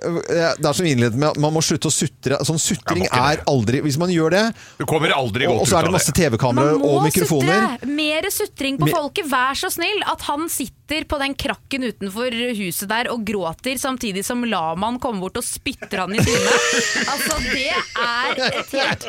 det 0.61 0.71
er 0.71 0.77
som 0.77 0.87
innledet 0.89 1.19
med 1.19 1.31
at 1.33 1.41
man 1.43 1.55
må 1.55 1.63
slutte 1.65 1.91
å 1.91 1.95
sutre. 1.95 2.39
Sånn 2.47 2.61
sutring 2.63 3.05
må 3.05 3.11
er 3.11 3.43
aldri 3.51 3.81
Hvis 3.85 3.99
man 4.01 4.11
gjør 4.13 4.35
det, 4.35 4.43
Du 4.81 4.85
kommer 4.89 5.13
aldri 5.17 5.47
og, 5.49 5.59
det. 5.59 5.65
og 5.65 5.71
så 5.71 5.79
er 5.81 5.87
det 5.87 5.93
av 5.93 5.97
masse. 5.99 6.15
TV-kameraer 6.21 6.77
Man 6.79 6.83
må 6.83 6.93
og 6.97 7.07
mikrofoner 7.09 7.61
sutre! 7.75 7.91
Mer 8.01 8.29
sutring 8.35 8.79
på 8.81 8.91
folket, 8.91 9.29
vær 9.31 9.59
så 9.59 9.71
snill! 9.73 10.03
At 10.11 10.25
han 10.29 10.47
sitter 10.53 11.07
på 11.11 11.19
den 11.23 11.37
krakken 11.39 11.87
utenfor 11.87 12.35
huset 12.59 12.91
der 12.91 13.11
og 13.13 13.23
gråter, 13.29 13.79
samtidig 13.81 14.25
som 14.27 14.43
lamaen 14.47 14.99
kommer 15.03 15.27
bort 15.29 15.39
og 15.41 15.47
spytter 15.47 16.05
han 16.05 16.17
i 16.17 16.23
trynet. 16.23 16.59
Altså, 17.11 17.37
det 17.43 17.71
er 17.71 18.41
et 18.51 18.73
helt 18.75 19.07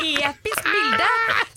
episk 0.00 0.66
bilde! 0.66 1.10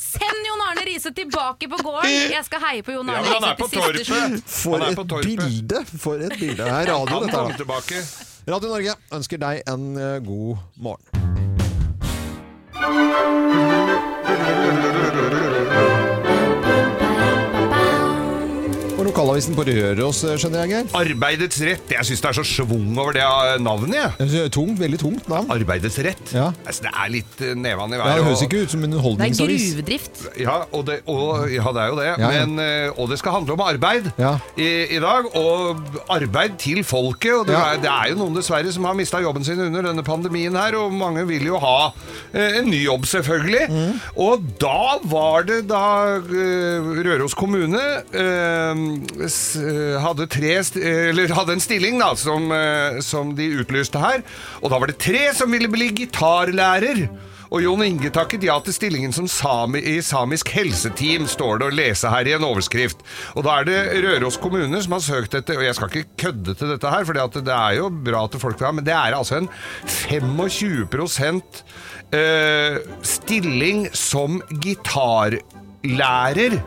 Send 0.04 0.46
Jon 0.54 0.62
Arne 0.70 0.84
Riise 0.86 1.10
tilbake 1.14 1.68
på 1.70 1.78
gården! 1.84 2.10
Jeg 2.32 2.46
skal 2.46 2.60
heie 2.68 2.84
på 2.86 2.92
Jon 2.94 3.08
Ja, 3.10 3.14
Arne 3.18 3.24
men 3.26 3.34
han 3.34 3.44
er 3.44 3.48
Riise 3.50 3.64
på 3.64 3.68
til 3.72 3.82
siste 3.82 4.04
slutt. 4.06 4.22
torpet! 4.22 4.44
For 4.54 4.78
er 4.78 4.82
et 4.94 4.98
bilde! 5.42 5.80
For 5.98 6.14
et 6.28 6.36
bilde. 6.40 6.64
Det 6.64 6.70
er 6.70 6.74
radio, 6.94 7.16
dette 7.26 7.38
her. 7.42 7.50
Radio 8.54 8.68
Norge 8.70 8.94
ønsker 9.18 9.38
deg 9.42 9.56
en 9.74 9.84
eh, 9.98 10.20
god 10.22 10.58
morgen. 10.78 11.10
Lokalavisen 19.14 19.54
på 19.54 19.62
Røros, 19.68 20.24
eh, 20.26 20.38
skjønner 20.42 20.64
jeg, 20.64 20.70
Geir. 20.74 20.88
Arbeidets 20.98 21.60
rett. 21.62 21.92
Jeg 21.94 22.06
syns 22.08 22.22
det 22.24 22.30
er 22.32 22.38
så 22.40 22.44
schwung 22.50 22.96
over 22.98 23.14
det 23.14 23.22
eh, 23.22 23.60
navnet. 23.62 23.94
jeg. 23.94 24.30
Det 24.32 24.40
er 24.42 24.50
Tungt, 24.54 24.80
veldig 24.82 24.98
tungt 25.04 25.28
navn. 25.30 25.52
Arbeidets 25.54 26.00
rett. 26.02 26.32
Ja. 26.34 26.48
Altså, 26.66 26.88
det 26.88 26.94
er 26.98 27.12
litt 27.14 27.44
nevene 27.62 27.94
i 27.94 28.00
i 28.00 28.02
Ja, 28.02 28.16
det 28.18 28.24
høres 28.26 28.42
ikke 28.42 28.64
ut 28.64 28.72
som 28.74 28.82
en 28.84 28.90
Det 28.90 28.98
er 28.98 29.04
underholdningsavis. 29.04 29.68
gruvedrift. 29.76 30.24
Ja, 30.42 30.56
og 30.74 30.86
det, 30.88 30.96
og, 31.06 31.46
ja, 31.54 31.66
det 31.76 31.82
er 31.84 31.92
jo 31.94 32.00
det. 32.00 32.08
Ja, 32.08 32.16
ja. 32.18 32.32
Men, 32.48 32.58
eh, 32.64 32.90
og 32.98 33.10
det 33.14 33.20
skal 33.22 33.36
handle 33.38 33.54
om 33.54 33.62
arbeid 33.68 34.10
Ja. 34.18 34.34
i, 34.58 34.70
i 34.98 35.00
dag. 35.00 35.30
Og 35.38 35.84
arbeid 36.10 36.58
til 36.58 36.82
folket. 36.84 37.34
Og 37.38 37.46
det, 37.48 37.54
Ja. 37.54 37.74
er, 37.76 37.78
det 37.86 37.92
er 37.94 38.10
jo 38.10 38.16
noen 38.24 38.34
dessverre 38.36 38.72
som 38.74 38.84
har 38.90 38.98
mista 38.98 39.22
jobben 39.22 39.44
sin 39.46 39.60
under 39.62 39.84
denne 39.92 40.02
pandemien 40.04 40.56
her, 40.58 40.74
og 40.76 40.92
mange 40.92 41.28
vil 41.28 41.46
jo 41.52 41.60
ha 41.62 41.94
eh, 42.34 42.58
en 42.64 42.66
ny 42.66 42.82
jobb, 42.88 43.06
selvfølgelig. 43.06 43.70
Mm. 43.70 44.02
Og 44.18 44.42
da 44.58 44.98
var 45.06 45.44
det 45.46 45.68
da 45.70 46.18
eh, 46.18 46.92
Røros 47.06 47.38
kommune 47.38 47.78
eh, 48.10 48.22
eh, 48.24 49.02
hadde, 50.04 50.28
tre, 50.32 50.56
eller 50.84 51.36
hadde 51.36 51.58
en 51.58 51.64
stilling 51.64 52.00
da, 52.02 52.14
som, 52.20 52.52
eh, 52.52 53.00
som 53.06 53.36
de 53.38 53.50
utlyste 53.62 54.02
her. 54.02 54.24
Og 54.62 54.74
da 54.74 54.80
var 54.80 54.92
det 54.92 55.02
tre 55.04 55.30
som 55.38 55.52
ville 55.54 55.72
bli 55.72 55.92
gitarlærer. 56.04 57.08
Og 57.54 57.62
Jon 57.62 57.84
Inge 57.86 58.10
takket 58.10 58.42
ja 58.48 58.56
til 58.66 58.74
stillingen 58.74 59.12
som 59.14 59.28
sami, 59.30 59.78
i 59.78 60.00
samisk 60.02 60.50
helseteam, 60.56 61.28
står 61.30 61.60
det 61.62 61.68
å 61.68 61.76
lese 61.78 62.10
her 62.10 62.26
i 62.26 62.34
en 62.34 62.46
overskrift. 62.48 63.04
Og 63.38 63.46
da 63.46 63.60
er 63.60 63.68
det 63.68 63.82
Røros 64.08 64.40
kommune 64.42 64.80
som 64.82 64.96
har 64.98 65.04
søkt 65.06 65.38
etter, 65.38 65.60
og 65.62 65.68
jeg 65.68 65.78
skal 65.78 65.92
ikke 65.92 66.18
kødde 66.24 66.56
til 66.58 66.74
dette 66.74 66.94
her, 66.96 67.06
for 67.06 67.14
det 67.14 67.54
er 67.54 67.78
jo 67.78 67.92
bra 67.94 68.26
til 68.26 68.42
folk 68.42 68.58
vil 68.58 68.68
ha, 68.72 68.74
men 68.74 68.88
det 68.88 68.96
er 68.98 69.14
altså 69.14 69.38
en 69.38 69.50
25 69.86 70.90
eh, 72.18 72.80
stilling 73.06 73.86
som 73.94 74.42
gitarlærer 74.66 76.58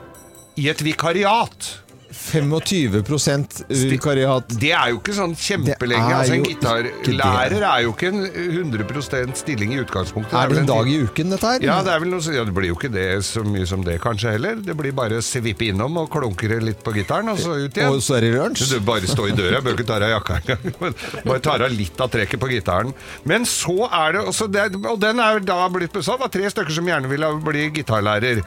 i 0.57 0.71
et 0.71 0.87
vikariat. 0.87 1.86
25% 2.27 3.63
vikariat. 3.91 4.55
Det 4.61 4.73
er 4.75 4.93
jo 4.93 5.01
ikke 5.01 5.15
sånn 5.17 5.35
kjempelenge. 5.39 6.13
Altså, 6.17 6.37
en 6.37 6.47
gitarlærer 6.47 7.65
er 7.67 7.85
jo 7.85 7.93
ikke 7.95 8.11
en 8.11 8.25
100 8.27 9.37
stilling 9.39 9.75
i 9.77 9.81
utgangspunktet. 9.85 10.35
Er 10.37 10.53
det 10.53 10.63
en 10.65 10.71
dag 10.71 10.91
i 10.91 10.99
uken, 11.07 11.33
dette 11.35 11.53
her? 11.53 11.65
Ja, 11.65 11.79
det, 11.87 11.97
noe, 12.11 12.23
ja, 12.35 12.45
det 12.49 12.55
blir 12.57 12.73
jo 12.73 12.79
ikke 12.79 12.91
det 12.93 13.07
så 13.27 13.45
mye 13.47 13.67
som 13.69 13.85
det 13.87 13.99
kanskje 14.05 14.35
heller. 14.37 14.59
Det 14.67 14.77
blir 14.79 14.95
bare 14.97 15.23
svippe 15.25 15.69
innom 15.71 16.01
og 16.03 16.11
klunkere 16.13 16.59
litt 16.65 16.83
på 16.85 16.95
gitaren, 16.97 17.31
og 17.33 17.41
så 17.43 17.57
ut 17.63 17.71
igjen. 17.79 17.95
Og 17.95 18.03
så 18.05 18.19
er 18.19 18.27
det 18.27 18.35
lunsj? 18.35 18.67
Du 18.75 18.83
bare 18.87 19.11
stå 19.11 19.29
i 19.31 19.37
døra, 19.37 19.63
bør 19.65 19.79
ikke 19.79 19.89
ta 19.89 20.01
av 20.01 20.15
jakka 20.17 20.41
engang. 20.43 20.97
Bare 21.27 21.43
ta 21.43 21.57
av 21.57 21.73
litt 21.73 22.01
av 22.03 22.11
trekket 22.13 22.41
på 22.43 22.51
gitaren. 22.51 22.93
Men 23.29 23.47
så 23.49 23.87
er 23.87 24.19
det, 24.19 24.27
det 24.55 24.67
Og 24.91 24.99
den 25.03 25.21
er 25.23 25.41
da 25.45 25.67
blitt 25.73 25.95
besatt 25.95 26.23
av 26.23 26.31
tre 26.33 26.49
stykker 26.53 26.75
som 26.75 26.89
gjerne 26.89 27.11
vil 27.11 27.27
bli 27.47 27.69
gitarlærer. 27.81 28.43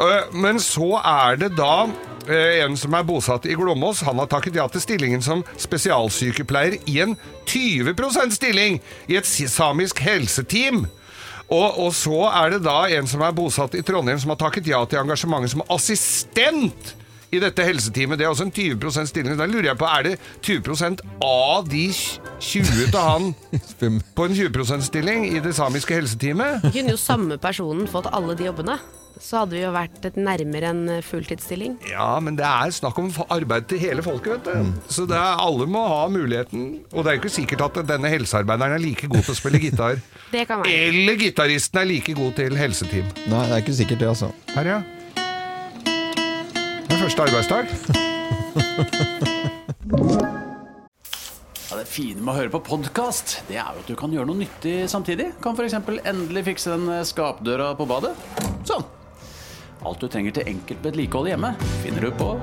Øh, 0.00 0.34
Men 0.34 0.60
så 0.62 0.92
er 1.00 1.40
det 1.40 1.52
da 1.58 1.86
eh, 2.28 2.60
en 2.64 2.76
som 2.78 2.94
er 2.96 3.06
bosatt 3.06 3.19
i 3.46 3.54
Glåmos. 3.54 4.02
Han 4.02 4.18
har 4.18 4.26
takket 4.30 4.56
ja 4.56 4.68
til 4.68 4.82
stillingen 4.82 5.22
som 5.22 5.44
spesialsykepleier 5.56 6.78
i 6.86 7.00
en 7.04 7.16
20% 7.46 8.36
stilling 8.36 8.80
i 9.08 9.18
et 9.20 9.26
samisk 9.26 10.00
helseteam. 10.04 10.86
Og, 11.50 11.78
og 11.82 11.94
så 11.94 12.28
er 12.30 12.54
det 12.54 12.62
da 12.62 12.84
en 12.94 13.08
som 13.10 13.22
er 13.26 13.34
bosatt 13.34 13.74
i 13.74 13.82
Trondheim, 13.82 14.20
som 14.22 14.30
har 14.30 14.38
takket 14.38 14.70
ja 14.70 14.84
til 14.86 15.00
engasjementet 15.02 15.50
som 15.56 15.64
assistent 15.74 16.94
i 17.30 17.40
dette 17.42 17.64
helseteamet. 17.66 18.18
Det 18.18 18.26
er 18.26 18.30
også 18.30 18.46
en 18.48 18.54
20% 18.54 19.10
stilling. 19.10 19.38
Da 19.38 19.46
lurer 19.50 19.70
jeg 19.70 19.78
på, 19.78 19.86
er 19.86 20.06
det 20.06 20.14
20% 20.46 21.02
av 21.26 21.66
de 21.70 21.84
20 21.90 22.86
til 22.90 22.98
han 22.98 23.34
på 24.16 24.26
en 24.26 24.38
20% 24.38 24.86
stilling 24.86 25.26
i 25.30 25.42
det 25.42 25.54
samiske 25.58 25.94
helseteamet? 25.94 26.70
Kunne 26.70 26.94
jo 26.94 27.00
samme 27.00 27.38
personen 27.42 27.90
fått 27.90 28.10
alle 28.14 28.38
de 28.38 28.50
jobbene. 28.50 28.78
Så 29.20 29.42
hadde 29.42 29.52
vi 29.58 29.62
jo 29.62 29.70
vært 29.74 30.04
et 30.08 30.16
nærmere 30.16 30.70
en 30.72 30.82
fulltidsstilling. 31.04 31.74
Ja, 31.90 32.06
men 32.24 32.36
det 32.38 32.46
er 32.48 32.70
snakk 32.72 32.96
om 33.02 33.10
arbeid 33.28 33.66
til 33.68 33.78
hele 33.82 34.02
folket, 34.04 34.38
vet 34.38 34.44
du. 34.48 34.52
Så 34.88 35.04
det 35.08 35.16
er, 35.18 35.42
alle 35.44 35.66
må 35.68 35.82
ha 35.90 36.06
muligheten. 36.12 36.62
Og 36.94 37.04
det 37.04 37.10
er 37.12 37.16
jo 37.18 37.22
ikke 37.24 37.34
sikkert 37.36 37.66
at 37.68 37.74
denne 37.90 38.08
helsearbeideren 38.12 38.72
er 38.78 38.82
like 38.82 39.06
god 39.12 39.22
til 39.26 39.34
å 39.34 39.38
spille 39.38 39.60
gitar. 39.66 40.00
Det 40.32 40.46
kan 40.48 40.56
være. 40.64 40.72
Eller 40.88 41.14
gitaristen 41.20 41.82
er 41.82 41.86
like 41.92 42.12
god 42.16 42.32
til 42.40 42.52
helseteam. 42.56 43.06
Nei, 43.28 43.44
det 43.44 43.54
er 43.58 43.62
ikke 43.66 43.78
sikkert 43.82 44.00
det, 44.02 44.08
altså. 44.14 44.28
Her, 44.56 44.64
ja. 44.74 44.80
Det 46.88 46.96
er 46.96 47.00
første 47.04 47.22
arbeidsdag. 47.28 47.64
Ja, 51.70 51.76
det 51.78 51.84
fine 51.86 52.18
med 52.18 52.32
å 52.32 52.34
høre 52.34 52.50
på 52.50 52.58
podkast, 52.66 53.36
det 53.46 53.60
er 53.62 53.76
jo 53.76 53.82
at 53.84 53.86
du 53.86 53.92
kan 53.98 54.10
gjøre 54.10 54.26
noe 54.26 54.40
nyttig 54.40 54.88
samtidig. 54.90 55.28
Kan 55.38 55.54
f.eks. 55.54 55.76
endelig 56.02 56.42
fikse 56.48 56.72
den 56.74 56.88
eh, 56.90 57.04
skapdøra 57.06 57.68
på 57.78 57.86
badet. 57.86 58.10
Sånn. 58.66 58.82
Alt 59.86 60.02
du 60.02 60.10
trenger 60.12 60.34
til 60.36 60.48
enkelt 60.50 60.82
vedlikehold 60.84 61.30
hjemme, 61.32 61.54
finner 61.84 62.04
du 62.04 62.10
på 62.18 62.34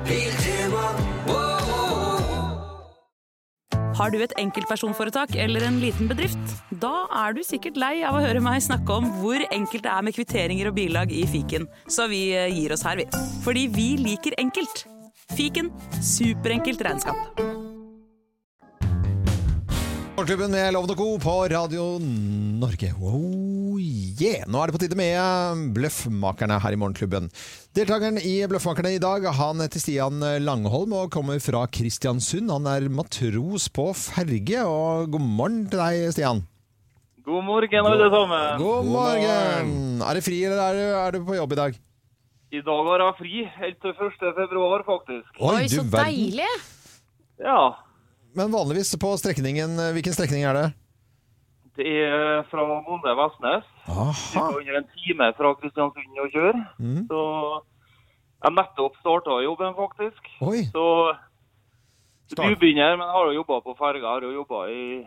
Har 3.98 4.12
du 4.14 4.20
et 4.22 4.34
enkeltpersonforetak 4.38 5.34
eller 5.42 5.64
en 5.66 5.80
liten 5.82 6.06
bedrift? 6.10 6.52
Da 6.82 7.08
er 7.24 7.34
du 7.34 7.42
sikkert 7.42 7.80
lei 7.82 7.96
av 8.06 8.14
å 8.14 8.22
høre 8.22 8.42
meg 8.42 8.62
snakke 8.62 8.94
om 8.94 9.08
hvor 9.18 9.42
enkelt 9.50 9.82
det 9.86 9.90
er 9.90 10.06
med 10.06 10.14
kvitteringer 10.14 10.70
og 10.70 10.76
bilag 10.78 11.14
i 11.14 11.24
fiken, 11.26 11.66
så 11.90 12.06
vi 12.10 12.28
eh, 12.30 12.46
gir 12.54 12.74
oss 12.74 12.86
her, 12.86 13.02
vi. 13.02 13.08
Fordi 13.42 13.66
vi 13.74 13.88
liker 13.98 14.38
enkelt. 14.38 14.86
Fiken 15.34 15.72
superenkelt 15.98 16.86
regnskap. 16.86 17.57
Morgenklubben 20.18 20.50
med 20.50 20.72
Lovende 20.74 20.94
Co. 20.98 21.18
på 21.22 21.32
Radio 21.46 21.84
Norge. 22.58 22.88
Oh, 22.98 23.78
yeah. 23.78 24.42
Nå 24.50 24.58
er 24.58 24.66
det 24.66 24.74
på 24.74 24.80
tide 24.82 24.98
med 24.98 25.60
Bløffmakerne 25.76 26.56
her 26.58 26.74
i 26.74 26.78
Morgenklubben. 26.82 27.28
Deltakeren 27.78 28.18
i 28.18 28.32
Bløffmakerne 28.50 28.96
i 28.96 28.98
dag 28.98 29.28
han 29.38 29.62
heter 29.62 29.78
Stian 29.78 30.18
Langholm 30.42 30.96
og 30.98 31.14
kommer 31.14 31.38
fra 31.38 31.62
Kristiansund. 31.70 32.50
Han 32.50 32.66
er 32.66 32.90
matros 32.90 33.68
på 33.70 33.86
ferge. 33.94 34.66
Og 34.66 35.06
god 35.14 35.22
morgen 35.38 35.62
til 35.70 35.84
deg, 35.84 36.10
Stian. 36.18 36.42
God 37.22 37.46
morgen, 37.46 37.78
alle 37.94 38.10
sammen. 38.18 38.66
God 38.66 38.90
morgen! 38.90 39.74
Er 40.02 40.18
det 40.18 40.26
fri, 40.26 40.42
eller 40.50 40.66
er 40.66 40.74
du, 40.82 40.86
er 40.98 41.14
du 41.14 41.24
på 41.30 41.38
jobb 41.38 41.54
i 41.54 41.62
dag? 41.62 41.82
I 42.58 42.66
dag 42.74 42.88
har 42.90 43.06
jeg 43.06 43.20
fri, 43.22 43.48
helt 43.62 43.84
til 43.86 43.94
1. 44.10 44.32
februar, 44.42 44.82
faktisk. 44.82 45.30
Oi, 45.38 45.60
Oi, 45.60 45.68
så 45.70 45.86
du 45.86 45.92
verden. 45.94 46.08
deilig. 46.10 46.56
Ja, 47.38 47.68
Men 48.36 48.52
vanligvis 48.52 48.92
på 49.00 49.14
strekningen 49.18 49.76
Hvilken 49.96 50.12
strekning 50.16 50.44
er 50.44 50.54
det? 50.58 50.66
det 51.78 51.86
er 51.86 52.40
fra 52.50 52.64
Molde 52.66 53.12
Vestnes. 53.14 53.66
Aha. 53.86 54.46
Under 54.50 54.78
en 54.80 54.86
time 54.96 55.28
fra 55.38 55.52
Kristiansund 55.60 56.16
å 56.18 56.24
kjøre. 56.32 56.62
Mm. 56.82 57.04
Så 57.06 57.20
jeg 58.42 58.54
nettopp 58.56 58.96
starta 58.98 59.36
jobben, 59.44 59.76
faktisk. 59.78 60.26
Oi. 60.42 60.64
Så 60.74 60.82
du 62.34 62.42
begynner, 62.58 62.96
men 62.98 63.06
har 63.14 63.30
jo 63.30 63.36
jobba 63.38 63.60
på 63.62 63.76
ferga. 63.78 64.10
Har 64.16 64.26
jo 64.26 64.32
jobba 64.40 64.64
i, 64.74 65.04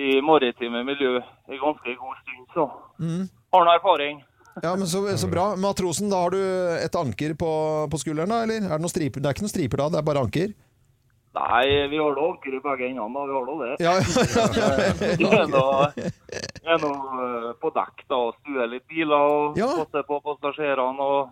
i 0.00 0.08
maritime 0.24 0.80
miljø 0.88 1.18
i 1.20 1.60
ganske 1.60 1.94
god 2.00 2.16
stund, 2.24 2.48
så 2.56 2.66
Mm. 3.00 3.28
har 3.52 3.64
noe 3.68 3.76
erfaring. 3.76 4.24
Ja, 4.62 4.72
men 4.76 4.86
så, 4.88 5.04
så 5.20 5.28
bra. 5.30 5.54
Matrosen, 5.56 6.08
da 6.10 6.16
har 6.24 6.30
du 6.32 6.40
et 6.80 6.96
anker 6.96 7.36
på, 7.38 7.50
på 7.92 8.00
skulderen, 8.00 8.28
da? 8.32 8.40
Eller? 8.48 8.64
Er 8.64 8.72
det, 8.72 8.80
noen 8.82 8.92
striper? 8.92 9.20
det 9.20 9.28
er 9.28 9.36
ikke 9.36 9.44
noen 9.46 9.52
striper 9.52 9.84
da, 9.84 9.88
det 9.92 10.00
er 10.00 10.08
bare 10.08 10.24
anker? 10.24 10.56
Nei, 11.30 11.86
vi 11.88 11.98
har 12.00 12.14
da 12.16 12.22
anker 12.26 12.54
i 12.56 12.60
begge 12.64 12.86
endene. 12.90 13.20
Vi 13.28 13.34
har 13.36 13.44
da 13.46 13.54
det. 13.60 13.74
Ja, 13.84 13.92
ja, 13.94 14.70
ja. 14.82 15.10
Vi 15.20 15.28
er 16.74 16.80
nå, 16.82 16.90
eh, 16.90 17.52
på 17.62 17.70
dekk 17.76 18.02
da, 18.10 18.16
og 18.18 18.34
stuer 18.40 18.66
litt 18.72 18.86
biler 18.90 19.14
og 19.36 19.60
passer 19.60 20.02
på 20.08 20.18
passasjerene. 20.26 21.06
og 21.06 21.30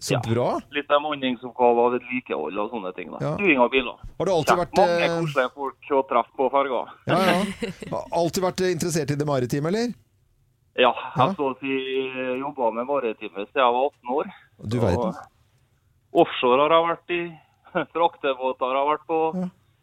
Så 0.00 0.20
bra. 0.28 0.50
litt 0.76 0.88
bemanningsoppgaver 0.88 1.86
og 1.88 1.96
vedlikehold 1.96 2.60
og 2.60 2.70
sånne 2.76 2.92
ting. 2.96 3.08
da. 3.16 3.18
Ja. 3.24 3.32
Stuing 3.40 3.58
av 3.64 3.72
biler. 3.72 3.96
Har 4.20 4.28
du 4.28 4.32
alltid 4.36 4.52
Kjekt, 4.52 4.60
vært, 4.60 4.78
Mange 4.82 5.08
eh, 5.08 5.16
koselige 5.16 5.50
folk 5.56 5.90
å 5.96 6.04
treffe 6.12 6.36
på 6.36 6.50
ferga. 6.58 6.84
Ja, 7.08 7.18
ja. 7.32 8.04
Alltid 8.20 8.44
vært 8.50 8.64
interessert 8.68 9.10
i 9.16 9.20
det 9.20 9.26
maritime, 9.28 9.72
eller? 9.72 9.92
Ja, 10.78 10.92
jeg 11.16 11.34
så 11.36 11.50
å 11.50 11.56
si 11.60 11.72
jobba 12.40 12.68
med 12.76 12.86
maritime 12.88 13.42
siden 13.48 13.60
jeg 13.64 13.72
var 13.74 13.88
18 13.90 14.16
år. 14.20 14.34
Du 14.70 14.76
verden. 14.80 15.16
Offshore 16.12 16.62
har 16.68 16.72
jeg 16.76 16.86
vært 16.92 17.14
i. 17.16 17.22
Fraktebåter 17.94 18.76
har 18.78 18.88
vært 18.92 19.06
på. 19.08 19.20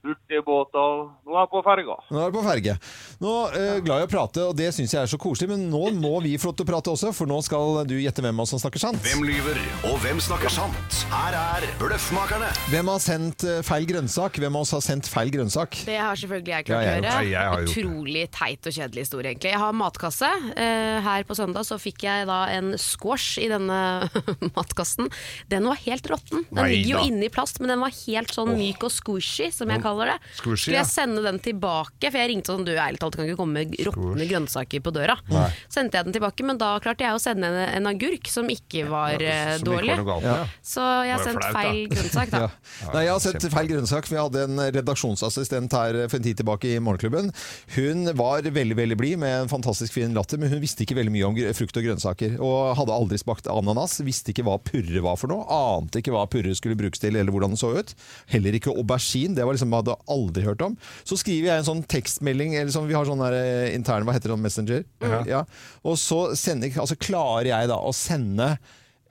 Hurtigbåter. 0.08 1.02
Nå 1.28 1.36
er 1.36 1.42
jeg 1.44 1.52
på 1.52 1.62
ferga. 1.66 1.96
Nå 2.14 2.22
er 2.24 2.32
du 2.32 2.38
på 2.38 2.44
ferge. 2.46 2.76
Nå 3.24 3.34
eh, 3.58 3.80
glad 3.84 4.04
i 4.04 4.08
å 4.08 4.12
prate, 4.12 4.44
og 4.48 4.56
det 4.58 4.70
syns 4.76 4.94
jeg 4.96 5.02
er 5.04 5.10
så 5.12 5.20
koselig, 5.20 5.50
men 5.52 5.66
nå 5.72 5.82
må 5.98 6.14
vi 6.24 6.36
få 6.40 6.52
lov 6.52 6.58
til 6.60 6.68
å 6.68 6.70
prate 6.72 6.94
også, 6.94 7.12
for 7.18 7.30
nå 7.30 7.40
skal 7.46 7.82
du 7.90 7.96
gjette 8.00 8.24
hvem 8.24 8.38
av 8.40 8.46
oss 8.46 8.54
som 8.56 8.62
snakker 8.62 8.82
sant. 8.82 9.02
Hvem 9.06 9.26
lyver, 9.28 9.60
og 9.90 9.98
hvem 10.04 10.22
snakker 10.24 10.54
sant? 10.54 11.00
Her 11.12 11.36
er 11.38 11.68
Bløffmakerne. 11.82 12.50
Hvem 12.72 12.92
har 12.94 13.04
sendt 13.04 13.46
eh, 13.48 13.60
feil 13.68 13.88
grønnsak? 13.90 14.40
Hvem 14.42 14.58
av 14.60 14.66
oss 14.68 14.74
har 14.78 14.84
sendt 14.86 15.10
feil 15.12 15.32
grønnsak? 15.34 15.80
Det 15.88 15.98
har 16.00 16.18
selvfølgelig 16.20 16.54
jeg 16.56 16.64
Ja, 16.64 16.68
klart 16.68 16.78
å 16.78 16.88
jeg- 16.88 17.02
gjøre. 17.02 17.14
Nei, 17.18 17.32
jeg 17.32 17.52
har 17.52 17.66
gjort 17.66 17.68
det. 17.68 17.84
Utrolig 17.84 18.26
teit 18.38 18.68
og 18.72 18.78
kjedelig 18.78 19.06
historie, 19.08 19.32
egentlig. 19.34 19.52
Jeg 19.52 19.62
har 19.66 19.78
matkasse. 19.84 20.32
Eh, 20.56 21.00
her 21.08 21.28
på 21.28 21.38
søndag 21.38 21.68
så 21.68 21.78
fikk 21.82 22.06
jeg 22.08 22.28
da 22.30 22.40
en 22.56 22.74
squash 22.80 23.38
i 23.44 23.48
denne 23.52 23.80
matkassen. 24.58 25.10
Den 25.52 25.68
var 25.70 25.80
helt 25.84 26.08
råtten. 26.12 26.46
Den 26.50 26.62
Nei 26.62 26.70
ligger 26.76 26.94
jo 26.96 27.02
da. 27.02 27.06
inni 27.12 27.30
plast, 27.34 27.60
men 27.62 27.72
den 27.74 27.82
var 27.84 27.94
helt 28.06 28.34
sånn 28.36 28.54
myk 28.58 28.84
og 28.88 28.94
squishy, 28.94 29.50
som 29.54 29.70
jeg 29.74 29.82
kaller 29.98 30.14
det. 30.16 30.32
Squishy, 30.38 30.64
Skulle 30.68 30.80
jeg 30.80 30.90
sende 30.92 31.24
den 31.26 31.40
tilbake, 31.44 32.12
for 32.12 32.20
jeg 32.22 32.32
ringte 32.32 32.54
sånn 32.54 32.66
du 32.68 32.74
ærlig 32.78 33.02
talt 33.02 33.18
kan 33.18 33.28
ikke 33.28 33.40
komme 33.40 33.64
med 33.64 33.76
råtne 33.88 34.28
grønnsaker 34.30 34.84
på 34.86 34.94
døra. 34.96 35.18
Nei. 35.34 35.48
Sendte 35.74 36.00
jeg 36.00 36.08
den 36.08 36.16
tilbake, 36.18 36.46
men 36.48 36.60
da 36.62 36.72
klarte 36.84 37.06
jeg 37.08 37.18
å 37.18 37.22
sende 37.22 37.50
en, 37.50 37.60
en 37.82 37.90
agurk 37.92 38.30
som 38.32 38.48
ikke 38.54 38.86
var 38.92 39.18
eh, 39.22 39.58
Som 39.58 39.62
ikke 39.62 39.70
dårlig. 39.72 39.92
var 39.94 40.02
noe 40.04 40.10
galt 40.12 40.28
med, 40.28 40.32
ja. 40.32 40.62
Så 40.72 40.86
jeg 41.08 41.16
har 41.18 41.26
sendt 41.26 41.44
flaut, 41.44 41.58
feil 41.58 41.82
grønnsak, 41.94 42.34
da. 42.34 42.44
Ja. 42.48 42.92
Nei, 42.94 43.02
jeg 43.08 43.12
har 43.16 43.22
sett 43.24 43.46
feil 43.52 43.68
grønnsak. 43.72 44.08
Vi 44.12 44.18
hadde 44.20 44.44
en 44.48 44.60
redaksjonsassistent 44.76 45.74
her 45.78 45.98
for 46.08 46.18
en 46.20 46.26
tid 46.26 46.38
tilbake 46.40 46.70
i 46.76 46.80
Morgenklubben. 46.84 47.32
Hun 47.76 48.12
var 48.18 48.46
veldig 48.46 48.78
veldig 48.78 48.98
blid 49.00 49.20
med 49.22 49.34
en 49.44 49.52
fantastisk 49.52 49.96
fin 49.96 50.14
latter, 50.16 50.40
men 50.42 50.52
hun 50.52 50.62
visste 50.64 50.84
ikke 50.86 50.98
veldig 50.98 51.14
mye 51.14 51.28
om 51.30 51.38
frukt 51.58 51.80
og 51.80 51.88
grønnsaker. 51.88 52.38
Og 52.44 52.76
hadde 52.80 52.94
aldri 52.96 53.20
smakt 53.22 53.50
ananas. 53.52 53.98
Visste 54.06 54.34
ikke 54.34 54.46
hva 54.48 54.58
purre 54.62 55.04
var 55.06 55.18
for 55.20 55.32
noe. 55.32 55.46
Ante 55.48 56.02
ikke 56.04 56.14
hva 56.16 56.26
purre 56.30 56.54
skulle 56.58 56.78
brukes 56.80 57.02
til, 57.04 57.16
eller 57.18 57.34
hvordan 57.34 57.56
det 57.56 57.62
så 57.62 57.74
ut. 57.78 57.94
Heller 58.34 58.58
ikke 58.60 58.74
aubergine. 58.76 59.36
Det 59.38 59.46
var 59.48 59.58
liksom, 59.58 59.74
hadde 59.88 60.16
aldri 60.18 60.46
hørt 60.48 60.66
om. 60.66 60.78
Så 61.08 61.20
skriver 61.20 61.52
jeg 61.52 61.64
en 61.64 61.70
sånn 61.70 61.86
tekstmelding, 61.90 62.58
eller 62.60 62.74
sånn, 62.74 62.90
vi 62.90 62.98
har 62.98 63.08
sånn 63.08 63.24
der 63.24 63.38
eh, 63.40 63.76
intern, 63.76 64.08
hva 64.08 64.18
heter 64.18 64.34
det, 64.34 64.42
Messenger? 64.44 64.84
Ja. 65.28 65.46
Og 65.88 65.98
så 66.02 66.28
sender, 66.38 66.74
altså 66.84 67.00
klarer 67.00 67.52
jeg 67.54 67.72
da 67.72 67.80
å 67.80 67.94
sende 67.96 68.56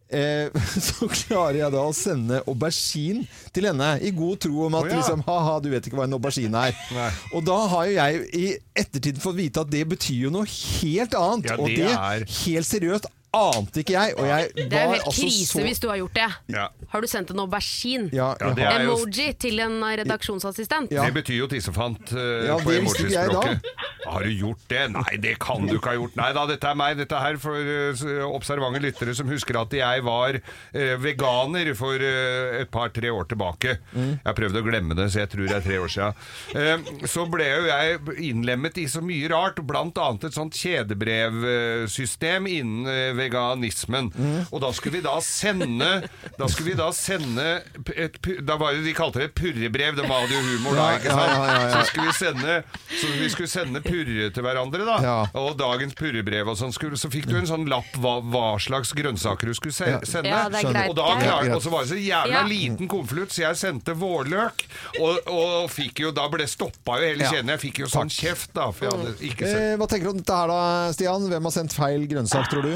eh, 0.08 0.52
så 0.88 1.08
klarer 1.10 1.60
jeg 1.60 1.74
da 1.74 1.82
å 1.86 1.94
sende 1.96 2.40
aubergine 2.46 3.26
til 3.54 3.68
henne, 3.70 3.96
i 4.04 4.12
god 4.14 4.42
tro 4.46 4.66
om 4.68 4.78
at 4.78 4.86
oh, 4.86 4.92
ja. 4.92 5.00
liksom, 5.00 5.24
ha-ha, 5.26 5.58
du 5.62 5.70
vet 5.72 5.88
ikke 5.88 5.98
hva 6.00 6.06
en 6.08 6.16
aubergine 6.18 6.66
er. 6.68 6.80
Nei. 6.98 7.10
Og 7.32 7.46
da 7.46 7.58
har 7.72 7.90
jo 7.90 7.98
jeg 7.98 8.24
i 8.38 8.46
ettertid 8.84 9.20
fått 9.22 9.38
vite 9.40 9.66
at 9.66 9.72
det 9.72 9.84
betyr 9.90 10.26
jo 10.28 10.34
noe 10.34 10.48
helt 10.48 11.16
annet. 11.18 11.52
Ja, 11.52 11.58
og 11.60 11.70
det 11.70 11.82
det, 11.82 11.92
er- 11.94 12.26
helt 12.44 12.70
seriøst, 12.70 13.10
ante 13.36 13.82
ikke 13.82 13.94
jeg. 13.96 14.14
Og 14.16 14.26
jeg 14.30 14.50
Det 14.56 14.66
er 14.72 14.84
jo 14.86 14.92
helt 14.94 15.06
altså 15.10 15.22
krise 15.26 15.46
så 15.52 15.64
hvis 15.66 15.80
du 15.82 15.88
har 15.90 16.00
gjort 16.02 16.16
det. 16.18 16.28
Ja. 16.56 16.66
Har 16.92 17.00
du 17.04 17.08
sendt 17.10 17.30
en 17.34 17.42
aubergine? 17.44 18.10
Ja, 18.16 18.32
Ja, 18.40 18.52
er 18.70 18.84
jo- 18.86 18.96
Emoji 18.96 19.28
til 19.38 19.60
en 19.60 19.78
redaksjonsassistent? 19.82 20.90
Ja. 20.94 21.04
Det 21.06 21.14
betyr 21.18 21.38
jo 21.42 21.48
tissefant 21.50 22.12
uh, 22.12 22.46
Ja, 22.46 22.56
på 22.62 22.72
emojispråket. 22.76 23.70
Har 24.06 24.22
du 24.22 24.30
gjort 24.30 24.62
det? 24.70 24.84
Nei, 24.94 25.16
det 25.22 25.38
kan 25.42 25.66
du 25.66 25.74
ikke 25.76 25.90
ha 25.92 25.96
gjort. 25.98 26.16
Nei 26.16 26.32
da, 26.32 26.46
dette 26.46 26.68
er 26.70 26.74
meg. 26.78 26.96
Dette 27.00 27.16
er 27.18 27.36
for 27.42 27.56
uh, 27.56 28.26
observante 28.30 28.80
lyttere 28.82 29.14
som 29.18 29.28
husker 29.30 29.58
at 29.60 29.72
jeg 29.76 30.04
var 30.06 30.38
uh, 30.38 30.96
veganer 31.02 31.72
for 31.76 31.94
eh, 32.00 32.60
et 32.62 32.70
par-tre 32.72 33.10
år 33.12 33.26
tilbake. 33.30 33.76
Mm. 33.92 34.10
Jeg 34.16 34.26
har 34.26 34.36
prøvd 34.38 34.58
å 34.60 34.62
glemme 34.66 34.94
det, 34.98 35.08
så 35.12 35.22
jeg 35.24 35.30
tror 35.32 35.46
det 35.50 35.56
er 35.58 35.64
tre 35.64 35.78
år 35.82 35.90
siden. 35.92 36.14
Eh, 36.56 37.06
så 37.10 37.24
ble 37.30 37.46
jo 37.48 37.66
jeg 37.68 38.00
innlemmet 38.30 38.78
i 38.82 38.86
så 38.90 39.02
mye 39.04 39.28
rart, 39.32 39.60
blant 39.66 39.98
annet 40.02 40.24
et 40.28 40.36
sånt 40.36 40.54
kjedebrevsystem 40.56 42.46
innen 42.50 42.86
eh, 42.90 43.10
veganismen. 43.26 44.10
Mm. 44.14 44.46
Og 44.50 44.60
da 44.62 44.72
skulle 44.76 44.98
vi 44.98 45.04
da 45.04 45.16
sende 45.24 45.90
Da 46.38 46.48
skulle 46.48 46.70
vi 46.72 46.76
da 46.78 46.88
sende 46.94 47.46
et, 47.94 48.16
Da 48.46 48.56
var 48.60 48.74
det 48.76 48.84
de 48.86 48.94
kalte 48.96 49.20
det 49.20 49.30
et 49.30 49.36
purrebrev. 49.38 49.96
Det 49.98 50.06
var 50.08 50.26
jo 50.30 50.40
humor 50.46 50.76
da, 50.78 50.88
ikke 50.98 51.12
sant? 51.12 51.32
ja, 51.32 51.44
ja, 51.46 51.60
ja. 51.66 51.70
Så 51.74 51.90
skulle 51.90 52.06
vi 52.10 52.16
sende 52.18 52.56
Så 52.96 53.12
vi 53.20 53.30
skulle 53.32 53.50
sende 53.50 53.82
purre 53.84 54.30
til 54.34 54.46
hverandre, 54.46 54.86
da. 54.86 54.96
Ja. 55.04 55.16
Og 55.40 55.56
dagens 55.58 55.94
purrebrev 55.98 56.48
og 56.52 56.58
sånn. 56.60 56.74
Så 56.76 57.10
fikk 57.12 57.28
du 57.30 57.36
en 57.38 57.48
sånn 57.48 57.66
lapp 57.70 57.92
hva, 58.02 58.18
hva 58.24 58.46
slags 58.62 58.92
grønnsaker 58.96 59.50
du 59.50 59.54
skulle 59.56 59.74
se, 59.76 59.88
sende. 60.08 60.30
Ja, 60.32 60.46
greit, 60.50 60.90
og, 60.90 60.96
da 60.98 61.08
klarte 61.20 61.56
og 61.56 61.62
så 61.64 61.72
var 61.72 61.84
det 61.86 61.92
så 61.94 62.00
jævla 62.00 62.34
Ja. 62.36 62.42
liten 62.46 62.88
konvolutt, 62.90 63.32
så 63.34 63.46
jeg 63.46 63.56
sendte 63.60 63.94
vårløk. 63.96 64.66
Og, 65.00 65.30
og 65.32 65.70
fikk 65.72 66.04
jo 66.04 66.12
Da 66.16 66.26
ble 66.32 66.46
stoppa 66.48 66.98
jo 67.00 67.10
hele 67.10 67.26
kjeden. 67.30 67.50
Jeg 67.54 67.62
fikk 67.66 67.82
jo 67.84 67.90
sånn 67.90 68.10
kjeft, 68.12 68.52
da. 68.56 68.70
For 68.72 68.86
jeg 68.86 68.94
hadde 68.96 69.14
ikke 69.30 69.46
sett. 69.48 69.62
Eh, 69.72 69.76
hva 69.80 69.88
tenker 69.90 70.08
du 70.10 70.14
om 70.14 70.20
dette 70.22 70.36
her 70.40 70.52
da, 70.52 70.60
Stian? 70.96 71.26
Hvem 71.32 71.48
har 71.48 71.54
sendt 71.54 71.74
feil 71.76 72.06
grønnsak, 72.10 72.48
tror 72.52 72.62
du? 72.66 72.72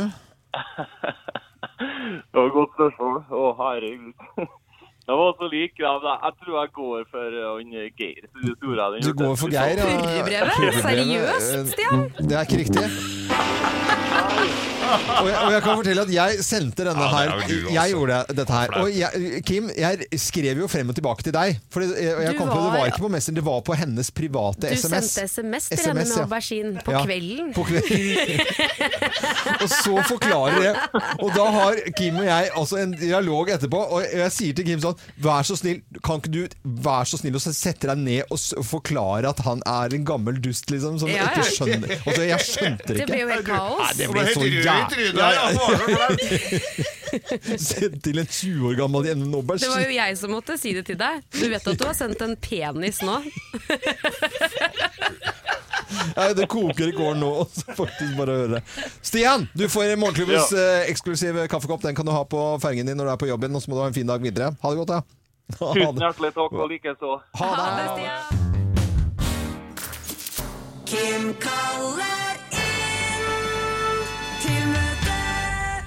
Det 2.30 2.36
var 2.38 2.46
et 2.46 2.56
godt 2.56 2.72
spørsmål. 2.76 3.22
Å, 3.30 3.44
herregud. 3.60 4.14
Det 5.10 5.16
var 5.18 5.32
så 5.40 5.46
lik. 5.50 5.72
Ja, 5.80 5.92
jeg 6.24 6.32
tror 6.42 6.54
jeg 6.60 6.72
går 6.78 7.04
for 7.10 7.38
uh, 7.40 7.56
han 7.56 7.72
Geir. 7.98 8.28
Du 9.02 9.12
går 9.22 9.34
for 9.40 9.48
Geir? 9.56 9.82
ja. 10.30 10.44
Seriøst, 10.84 11.56
eh, 11.56 11.66
Stian? 11.72 12.06
Det 12.18 12.36
er 12.38 12.46
ikke 12.46 12.62
riktig. 12.64 13.29
Og 15.20 15.28
jeg, 15.28 15.36
og 15.38 15.52
jeg 15.52 15.62
kan 15.62 15.76
fortelle 15.78 16.02
at 16.02 16.10
jeg 16.10 16.38
sendte 16.42 16.82
denne 16.86 17.04
Ja, 17.04 17.10
her. 17.12 17.28
er 17.30 17.46
du. 17.46 17.68
Jeg 17.72 17.92
gjorde 17.92 18.16
dette 18.34 18.52
her. 18.56 18.72
Og 18.80 18.88
jeg, 18.90 19.42
Kim, 19.46 19.68
jeg 19.78 20.06
skrev 20.18 20.58
jo 20.64 20.66
frem 20.70 20.88
og 20.90 20.96
tilbake 20.96 21.22
til 21.26 21.34
deg. 21.36 21.60
For 21.70 21.84
jeg, 21.84 21.92
jeg 22.24 22.34
kom 22.38 22.48
kom 22.48 22.56
på, 22.56 22.62
det 22.64 22.70
var- 22.72 22.78
var 22.80 22.86
ikke 22.90 23.02
på 23.04 23.10
Messenger, 23.14 23.38
det 23.40 23.44
var 23.46 23.60
på 23.68 23.76
hennes 23.78 24.10
private 24.10 24.60
Du 24.66 24.74
SMS. 24.74 25.10
sendte 25.12 25.28
SMS 25.28 25.68
til 25.68 25.78
henne 25.86 25.94
med 26.08 26.18
aubergine 26.24 26.82
på 26.84 26.92
Ja, 26.96 27.04
kvelden. 27.04 27.52
På 27.54 27.64
kvelden. 27.68 28.40
og 29.62 29.68
så 29.70 29.94
forklarer 30.08 30.62
jeg. 30.64 30.74
Og 31.22 31.30
da 31.36 31.44
har 31.58 31.74
Kim 31.96 32.16
og 32.16 32.24
jeg 32.26 32.50
altså 32.56 32.76
en 32.82 32.92
dialog 32.98 33.48
etterpå, 33.54 33.78
og 33.92 34.02
jeg 34.14 34.32
sier 34.32 34.54
til 34.58 34.64
Kim 34.72 34.80
sånn 34.82 34.98
Vær 35.22 35.42
så 35.46 35.56
snill, 35.60 35.82
kan 36.02 36.18
ikke 36.18 36.32
du 36.34 36.48
vær 36.64 37.04
så 37.06 37.20
snill 37.20 37.34
og 37.38 37.40
sette 37.46 37.86
deg 37.86 37.98
ned 37.98 38.22
og 38.30 38.38
forklare 38.66 39.28
at 39.30 39.38
han 39.46 39.62
er 39.66 39.94
en 39.94 40.04
gammel 40.08 40.40
dust, 40.42 40.66
liksom? 40.72 40.98
Som 40.98 41.08
Ja, 41.12 41.28
ikke 41.30 41.46
skjønner 41.46 41.94
Altså, 42.00 42.22
jeg 42.26 42.40
skjønte 42.40 42.86
det 42.90 42.96
Det 42.96 43.06
ikke. 43.06 43.19
Jo 43.20 43.28
helt 43.30 43.48
Nei, 43.50 43.92
det 43.98 44.06
blir 44.10 44.22
ble 44.22 44.32
så 44.34 44.40
jævlig. 44.46 45.06
ja. 45.16 45.44
Sendt 47.60 48.02
til 48.06 48.18
en 48.22 48.26
20 48.28 48.68
år 48.70 48.74
gammel 48.78 49.08
jente 49.10 49.42
Det 49.60 49.70
var 49.72 49.82
jo 49.84 49.92
jeg 49.96 50.18
som 50.20 50.30
måtte 50.34 50.56
si 50.60 50.70
det 50.76 50.84
til 50.88 50.98
deg. 51.00 51.22
Du 51.34 51.46
vet 51.50 51.66
at 51.72 51.78
du 51.80 51.84
har 51.88 51.96
sendt 51.98 52.20
en 52.26 52.36
penis 52.40 53.00
nå? 53.06 53.16
Nei, 55.90 56.28
det 56.38 56.46
koker 56.50 56.88
i 56.90 56.92
kålen 56.94 57.18
nå, 57.22 57.30
faktisk 57.74 58.14
bare 58.18 58.34
høre 58.36 58.50
det. 58.58 58.60
Stian, 59.02 59.48
du 59.58 59.64
får 59.70 59.96
morgenklubbens 59.98 60.52
eh, 60.54 60.86
eksklusive 60.90 61.48
kaffekopp. 61.50 61.82
Den 61.82 61.96
kan 61.98 62.06
du 62.06 62.12
ha 62.14 62.22
på 62.30 62.42
fergen 62.62 62.86
din 62.86 62.98
når 62.98 63.10
du 63.10 63.12
er 63.16 63.20
på 63.24 63.30
jobben. 63.30 63.56
Og 63.58 63.62
så 63.64 63.70
må 63.72 63.78
du 63.78 63.82
ha 63.84 63.88
en 63.90 63.96
fin 63.96 64.06
dag 64.10 64.22
videre. 64.22 64.52
Ha 64.62 64.70
det 64.74 64.78
godt, 64.84 64.94
da. 64.94 65.00
Ha 65.60 65.72
Tusen 65.74 65.96
det. 65.96 66.04
hjertelig 66.04 66.30
takk, 66.36 66.52
og 66.54 66.68
likeså. 66.70 67.16
Ha 67.40 67.48
det. 67.58 68.20
Kim 70.90 71.34
kaller 71.42 72.39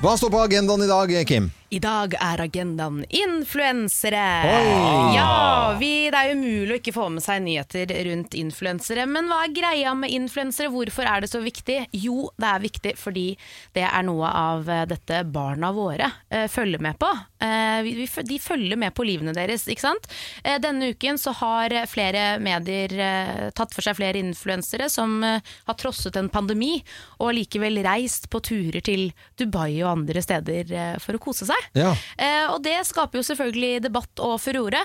Hva 0.04 0.18
står 0.20 0.34
på 0.34 0.39
agendaen 0.43 0.82
i 0.84 0.88
dag, 0.88 1.12
Kim? 1.28 1.45
I 1.74 1.80
dag 1.82 2.13
er 2.21 2.41
agendaen 2.43 2.99
influensere. 3.09 4.21
Oi! 4.45 5.13
Ja, 5.15 5.74
vi, 5.80 6.11
Det 6.13 6.19
er 6.19 6.36
umulig 6.38 6.76
å 6.76 6.78
ikke 6.78 6.93
få 6.93 7.07
med 7.09 7.24
seg 7.26 7.41
nyheter 7.41 7.89
rundt 8.05 8.36
influensere. 8.38 9.07
Men 9.09 9.26
hva 9.32 9.39
er 9.47 9.55
greia 9.55 9.93
med 9.97 10.13
influensere? 10.13 10.69
Hvorfor 10.69 11.09
er 11.09 11.24
det 11.24 11.32
så 11.32 11.41
viktig? 11.41 11.80
Jo, 11.97 12.28
det 12.38 12.51
er 12.51 12.61
viktig 12.61 12.93
fordi 13.01 13.26
det 13.74 13.88
er 13.88 14.05
noe 14.05 14.30
av 14.30 14.69
eh, 14.69 14.84
dette 14.91 15.24
barna 15.34 15.71
våre 15.74 16.11
eh, 16.30 16.45
følger 16.51 16.84
med 16.84 16.99
på. 17.01 17.09
Eh, 17.41 17.80
vi, 17.88 18.05
de 18.05 18.38
følger 18.43 18.78
med 18.78 18.93
på 18.93 19.07
livene 19.09 19.34
deres, 19.34 19.65
ikke 19.65 19.88
sant? 19.88 20.05
Eh, 20.43 20.59
denne 20.61 20.91
uken 20.93 21.17
så 21.17 21.34
har 21.41 21.74
flere 21.89 22.38
medier 22.43 22.93
eh, 23.01 23.49
tatt 23.57 23.74
for 23.74 23.82
seg 23.82 23.97
flere 23.97 24.21
influensere 24.21 24.91
som 24.93 25.17
eh, 25.26 25.41
har 25.65 25.82
trosset 25.82 26.21
en 26.21 26.30
pandemi 26.30 26.76
og 27.17 27.34
likevel 27.39 27.82
reist 27.88 28.30
på 28.30 28.45
turer 28.45 28.86
til 28.86 29.09
Dubai 29.41 29.80
og 29.82 29.95
andre 29.95 30.21
steder 30.21 30.78
eh, 30.78 30.95
for 31.01 31.17
å 31.17 31.26
kose 31.32 31.49
seg. 31.49 31.62
Ja. 31.78 31.93
Eh, 32.18 32.45
og 32.51 32.61
det 32.66 32.78
skaper 32.89 33.20
jo 33.20 33.26
selvfølgelig 33.28 33.84
debatt 33.88 34.24
og 34.24 34.38
furore. 34.43 34.84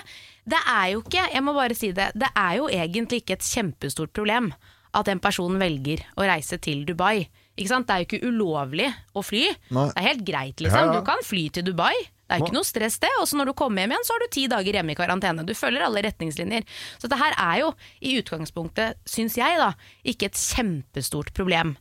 Det 0.49 0.59
er 0.65 0.91
jo 0.95 1.03
ikke, 1.03 1.27
jeg 1.33 1.45
må 1.45 1.53
bare 1.57 1.77
si 1.77 1.91
det, 1.95 2.11
det 2.17 2.29
er 2.33 2.59
jo 2.59 2.69
egentlig 2.73 3.23
ikke 3.23 3.37
et 3.37 3.49
kjempestort 3.49 4.13
problem 4.15 4.53
at 4.97 5.09
en 5.11 5.21
person 5.21 5.59
velger 5.61 6.01
å 6.17 6.25
reise 6.25 6.57
til 6.61 6.85
Dubai. 6.87 7.27
Ikke 7.59 7.69
sant? 7.73 7.89
Det 7.89 7.95
er 7.95 8.03
jo 8.03 8.07
ikke 8.07 8.29
ulovlig 8.31 8.87
å 9.13 9.23
fly. 9.25 9.49
Nei. 9.75 9.89
Det 9.91 9.99
er 9.99 10.07
helt 10.07 10.23
greit, 10.25 10.63
liksom. 10.63 10.93
Du 10.95 11.03
kan 11.05 11.21
fly 11.25 11.49
til 11.53 11.67
Dubai. 11.67 11.93
Det 12.29 12.37
er 12.37 12.41
jo 12.43 12.45
ikke 12.45 12.57
noe 12.59 12.67
stress 12.67 12.99
det. 13.01 13.09
Og 13.19 13.27
så 13.29 13.37
når 13.39 13.49
du 13.49 13.55
kommer 13.57 13.83
hjem 13.83 13.95
igjen, 13.95 14.05
så 14.05 14.15
har 14.15 14.23
du 14.23 14.31
ti 14.33 14.45
dager 14.51 14.77
hjemme 14.77 14.93
i 14.93 14.97
karantene. 14.97 15.45
Du 15.45 15.55
følger 15.57 15.85
alle 15.85 16.03
retningslinjer. 16.05 16.65
Så 17.01 17.09
dette 17.09 17.17
her 17.19 17.35
er 17.41 17.61
jo 17.63 17.71
i 18.05 18.15
utgangspunktet, 18.21 18.99
syns 19.09 19.37
jeg, 19.39 19.57
da, 19.57 19.71
ikke 20.07 20.29
et 20.29 20.37
kjempestort 20.39 21.33
problem. 21.37 21.73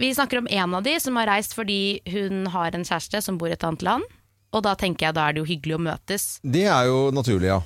Vi 0.00 0.14
snakker 0.14 0.38
om 0.38 0.48
en 0.50 0.74
av 0.74 0.82
de 0.82 0.96
som 1.00 1.16
har 1.20 1.28
reist 1.28 1.54
fordi 1.56 2.00
hun 2.08 2.46
har 2.52 2.74
en 2.74 2.84
kjæreste 2.86 3.20
som 3.22 3.38
bor 3.38 3.52
i 3.52 3.56
et 3.56 3.64
annet 3.66 3.84
land. 3.86 4.06
Og 4.52 4.64
da 4.64 4.74
tenker 4.76 5.08
jeg 5.08 5.16
da 5.16 5.28
er 5.28 5.36
det 5.36 5.42
jo 5.42 5.48
hyggelig 5.48 5.78
å 5.78 5.84
møtes. 5.88 6.26
Det 6.44 6.66
er 6.68 6.88
jo 6.88 7.08
naturlig, 7.14 7.48
ja. 7.48 7.60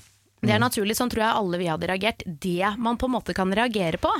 Det 0.46 0.52
er 0.54 0.62
naturlig, 0.62 0.94
sånn 0.98 1.10
tror 1.10 1.24
jeg 1.24 1.38
alle 1.40 1.58
vi 1.58 1.70
hadde 1.70 1.88
reagert. 1.90 2.22
Det 2.26 2.74
man 2.78 2.98
på 3.00 3.08
en 3.08 3.16
måte 3.16 3.34
kan 3.34 3.50
reagere 3.56 3.98
på, 3.98 4.12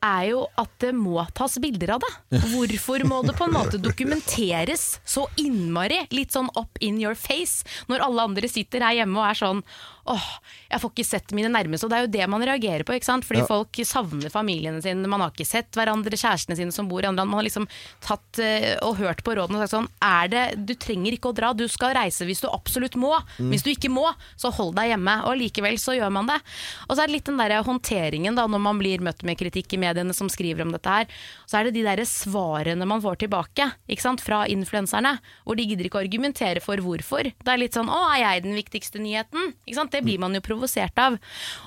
er 0.00 0.24
jo 0.30 0.44
at 0.58 0.70
det 0.82 0.90
må 0.96 1.20
tas 1.36 1.58
bilder 1.62 1.94
av 1.96 2.04
det. 2.04 2.40
Hvorfor 2.52 3.04
må 3.06 3.20
det 3.26 3.36
på 3.38 3.46
en 3.46 3.54
måte 3.54 3.80
dokumenteres 3.82 4.96
så 5.04 5.26
innmari, 5.40 6.00
litt 6.14 6.34
sånn 6.34 6.50
up 6.58 6.80
in 6.80 6.98
your 7.02 7.18
face, 7.18 7.66
når 7.90 8.06
alle 8.06 8.26
andre 8.30 8.50
sitter 8.50 8.86
her 8.86 9.02
hjemme 9.02 9.20
og 9.20 9.28
er 9.28 9.40
sånn 9.42 9.62
åh, 10.10 10.26
jeg 10.70 10.82
får 10.82 10.92
ikke 10.92 11.06
sett 11.06 11.32
mine 11.36 11.50
nærmeste. 11.52 11.86
Og 11.86 11.92
det 11.92 11.98
er 11.98 12.04
jo 12.06 12.12
det 12.14 12.26
man 12.32 12.42
reagerer 12.46 12.84
på, 12.86 12.94
ikke 12.96 13.06
sant? 13.06 13.24
fordi 13.26 13.40
Ja. 13.40 13.46
folk 13.46 13.80
savner 13.86 14.30
familiene 14.30 14.82
sine, 14.82 15.06
man 15.08 15.20
har 15.22 15.30
ikke 15.30 15.46
sett 15.46 15.70
hverandre, 15.78 16.18
kjærestene 16.18 16.56
sine 16.58 16.72
som 16.74 16.88
bor 16.90 17.02
i 17.02 17.06
andre 17.06 17.22
land. 17.22 17.30
Man 17.30 17.40
har 17.40 17.46
liksom 17.48 17.68
tatt 18.00 18.38
eh, 18.42 18.76
og 18.82 18.96
hørt 18.98 19.22
på 19.24 19.34
rådene 19.36 19.58
og 19.60 19.64
sagt 19.64 19.76
sånn, 19.76 19.88
er 20.02 20.28
det, 20.28 20.44
du 20.66 20.74
trenger 20.74 21.14
ikke 21.14 21.30
å 21.30 21.36
dra, 21.36 21.52
du 21.54 21.66
skal 21.68 21.94
reise 21.94 22.26
hvis 22.26 22.42
du 22.42 22.48
absolutt 22.50 22.96
må. 22.98 23.12
Mm. 23.38 23.50
Hvis 23.54 23.62
du 23.62 23.70
ikke 23.70 23.90
må, 23.90 24.06
så 24.36 24.50
hold 24.52 24.74
deg 24.76 24.90
hjemme. 24.94 25.16
Og 25.30 25.38
likevel 25.38 25.78
så 25.78 25.94
gjør 25.96 26.10
man 26.12 26.26
det. 26.26 26.40
Og 26.88 26.96
så 26.96 27.02
er 27.02 27.06
det 27.06 27.16
litt 27.18 27.30
den 27.30 27.38
der 27.38 27.56
håndteringen 27.62 28.34
da, 28.38 28.46
når 28.50 28.60
man 28.66 28.78
blir 28.82 29.00
møtt 29.00 29.22
med 29.22 29.38
kritikk 29.38 29.72
i 29.74 29.80
mediene 29.80 30.14
som 30.16 30.28
skriver 30.28 30.62
om 30.66 30.72
dette 30.72 30.88
her. 30.90 31.06
Så 31.46 31.58
er 31.60 31.64
det 31.68 31.74
de 31.78 31.82
der 31.86 32.02
svarene 32.08 32.86
man 32.86 33.02
får 33.02 33.22
tilbake 33.24 33.70
ikke 33.90 34.02
sant, 34.02 34.20
fra 34.24 34.44
influenserne, 34.50 35.18
hvor 35.44 35.56
de 35.58 35.66
gidder 35.66 35.86
ikke 35.86 36.00
å 36.00 36.04
argumentere 36.04 36.62
for 36.62 36.76
hvorfor. 36.82 37.22
Det 37.30 37.50
er 37.52 37.58
litt 37.60 37.74
sånn 37.76 37.88
'Å, 37.90 38.00
er 38.16 38.20
jeg 38.24 38.42
den 38.44 38.54
viktigste 38.54 38.98
nyheten?' 38.98 39.54
Ikke 39.66 39.74
sant? 39.74 39.90
Det 39.90 39.99
blir 40.04 40.20
man 40.22 40.34
jo 40.36 40.42
provosert 40.44 40.98
av. 41.00 41.18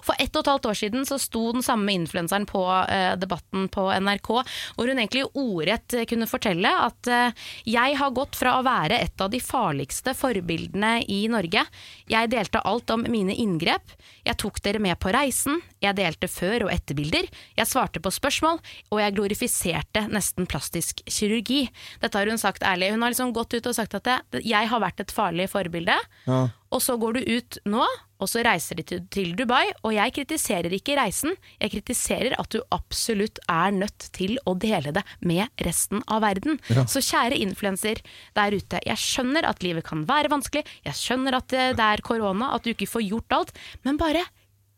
For 0.05 0.17
ett 0.21 0.33
og 0.35 0.43
et 0.43 0.51
halvt 0.53 0.69
år 0.71 0.79
siden 0.79 1.07
så 1.07 1.19
sto 1.21 1.45
den 1.55 1.65
samme 1.65 1.93
influenseren 1.95 2.47
på 2.49 2.63
eh, 2.83 3.13
Debatten 3.19 3.67
på 3.73 3.87
NRK, 3.91 4.31
hvor 4.77 4.89
hun 4.89 4.99
egentlig 4.99 5.25
ordrett 5.31 5.97
eh, 5.97 6.07
kunne 6.09 6.29
fortelle 6.29 6.71
at 6.87 7.11
eh, 7.11 7.45
jeg 7.69 7.99
har 7.99 8.15
gått 8.15 8.37
fra 8.39 8.57
å 8.59 8.65
være 8.65 8.99
et 9.03 9.23
av 9.23 9.31
de 9.33 9.41
farligste 9.43 10.15
forbildene 10.17 10.95
i 11.11 11.23
Norge. 11.31 11.65
Jeg 12.09 12.31
delte 12.33 12.63
alt 12.63 12.93
om 12.93 13.05
mine 13.09 13.35
inngrep. 13.35 13.95
Jeg 14.23 14.39
tok 14.39 14.61
dere 14.63 14.81
med 14.83 14.99
på 15.01 15.11
reisen. 15.13 15.61
Jeg 15.83 15.97
delte 15.99 16.29
før- 16.31 16.67
og 16.67 16.73
etterbilder, 16.73 17.27
jeg 17.57 17.69
svarte 17.69 18.01
på 18.03 18.11
spørsmål, 18.13 18.61
og 18.91 19.01
jeg 19.01 19.15
glorifiserte 19.17 20.07
nesten 20.13 20.47
plastisk 20.49 21.03
kirurgi. 21.09 21.67
Dette 22.01 22.19
har 22.19 22.31
hun 22.31 22.41
sagt 22.41 22.63
ærlig. 22.63 22.93
Hun 22.93 23.03
har 23.03 23.13
liksom 23.13 23.35
gått 23.35 23.53
ut 23.57 23.69
og 23.69 23.77
sagt 23.77 23.95
at 23.99 24.07
det, 24.07 24.43
jeg 24.47 24.71
har 24.71 24.83
vært 24.83 25.03
et 25.03 25.13
farlig 25.13 25.49
forbilde. 25.51 25.99
Ja. 26.27 26.47
Og 26.73 26.81
så 26.81 26.95
går 26.97 27.19
du 27.19 27.21
ut 27.37 27.59
nå, 27.69 27.85
og 28.23 28.29
så 28.31 28.41
reiser 28.45 28.79
de 28.79 28.99
til, 29.13 29.33
Dubai, 29.37 29.65
og 29.83 29.93
jeg 29.93 30.13
kritiserer 30.15 30.73
ikke 30.73 30.95
reisen, 30.97 31.35
jeg 31.61 31.73
kritiserer 31.75 32.35
at 32.39 32.49
du 32.55 32.61
absolutt 32.73 33.41
er 33.51 33.75
nødt 33.75 34.07
til 34.15 34.37
å 34.49 34.55
dele 34.57 34.93
det 34.95 35.03
med 35.21 35.51
resten 35.67 36.01
av 36.07 36.23
verden. 36.25 36.57
Ja. 36.73 36.87
Så 36.89 37.03
kjære 37.03 37.41
influenser 37.43 38.01
der 38.37 38.55
ute, 38.55 38.81
jeg 38.87 39.01
skjønner 39.01 39.49
at 39.49 39.61
livet 39.65 39.85
kan 39.85 40.05
være 40.09 40.31
vanskelig, 40.33 40.63
jeg 40.87 40.97
skjønner 40.97 41.37
at 41.41 41.51
det 41.51 41.89
er 41.89 42.05
korona, 42.05 42.53
at 42.55 42.65
du 42.65 42.73
ikke 42.73 42.89
får 42.89 43.05
gjort 43.09 43.37
alt, 43.37 43.53
men 43.85 43.99
bare 44.01 44.23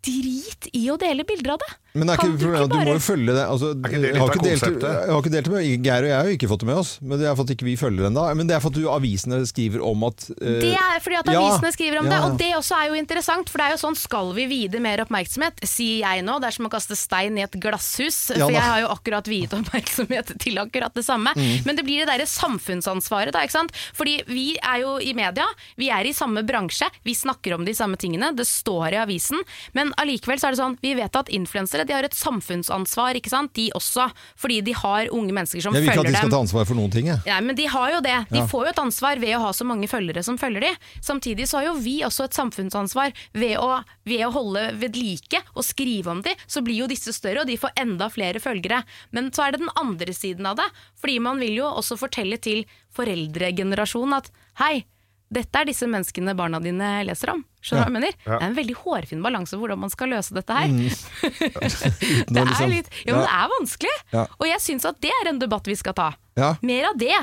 drit 0.06 0.70
i 0.74 0.88
å 0.94 0.98
dele 1.02 1.26
bilder 1.28 1.56
av 1.56 1.64
det. 1.64 1.74
Men 1.96 2.10
det 2.10 2.16
er 2.16 2.20
ikke 2.20 2.36
du 2.36 2.44
problemet, 2.44 2.70
du 2.70 2.76
bare- 2.76 2.86
må 2.86 2.96
jo 2.98 3.04
følge 3.06 3.34
det. 3.34 3.46
Altså, 3.46 3.72
ikke 3.76 3.90
det 3.90 3.96
jeg, 3.96 4.02
litt 4.06 4.22
har 4.22 4.30
av 4.30 4.36
konseptet? 4.36 4.86
jeg 4.86 5.12
har 5.16 5.22
ikke 5.24 5.34
delt 5.36 5.48
det 5.48 5.54
med 5.56 5.86
Geir 5.86 6.04
og 6.04 6.10
jeg 6.10 6.18
har 6.20 6.30
jo 6.30 6.36
ikke 6.36 6.50
fått 6.52 6.64
det 6.66 6.70
med 6.70 6.80
oss. 6.82 6.92
Men 7.02 7.22
det 7.22 7.28
er 7.30 7.36
for 7.36 7.48
at 7.48 7.54
ikke 7.56 7.68
vi 7.68 7.76
følger 7.80 8.08
den 8.08 8.18
da. 8.20 8.26
Men 8.36 8.50
det 8.50 8.56
er 8.58 8.64
for 8.64 8.74
at 8.74 8.80
du, 8.80 8.84
avisene 8.92 9.40
skriver 9.48 9.84
om 9.86 10.04
at 10.10 10.28
uh... 10.36 10.60
Det 10.66 10.74
er 10.76 11.00
fordi 11.04 11.20
at 11.22 11.32
ja, 11.32 11.44
skriver 11.76 12.00
om 12.02 12.10
ja, 12.10 12.12
det, 12.12 12.20
og 12.26 12.38
det 12.40 12.52
også 12.60 12.80
er 12.80 12.92
jo 12.92 13.00
interessant, 13.00 13.50
for 13.52 13.62
det 13.62 13.68
er 13.68 13.76
jo 13.76 13.82
sånn 13.82 13.98
skal 14.00 14.34
vi 14.36 14.48
vide 14.52 14.82
mer 14.84 15.04
oppmerksomhet, 15.06 15.64
sier 15.64 16.04
jeg 16.04 16.26
nå. 16.28 16.38
Det 16.44 16.50
er 16.50 16.58
som 16.58 16.68
å 16.68 16.74
kaste 16.74 16.98
stein 17.00 17.40
i 17.40 17.46
et 17.46 17.58
glasshus, 17.64 18.20
for 18.36 18.52
jeg 18.52 18.66
har 18.66 18.84
jo 18.84 18.92
akkurat 18.94 19.32
viet 19.32 19.56
oppmerksomhet 19.56 20.36
til 20.44 20.60
akkurat 20.62 20.96
det 20.96 21.06
samme. 21.08 21.34
Mm. 21.36 21.66
Men 21.68 21.80
det 21.80 21.88
blir 21.88 22.04
det 22.04 22.12
derre 22.12 22.28
samfunnsansvaret, 22.30 23.34
da, 23.36 23.46
ikke 23.46 23.58
sant. 23.58 23.76
Fordi 23.96 24.20
vi 24.28 24.48
er 24.60 24.84
jo 24.84 24.98
i 25.00 25.16
media, 25.18 25.48
vi 25.80 25.90
er 25.94 26.08
i 26.08 26.14
samme 26.16 26.44
bransje, 26.48 26.90
vi 27.08 27.16
snakker 27.16 27.56
om 27.56 27.66
de 27.68 27.76
samme 27.78 28.00
tingene, 28.02 28.34
det 28.36 28.48
står 28.50 28.96
i 28.96 29.02
avisen, 29.04 29.42
men 29.78 29.94
allikevel 30.02 30.42
så 30.42 30.50
er 30.50 30.56
det 30.56 30.62
sånn, 30.62 30.78
vi 30.84 30.94
vet 30.98 31.20
at 31.20 31.32
influensere, 31.34 31.85
de 31.88 31.94
har 31.94 32.04
et 32.08 32.14
samfunnsansvar, 32.18 33.16
ikke 33.20 33.30
sant, 33.32 33.54
de 33.58 33.70
også, 33.78 34.10
fordi 34.40 34.62
de 34.66 34.74
har 34.76 35.10
unge 35.14 35.34
mennesker 35.34 35.62
som 35.64 35.74
følger 35.74 35.86
dem. 35.86 35.92
Jeg 35.92 35.98
vil 35.98 36.00
ikke 36.00 36.08
at 36.08 36.14
de 36.14 36.22
skal 36.22 36.34
ta 36.36 36.42
ansvar 36.44 36.66
for 36.70 36.76
noen 36.80 36.92
ting. 36.94 37.08
Jeg. 37.12 37.20
Ja, 37.30 37.40
men 37.42 37.56
de 37.56 37.66
har 37.72 37.92
jo 37.96 38.02
det. 38.06 38.18
De 38.32 38.40
Ja. 38.42 38.46
får 38.48 38.66
jo 38.66 38.70
et 38.74 38.82
ansvar 38.86 39.20
ved 39.20 39.36
å 39.38 39.42
ha 39.46 39.52
så 39.54 39.66
mange 39.66 39.88
følgere 39.88 40.24
som 40.24 40.38
følger 40.38 40.62
de. 40.62 40.72
Samtidig 41.02 41.48
så 41.48 41.58
har 41.62 41.66
jo 41.70 41.76
vi 41.80 42.02
også 42.04 42.26
et 42.26 42.34
samfunnsansvar 42.38 43.14
ved 43.34 43.58
å, 43.58 43.84
ved 44.06 44.26
å 44.26 44.32
holde 44.32 44.66
ved 44.80 44.96
like 44.96 45.42
og 45.56 45.64
skrive 45.64 46.08
om 46.12 46.22
de, 46.22 46.36
så 46.48 46.62
blir 46.64 46.82
jo 46.84 46.88
disse 46.88 47.14
større, 47.14 47.42
og 47.42 47.48
de 47.48 47.58
får 47.58 47.72
enda 47.78 48.10
flere 48.10 48.40
følgere. 48.40 48.84
Men 49.12 49.32
så 49.32 49.48
er 49.48 49.52
det 49.56 49.62
den 49.62 49.74
andre 49.76 50.14
siden 50.14 50.46
av 50.46 50.56
det, 50.58 50.68
fordi 51.00 51.20
man 51.22 51.40
vil 51.40 51.56
jo 51.62 51.66
også 51.70 51.98
fortelle 51.98 52.38
til 52.42 52.66
foreldregenerasjonen 52.96 54.18
at 54.20 54.30
hei, 54.62 54.86
dette 55.32 55.56
er 55.60 55.66
disse 55.66 55.88
menneskene 55.90 56.36
barna 56.38 56.60
dine 56.62 57.04
leser 57.08 57.32
om. 57.34 57.44
Skjønner 57.62 57.76
du 57.76 57.76
Ja. 57.76 57.84
hva 57.86 57.90
jeg 57.90 57.96
mener? 57.98 58.14
Ja. 58.26 58.38
Det 58.38 58.44
er 58.44 58.50
en 58.52 58.56
veldig 58.60 58.76
hårfin 58.84 59.22
balanse 59.26 59.58
hvordan 59.58 59.80
man 59.80 59.90
skal 59.90 60.10
løse 60.10 60.34
dette 60.34 60.54
her. 60.54 60.68
Mm. 60.70 60.90
det 62.36 62.42
er 62.42 62.46
litt, 62.46 62.70
litt, 62.76 62.90
ja, 63.08 63.18
det 63.20 63.30
er 63.34 63.52
vanskelig. 63.60 63.96
Ja. 64.14 64.26
Og 64.40 64.48
jeg 64.48 64.62
syns 64.64 64.86
at 64.86 65.00
det 65.02 65.12
er 65.22 65.30
en 65.32 65.40
debatt 65.42 65.66
vi 65.68 65.76
skal 65.76 65.94
ta. 65.98 66.12
Ja. 66.38 66.56
Mer 66.62 66.90
av 66.92 66.98
det. 67.02 67.14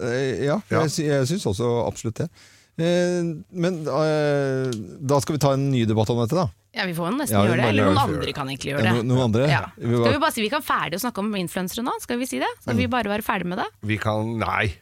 Eh, 0.00 0.44
ja, 0.48 0.58
jeg, 0.72 0.92
jeg 1.06 1.26
syns 1.30 1.46
også 1.52 1.70
absolutt 1.86 2.22
det. 2.24 2.28
Eh, 2.76 3.24
men 3.56 3.82
eh, 3.88 4.72
da 5.08 5.20
skal 5.24 5.36
vi 5.38 5.42
ta 5.44 5.54
en 5.56 5.70
ny 5.72 5.84
debatt 5.88 6.10
om 6.12 6.18
dette, 6.24 6.36
da. 6.36 6.48
Ja, 6.76 6.84
Vi 6.84 6.92
får 6.92 7.06
jo 7.08 7.16
nesten 7.16 7.32
Ja, 7.38 7.44
gjøre 7.48 7.56
det. 7.62 7.68
Eller 7.72 7.86
noen 7.88 8.02
andre 8.02 8.32
kan 8.36 8.48
egentlig 8.52 8.74
gjøre 8.74 8.82
det. 8.84 8.90
no- 8.98 9.04
noen 9.14 9.22
andre? 9.30 9.46
Ja. 9.48 9.62
Skal 9.80 10.12
vi 10.12 10.18
bare 10.20 10.32
si 10.34 10.42
vi 10.44 10.50
kan 10.52 10.60
ferdig 10.64 10.98
å 10.98 11.04
snakke 11.06 11.22
om 11.24 11.30
influensere 11.40 11.80
nå? 11.86 11.94
Skal 12.04 12.18
vi 12.20 12.26
si 12.28 12.36
det? 12.42 12.50
Skal 12.60 12.74
Mm. 12.76 12.82
vi 12.82 12.86
bare 12.92 13.08
være 13.08 13.24
ferdig 13.24 13.46
med 13.48 13.58
det? 13.62 13.68
Vi 13.80 13.96
kan 13.96 14.34
Nei. 14.38 14.74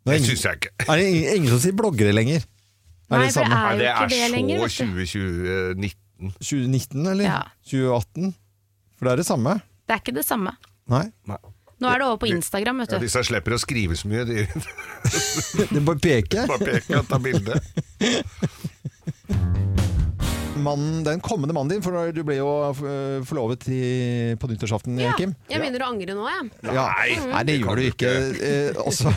Det 0.00 0.08
er 0.08 0.16
Det 0.16 0.20
ingen- 0.20 0.30
syns 0.30 0.44
jeg 0.44 0.54
ikke. 0.60 0.70
Er 0.88 0.96
det 0.96 1.06
ingen, 1.08 1.34
ingen 1.36 1.48
som 1.52 1.60
sier 1.60 1.72
bloggere 1.76 2.12
lenger? 2.16 2.40
Er 3.10 3.18
Nei, 3.18 3.26
det 3.26 3.34
det 3.34 3.42
er 3.42 3.50
jo 3.50 3.76
det 3.76 3.86
ikke 3.90 4.00
er 4.00 4.08
det 4.08 4.30
lenger, 4.30 4.68
så 4.68 4.84
vet 4.86 4.96
du. 4.96 5.06
2019. 5.06 6.32
2019, 6.40 7.06
eller? 7.10 7.24
Ja. 7.24 7.42
2018? 7.66 8.34
For 8.96 9.04
det 9.08 9.12
er 9.12 9.16
det 9.16 9.26
samme? 9.26 9.54
Det 9.88 9.94
er 9.96 10.00
ikke 10.04 10.14
det 10.14 10.24
samme. 10.24 10.52
Nei. 10.88 11.06
Nå 11.80 11.88
er 11.88 11.98
det 11.98 12.06
over 12.06 12.18
på 12.20 12.28
Instagram, 12.28 12.78
vet 12.82 12.92
Ja, 12.92 12.98
disse 13.00 13.22
slipper 13.24 13.54
å 13.56 13.58
skrive 13.58 13.96
så 13.96 14.06
mye. 14.08 14.24
De 14.28 14.46
de 15.74 15.80
bare 15.80 15.98
peker. 15.98 16.46
bare 16.46 16.58
peker 16.60 16.98
og 17.00 17.08
tar 17.08 17.18
bilde. 17.24 17.56
Mannen, 20.64 21.02
den 21.06 21.22
kommende 21.24 21.54
mannen 21.56 21.74
din, 21.74 21.82
for 21.84 22.10
du 22.14 22.20
ble 22.26 22.36
jo 22.38 22.48
eh, 22.70 23.20
forlovet 23.26 23.66
i, 23.72 23.80
på 24.40 24.50
nyttårsaften, 24.50 24.98
Ja, 25.00 25.14
Kim. 25.18 25.34
jeg 25.50 25.62
begynner 25.62 25.84
å 25.86 25.90
angre 25.92 26.16
nå, 26.16 26.26
jeg. 26.28 26.50
Ja. 26.76 26.86
Nei, 27.32 27.42
det 27.48 27.58
gjør 27.60 27.80
du 27.80 27.86
ikke. 27.88 28.12
Eh, 28.40 28.80
også. 28.80 29.12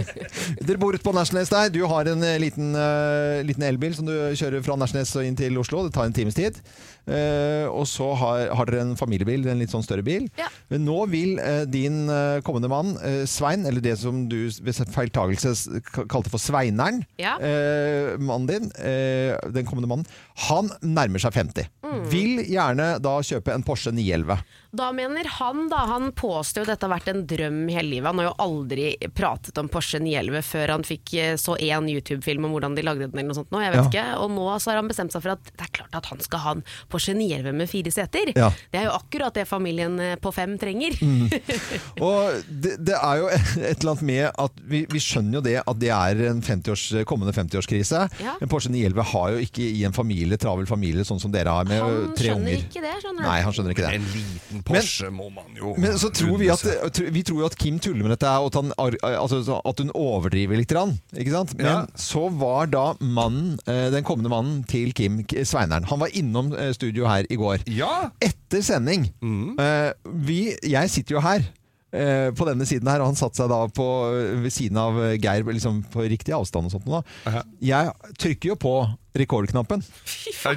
Dere 0.66 0.80
bor 0.80 0.96
ute 0.96 1.04
på 1.04 1.14
Nesjnes 1.16 1.52
der. 1.52 1.72
Du 1.74 1.82
har 1.90 2.10
en 2.10 2.24
eh, 2.26 2.38
liten, 2.42 2.72
uh, 2.76 3.40
liten 3.46 3.66
elbil 3.68 3.96
som 3.96 4.08
du 4.08 4.14
kjører 4.38 4.64
fra 4.64 4.78
Nesjnes 4.80 5.14
og 5.18 5.26
inn 5.26 5.38
til 5.38 5.58
Oslo. 5.60 5.84
Det 5.86 5.94
tar 5.96 6.08
en 6.08 6.16
times 6.16 6.38
tid. 6.38 6.60
Eh, 7.08 7.66
og 7.72 7.86
så 7.88 8.10
har, 8.20 8.48
har 8.54 8.68
dere 8.68 8.82
en 8.84 8.96
familiebil, 9.00 9.46
en 9.48 9.58
litt 9.62 9.72
sånn 9.72 9.84
større 9.86 10.04
bil. 10.06 10.28
Men 10.68 10.84
nå 10.84 10.98
vil 11.12 11.38
eh, 11.40 11.62
din 11.70 12.04
eh, 12.12 12.40
kommende 12.46 12.68
mann, 12.72 12.94
Svein, 13.28 13.64
eller 13.68 13.80
det 13.84 13.96
som 14.00 14.26
du 14.28 14.36
ved 14.62 14.76
feiltagelse 14.94 15.54
kalte 16.10 16.30
for 16.32 16.38
Sveineren, 16.42 17.02
Ja. 17.18 17.36
eh, 17.40 18.14
mannen 18.20 18.46
din, 18.50 18.70
eh, 18.78 19.34
den 19.54 19.66
kommende 19.68 19.88
mannen, 19.90 20.06
han 20.48 20.70
nærmer 20.82 21.22
seg 21.22 21.32
50. 21.34 21.68
Mm. 21.84 22.00
Vil 22.12 22.44
gjerne 22.52 22.88
da 23.02 23.16
kjøpe 23.24 23.54
en 23.54 23.64
Porsche 23.66 23.92
911. 23.94 24.38
Da 24.70 24.90
mener 24.92 25.24
han, 25.38 25.62
da, 25.72 25.76
han 25.88 26.10
påstår 26.12 26.62
jo 26.64 26.68
dette 26.68 26.84
har 26.84 26.90
vært 26.92 27.06
en 27.08 27.22
drøm 27.28 27.60
hele 27.72 27.88
livet. 27.88 28.06
Han 28.10 28.18
har 28.20 28.26
jo 28.28 28.34
aldri 28.44 28.90
pratet 29.16 29.56
om 29.62 29.68
Porsche 29.72 29.96
911 30.02 30.42
før 30.44 30.72
han 30.74 30.84
fikk 30.84 31.14
eh, 31.16 31.36
så 31.40 31.54
én 31.56 31.86
YouTube-film 31.88 32.44
om 32.44 32.52
hvordan 32.52 32.76
de 32.76 32.84
lagde 32.84 33.06
den 33.08 33.16
eller 33.16 33.30
noe 33.30 33.38
sånt 33.38 33.54
nå, 33.54 33.62
jeg 33.64 33.72
vet 33.72 33.80
Ja. 33.80 33.86
ikke. 33.88 34.04
Og 34.20 34.34
nå 34.34 34.44
så 34.60 34.70
har 34.74 34.80
han 34.82 34.90
bestemt 34.90 35.14
seg 35.14 35.24
for 35.24 35.32
at 35.38 35.48
det 35.48 35.64
er 35.64 35.72
klart 35.78 35.96
at 35.96 36.10
han 36.12 36.20
skal 36.20 36.42
ha 36.44 36.52
en 36.58 36.62
Porsche 36.92 37.14
911 37.16 37.56
med 37.62 37.70
fire 37.72 37.94
seter. 37.96 38.32
Ja. 38.36 38.50
Det 38.68 38.82
er 38.82 38.86
jo 38.90 38.92
akkurat 38.98 39.38
det 39.40 39.46
familien 39.48 39.96
eh, 40.04 40.16
på 40.20 40.34
fem 40.36 40.58
trenger. 40.60 40.98
Mm. 41.00 41.32
Og 42.10 42.44
det, 42.48 42.76
det 42.90 42.98
er 42.98 43.22
jo 43.22 43.30
et 43.32 43.72
eller 43.80 43.94
annet 43.94 44.04
med 44.12 44.24
at 44.44 44.60
vi, 44.68 44.82
vi 44.92 45.00
skjønner 45.02 45.40
jo 45.40 45.44
det 45.48 45.56
at 45.64 45.80
det 45.80 45.92
er 45.96 46.22
en 46.28 46.44
50-års, 46.44 46.84
kommende 47.08 47.32
50-årskrise. 47.36 48.04
Ja. 48.20 48.36
Men 48.42 48.52
Porsche 48.52 48.68
911 48.74 49.08
har 49.14 49.32
jo 49.32 49.42
ikke 49.48 49.64
i 49.64 49.82
en 49.88 49.96
familie, 49.96 50.36
travel 50.40 50.68
familie 50.68 51.08
sånn 51.08 51.24
som 51.24 51.32
dere 51.32 51.56
har 51.56 51.64
med 51.68 51.80
Han 51.80 52.12
tre 52.18 52.34
skjønner 52.34 52.60
ikke 52.60 52.84
det, 52.84 52.94
skjønner 53.00 53.22
du. 53.24 53.26
Nei, 53.30 53.40
han 53.48 53.56
skjønner 53.56 53.72
ikke 53.76 53.86
det. 53.88 53.96
En 53.98 54.08
liten 54.12 54.57
Porsche 54.66 55.10
må 55.14 55.28
man 55.34 55.54
jo 55.58 55.74
Men 55.78 55.98
så 56.00 56.10
tror 56.14 56.38
vi 56.40 56.48
at, 56.52 56.62
vi 57.14 57.22
tror 57.26 57.40
jo 57.42 57.46
at 57.46 57.56
Kim 57.58 57.78
tuller 57.82 58.02
med 58.06 58.14
dette, 58.16 58.30
og 58.38 58.48
at, 58.50 58.58
han, 58.60 58.72
altså, 58.78 59.60
at 59.64 59.78
hun 59.82 59.90
overdriver 59.94 60.56
litt. 60.60 60.74
Ikke 61.16 61.32
sant? 61.34 61.54
Men 61.58 61.66
Ja. 61.66 61.76
så 61.96 62.26
var 62.38 62.66
da 62.72 62.94
mannen, 63.00 63.58
eh, 63.66 63.90
den 63.94 64.04
kommende 64.04 64.30
mannen 64.32 64.64
til 64.68 64.92
Kim, 64.92 65.20
Sveineren, 65.44 65.84
han 65.88 65.98
var 66.00 66.08
innom 66.14 66.52
eh, 66.54 66.72
studio 66.76 67.06
her 67.08 67.24
i 67.30 67.36
går. 67.40 67.64
Ja. 67.66 68.10
Etter 68.20 68.62
sending. 68.62 69.08
Mm. 69.22 69.56
vi, 70.26 70.54
jeg 70.62 70.90
sitter 70.90 71.16
jo 71.16 71.20
her. 71.24 71.42
eh, 71.92 72.30
På 72.36 72.44
denne 72.44 72.66
siden 72.68 72.86
her, 72.88 73.00
og 73.00 73.06
han 73.12 73.16
satte 73.16 73.36
seg 73.40 73.48
da 73.48 73.62
på, 73.72 73.86
ved 74.42 74.50
siden 74.52 74.76
av 74.76 74.98
Geir 75.16 75.44
liksom 75.48 75.82
på 75.92 76.04
riktig 76.08 76.34
avstand. 76.36 76.66
og 76.68 76.72
sånt. 76.76 76.84
Da. 77.24 77.42
Jeg 77.64 77.92
trykker 78.18 78.48
jo 78.52 78.56
på 78.60 78.74
rekordknappen. 79.18 79.80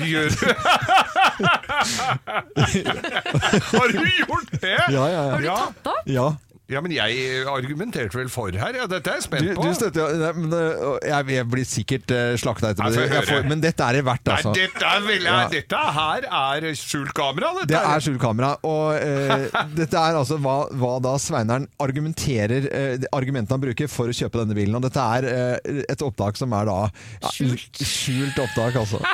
Gjør 0.06 0.30
det. 0.30 0.56
Har 3.72 3.88
du 3.88 4.18
gjort 4.18 4.62
det? 4.62 4.86
Ja, 4.90 4.92
ja, 4.92 5.10
ja. 5.10 5.32
Har 5.32 5.42
du 5.42 5.48
tatt 5.48 5.88
opp? 5.88 6.02
Ja. 6.06 6.36
Ja, 6.72 6.82
men 6.82 6.94
jeg 6.96 7.44
argumenterte 7.52 8.16
vel 8.18 8.30
for 8.32 8.52
her. 8.56 8.78
Ja, 8.80 8.86
dette 8.90 9.12
er 9.12 9.20
jeg 9.20 9.24
Du, 9.24 9.28
spent 9.28 9.50
på. 9.58 9.66
du 9.68 9.74
støtter 9.78 10.14
ja, 10.22 10.32
men, 10.38 10.54
øh, 10.56 10.98
jeg, 11.04 11.28
jeg 11.36 11.48
blir 11.52 11.68
sikkert 11.68 12.14
uh, 12.16 12.34
slakta 12.40 12.72
etterpå. 12.72 12.90
Nei, 12.90 12.96
få 12.96 13.02
Jeg 13.06 13.12
høre. 13.16 13.28
får- 13.32 13.50
men 13.52 13.64
dette 13.66 13.84
er 13.90 13.98
det 14.00 14.04
verdt, 14.08 14.32
altså. 14.36 14.54
Nei, 14.56 14.62
dette, 14.66 14.86
er 14.96 15.06
vel, 15.08 15.26
Ja. 15.28 15.38
dette 15.52 15.82
her 15.98 16.28
er 16.42 16.68
skjult 16.80 17.14
kamera. 17.18 17.52
Dette 17.60 17.68
Det 17.74 17.82
er 17.82 18.06
skjult 18.08 18.22
kamera. 18.24 18.52
Og 18.64 18.96
eh, 18.96 19.48
dette 19.82 20.00
er 20.00 20.20
altså 20.22 20.40
hva, 20.42 20.58
hva 20.72 20.94
da 21.04 21.16
Sveineren 21.22 21.68
argumenterer 21.84 22.70
eh, 22.72 22.98
de 23.04 23.10
Argumentene 23.12 23.58
han 23.58 23.62
bruker 23.68 23.90
for 23.92 24.08
å 24.12 24.16
kjøpe 24.16 24.40
denne 24.42 24.56
bilen. 24.58 24.76
Og 24.80 24.86
dette 24.88 25.04
er 25.18 25.28
eh, 25.28 25.84
et 25.92 26.02
opptak 26.06 26.40
som 26.40 26.54
er 26.58 26.66
da 26.72 26.78
ja, 26.88 27.32
skjult. 27.36 27.82
skjult 27.84 28.40
opptak, 28.48 28.80
altså. 28.82 29.04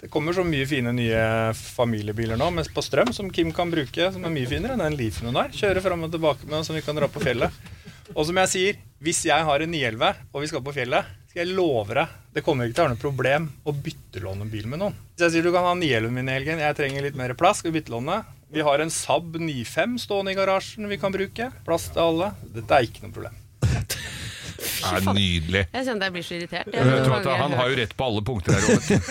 Det 0.00 0.10
kommer 0.14 0.30
så 0.36 0.44
mye 0.46 0.66
fine 0.70 0.92
nye 0.94 1.20
familiebiler 1.56 2.38
nå 2.38 2.46
mens 2.54 2.68
på 2.70 2.82
strøm 2.84 3.10
som 3.16 3.26
Kim 3.34 3.50
kan 3.54 3.70
bruke, 3.72 4.10
som 4.14 4.22
er 4.28 4.30
mye 4.30 4.46
finere 4.46 4.76
enn 4.76 4.82
den 4.84 4.94
Leafen 4.98 5.26
hun 5.30 5.38
har. 5.40 5.50
Kjøre 5.54 5.82
fram 5.82 6.04
og 6.06 6.12
tilbake 6.26 6.50
med, 6.50 6.66
som 6.66 6.74
vi 6.74 6.82
kan 6.82 6.96
dra 6.96 7.08
på 7.08 7.22
fjellet. 7.22 7.52
Og 8.14 8.26
som 8.26 8.38
jeg 8.42 8.50
sier, 8.50 8.82
hvis 9.02 9.24
jeg 9.26 9.46
har 9.46 9.62
en 9.62 9.70
911 9.70 10.26
og 10.32 10.42
vi 10.42 10.50
skal 10.50 10.62
på 10.64 10.74
fjellet, 10.74 11.08
skal 11.30 11.42
jeg 11.42 11.56
love 11.56 11.94
deg, 11.94 12.14
det 12.34 12.42
kommer 12.46 12.66
ikke 12.66 12.76
til 12.76 12.82
å 12.82 12.86
være 12.86 12.94
noe 12.94 13.02
problem 13.02 13.48
å 13.66 13.74
byttelåne 13.86 14.46
bil 14.50 14.68
med 14.70 14.82
noen. 14.82 14.96
Hvis 15.14 15.26
jeg 15.26 15.36
sier 15.36 15.46
du 15.46 15.52
kan 15.54 15.66
ha 15.66 15.74
911 15.76 16.14
min 16.16 16.30
i 16.30 16.36
helgen, 16.36 16.62
jeg 16.62 16.78
trenger 16.78 17.06
litt 17.06 17.18
mer 17.18 17.34
plass, 17.38 17.60
skal 17.60 17.72
vi 17.72 17.80
byttelåne? 17.80 18.22
Vi 18.54 18.62
har 18.62 18.82
en 18.82 18.92
Saab 18.94 19.36
95 19.36 19.98
stående 20.06 20.32
i 20.32 20.38
garasjen 20.38 20.86
vi 20.90 21.00
kan 21.02 21.14
bruke. 21.14 21.50
Plass 21.66 21.90
til 21.90 22.04
alle. 22.04 22.30
Dette 22.54 22.78
er 22.78 22.86
ikke 22.86 23.06
noe 23.06 23.14
problem. 23.14 23.42
Er 24.84 25.06
nydelig. 25.16 25.62
Jeg 25.72 25.86
kjenner 25.88 26.08
jeg 26.08 26.14
blir 26.16 26.26
så 26.26 26.36
irritert. 26.36 26.70
At 26.76 27.28
Han 27.40 27.56
har 27.58 27.70
jo 27.72 27.78
rett 27.80 27.94
på 27.96 28.08
alle 28.10 28.22
punkter 28.26 28.56
her. 28.56 28.64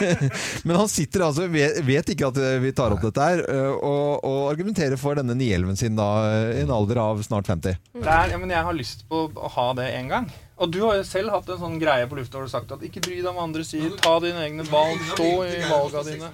Men 0.68 0.80
han 0.82 0.90
sitter 0.92 1.26
altså, 1.28 1.48
vet, 1.52 1.80
vet 1.88 2.12
ikke 2.14 2.30
at 2.32 2.40
eh, 2.42 2.58
vi 2.64 2.72
tar 2.76 2.96
opp 2.96 3.04
dette 3.06 3.28
her, 3.30 3.44
eh, 3.52 3.74
og, 3.76 4.26
og 4.26 4.40
argumenterer 4.52 5.00
for 5.02 5.18
denne 5.20 5.36
911 5.38 5.80
sin 5.82 6.00
da, 6.00 6.10
eh, 6.32 6.60
i 6.60 6.64
en 6.66 6.74
alder 6.76 7.02
av 7.04 7.22
snart 7.26 7.50
50. 7.52 7.78
Det 7.96 8.06
er, 8.06 8.34
ja, 8.34 8.42
men 8.42 8.54
jeg 8.54 8.68
har 8.70 8.78
lyst 8.78 9.06
på 9.10 9.26
å 9.30 9.54
ha 9.58 9.68
det 9.80 9.90
en 10.00 10.12
gang. 10.14 10.30
Og 10.56 10.72
du 10.72 10.80
har 10.86 11.00
jo 11.00 11.06
selv 11.08 11.34
hatt 11.36 11.50
en 11.52 11.62
sånn 11.62 11.80
greie 11.82 12.08
på 12.08 12.16
lufta 12.20 12.38
hvor 12.38 12.46
du 12.46 12.52
har 12.52 12.58
sagt 12.62 12.72
at 12.72 12.84
ikke 12.88 13.04
bry 13.04 13.18
deg 13.20 13.30
om 13.32 13.40
hva 13.40 13.48
andre 13.50 13.66
sier. 13.68 13.92
Ta 14.00 14.18
dine 14.24 14.44
egne 14.46 14.64
valg. 14.70 15.02
Stå 15.14 15.32
i 15.50 15.58
valga 15.68 16.06
dine. 16.08 16.30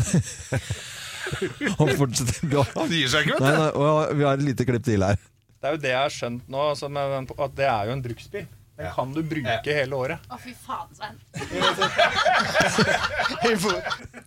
Han 1.78 1.92
fortsetter. 1.94 2.56
Han 2.74 2.90
gir 2.90 3.10
seg 3.12 3.28
ikke, 3.28 3.36
vet 3.36 3.44
du. 3.44 3.44
Nei, 3.46 3.68
nei, 3.78 4.06
vi 4.18 4.26
har 4.26 4.40
et 4.40 4.46
lite 4.48 4.66
klipp 4.66 4.86
til 4.86 5.04
her. 5.06 5.20
Det 5.60 5.68
er 5.68 5.76
jo 5.76 5.80
det 5.82 5.92
jeg 5.92 6.00
har 6.00 6.14
skjønt 6.14 6.48
nå, 6.48 6.60
altså, 6.72 6.88
med 6.88 7.32
at 7.36 7.56
det 7.58 7.66
er 7.68 7.90
jo 7.90 7.94
en 7.94 8.02
bruksbil. 8.04 8.46
Den 8.80 8.92
kan 8.94 9.12
du 9.12 9.22
bruke 9.22 9.72
hele 9.76 9.96
året. 9.96 10.18
Å, 10.32 10.38
fy 10.40 10.54
faen, 10.56 10.88
Svein. 10.96 11.18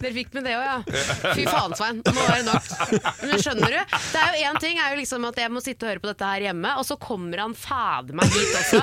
Dere 0.04 0.14
fikk 0.14 0.34
med 0.36 0.44
det 0.46 0.54
òg, 0.60 0.66
ja. 0.68 0.84
Fy 1.34 1.46
faen, 1.48 1.74
Svein. 1.74 2.02
Nå 2.06 2.22
er 2.28 2.36
det 2.38 2.46
nok. 2.52 2.64
Men 3.24 3.40
skjønner 3.42 3.70
du? 3.74 3.80
Det 4.14 4.20
er 4.22 4.38
jo 4.38 4.42
Én 4.44 4.58
ting 4.62 4.78
er 4.78 4.92
jo 4.94 4.98
liksom 5.00 5.26
at 5.26 5.38
jeg 5.42 5.50
må 5.56 5.60
sitte 5.64 5.86
og 5.88 5.92
høre 5.94 6.02
på 6.04 6.10
dette 6.12 6.26
her 6.30 6.42
hjemme, 6.50 6.70
og 6.78 6.84
så 6.86 6.96
kommer 7.02 7.38
han 7.42 7.54
fader 7.58 8.14
meg 8.20 8.28
hit 8.36 8.54
også 8.60 8.80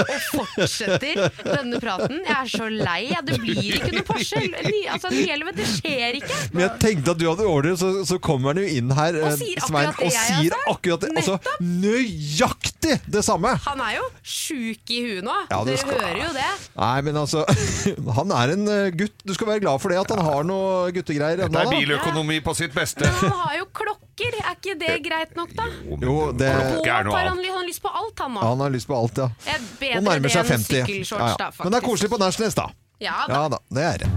og 0.00 0.06
fortsetter 0.32 1.14
denne 1.44 1.78
praten. 1.82 2.16
Jeg 2.24 2.38
er 2.40 2.48
så 2.56 2.66
lei. 2.72 3.02
Ja, 3.12 3.20
det 3.22 3.38
blir 3.44 3.74
ikke 3.78 3.92
noe 3.94 4.06
Porsche. 4.08 4.40
Altså, 4.90 5.08
det 5.12 5.66
skjer 5.76 6.12
ikke. 6.18 6.34
Men 6.56 6.60
jeg 6.64 6.72
tenkte 6.82 7.10
at 7.14 7.20
du 7.22 7.26
hadde 7.28 7.46
ordre, 7.46 7.76
så, 7.78 7.88
så 8.08 8.16
kommer 8.18 8.56
han 8.56 8.62
jo 8.64 8.68
inn 8.80 8.90
her, 8.96 9.12
Og 9.22 9.28
eh, 9.30 9.36
sier 9.38 9.58
Svein, 9.68 9.86
akkurat 9.92 10.02
det 10.02 10.04
og 10.08 10.08
jeg 10.16 10.26
sier 10.32 10.52
akkurat 10.72 11.00
det. 11.06 11.10
Altså, 11.22 11.34
nøyaktig 11.62 12.98
det 13.12 13.22
samme! 13.26 13.50
Han 13.68 13.78
er 13.86 13.92
jo 14.00 14.04
sjuk 14.26 14.84
i 14.96 14.98
huet 15.04 15.11
nå. 15.20 15.34
Ja, 15.50 15.58
Dere 15.66 15.76
skal- 15.82 15.98
hører 16.00 16.20
jo 16.22 16.30
det. 16.36 16.48
Nei, 16.78 17.00
men 17.04 17.18
altså 17.20 17.44
Han 18.18 18.32
er 18.32 18.54
en 18.54 18.64
eh, 18.68 18.90
gutt. 18.96 19.14
Du 19.26 19.34
skal 19.36 19.50
være 19.52 19.60
glad 19.66 19.82
for 19.82 19.92
det, 19.92 19.98
at 20.00 20.14
han 20.14 20.22
har 20.24 20.46
noe 20.48 20.90
guttegreier. 20.96 21.44
Det 21.44 21.62
er 21.62 21.70
biløkonomi 21.74 22.40
på 22.46 22.54
sitt 22.56 22.72
beste. 22.74 23.06
Han 23.20 23.36
har 23.44 23.58
jo 23.60 23.68
klokker. 23.72 24.38
Er 24.42 24.54
ikke 24.54 24.74
det 24.78 24.96
greit 25.04 25.36
nok, 25.36 25.52
da? 25.56 25.66
Jo, 25.88 26.16
det 26.36 26.48
er 26.48 27.06
noe 27.08 27.16
han, 27.16 27.32
han 27.32 27.40
har 27.42 27.64
lyst 27.66 27.82
på 27.82 27.90
alt, 27.92 28.18
han 28.20 28.36
nå. 28.36 28.42
Han 28.44 28.60
har 28.64 28.74
lyst 28.74 28.88
på 28.88 28.96
alt, 28.96 29.18
ja. 29.18 29.30
Det 29.80 29.92
er 29.92 29.98
Og 29.98 30.06
nærmer 30.06 30.32
seg 30.32 30.46
50. 30.46 30.84
Ja, 31.12 31.32
ja. 31.32 31.36
da, 31.40 31.50
Men 31.62 31.72
det 31.74 31.80
er 31.82 31.86
koselig 31.88 32.12
på 32.12 32.20
Nashnes, 32.22 32.54
da. 32.58 32.68
Ja 33.02 33.24
da. 33.26 33.34
Ja 33.34 33.48
da, 33.50 33.58
det 33.72 33.88
er 33.88 34.04
det. 34.04 34.12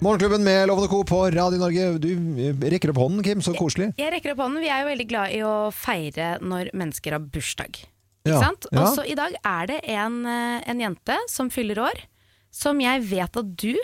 Morgenklubben 0.00 0.40
med 0.44 0.68
Lovende 0.68 0.88
Co. 0.88 1.02
på 1.04 1.18
Radio 1.30 1.58
Norge. 1.60 1.98
Du 2.00 2.08
eh, 2.40 2.56
rekker 2.72 2.94
opp 2.94 3.02
hånden, 3.02 3.20
Kim. 3.22 3.42
Så 3.44 3.52
koselig. 3.52 3.90
Jeg 4.00 4.14
rekker 4.14 4.32
opp 4.32 4.40
hånden. 4.46 4.62
Vi 4.64 4.70
er 4.72 4.80
jo 4.80 4.88
veldig 4.88 5.06
glad 5.10 5.34
i 5.36 5.42
å 5.44 5.54
feire 5.76 6.38
når 6.40 6.70
mennesker 6.72 7.18
har 7.18 7.20
bursdag. 7.20 7.82
Ikke 8.20 8.34
Ja, 8.34 8.40
sant? 8.42 8.66
Og 8.72 8.88
så 8.96 9.04
i 9.08 9.16
dag 9.16 9.36
er 9.40 9.66
det 9.70 9.80
en, 9.88 10.26
eh, 10.26 10.62
en 10.68 10.80
jente 10.82 11.16
som 11.28 11.48
fyller 11.50 11.78
år, 11.80 12.02
som 12.52 12.80
jeg 12.80 13.02
vet 13.08 13.36
at 13.36 13.56
du 13.56 13.76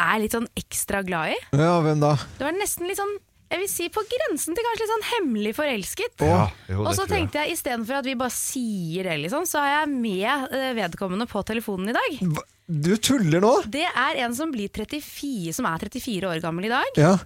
er 0.00 0.20
litt 0.22 0.32
sånn 0.32 0.48
ekstra 0.56 1.02
glad 1.04 1.34
i. 1.34 1.40
Ja, 1.52 1.74
hvem 1.84 2.00
da? 2.00 2.14
Du 2.38 2.46
er 2.46 2.56
nesten 2.56 2.88
litt 2.88 3.00
sånn 3.00 3.18
jeg 3.50 3.64
vil 3.64 3.70
si 3.72 3.88
på 3.90 4.02
grensen 4.06 4.54
til 4.54 4.62
kanskje 4.62 4.84
litt 4.84 4.92
sånn 4.92 5.08
hemmelig 5.08 5.52
forelsket. 5.56 6.22
Ja, 6.22 6.44
jo, 6.70 6.84
og 6.84 6.92
så 6.94 7.02
tenkte 7.10 7.42
jeg 7.42 7.56
istedenfor 7.56 7.98
at 7.98 8.06
vi 8.06 8.14
bare 8.14 8.30
sier 8.30 9.08
det, 9.08 9.16
liksom, 9.24 9.42
så 9.50 9.64
har 9.64 9.72
jeg 9.72 9.90
med 9.90 10.54
eh, 10.54 10.70
vedkommende 10.78 11.26
på 11.26 11.42
telefonen 11.48 11.90
i 11.90 11.96
dag. 11.96 12.38
Du 12.70 12.92
tuller 13.02 13.42
nå? 13.42 13.50
Det 13.66 13.88
er 13.90 14.20
en 14.22 14.36
som, 14.38 14.52
blir 14.54 14.70
34, 14.70 15.50
som 15.56 15.66
er 15.66 15.82
34 15.82 16.30
år 16.30 16.38
gammel 16.44 16.68
i 16.68 16.70
dag. 16.70 17.00
Ja. 17.02 17.16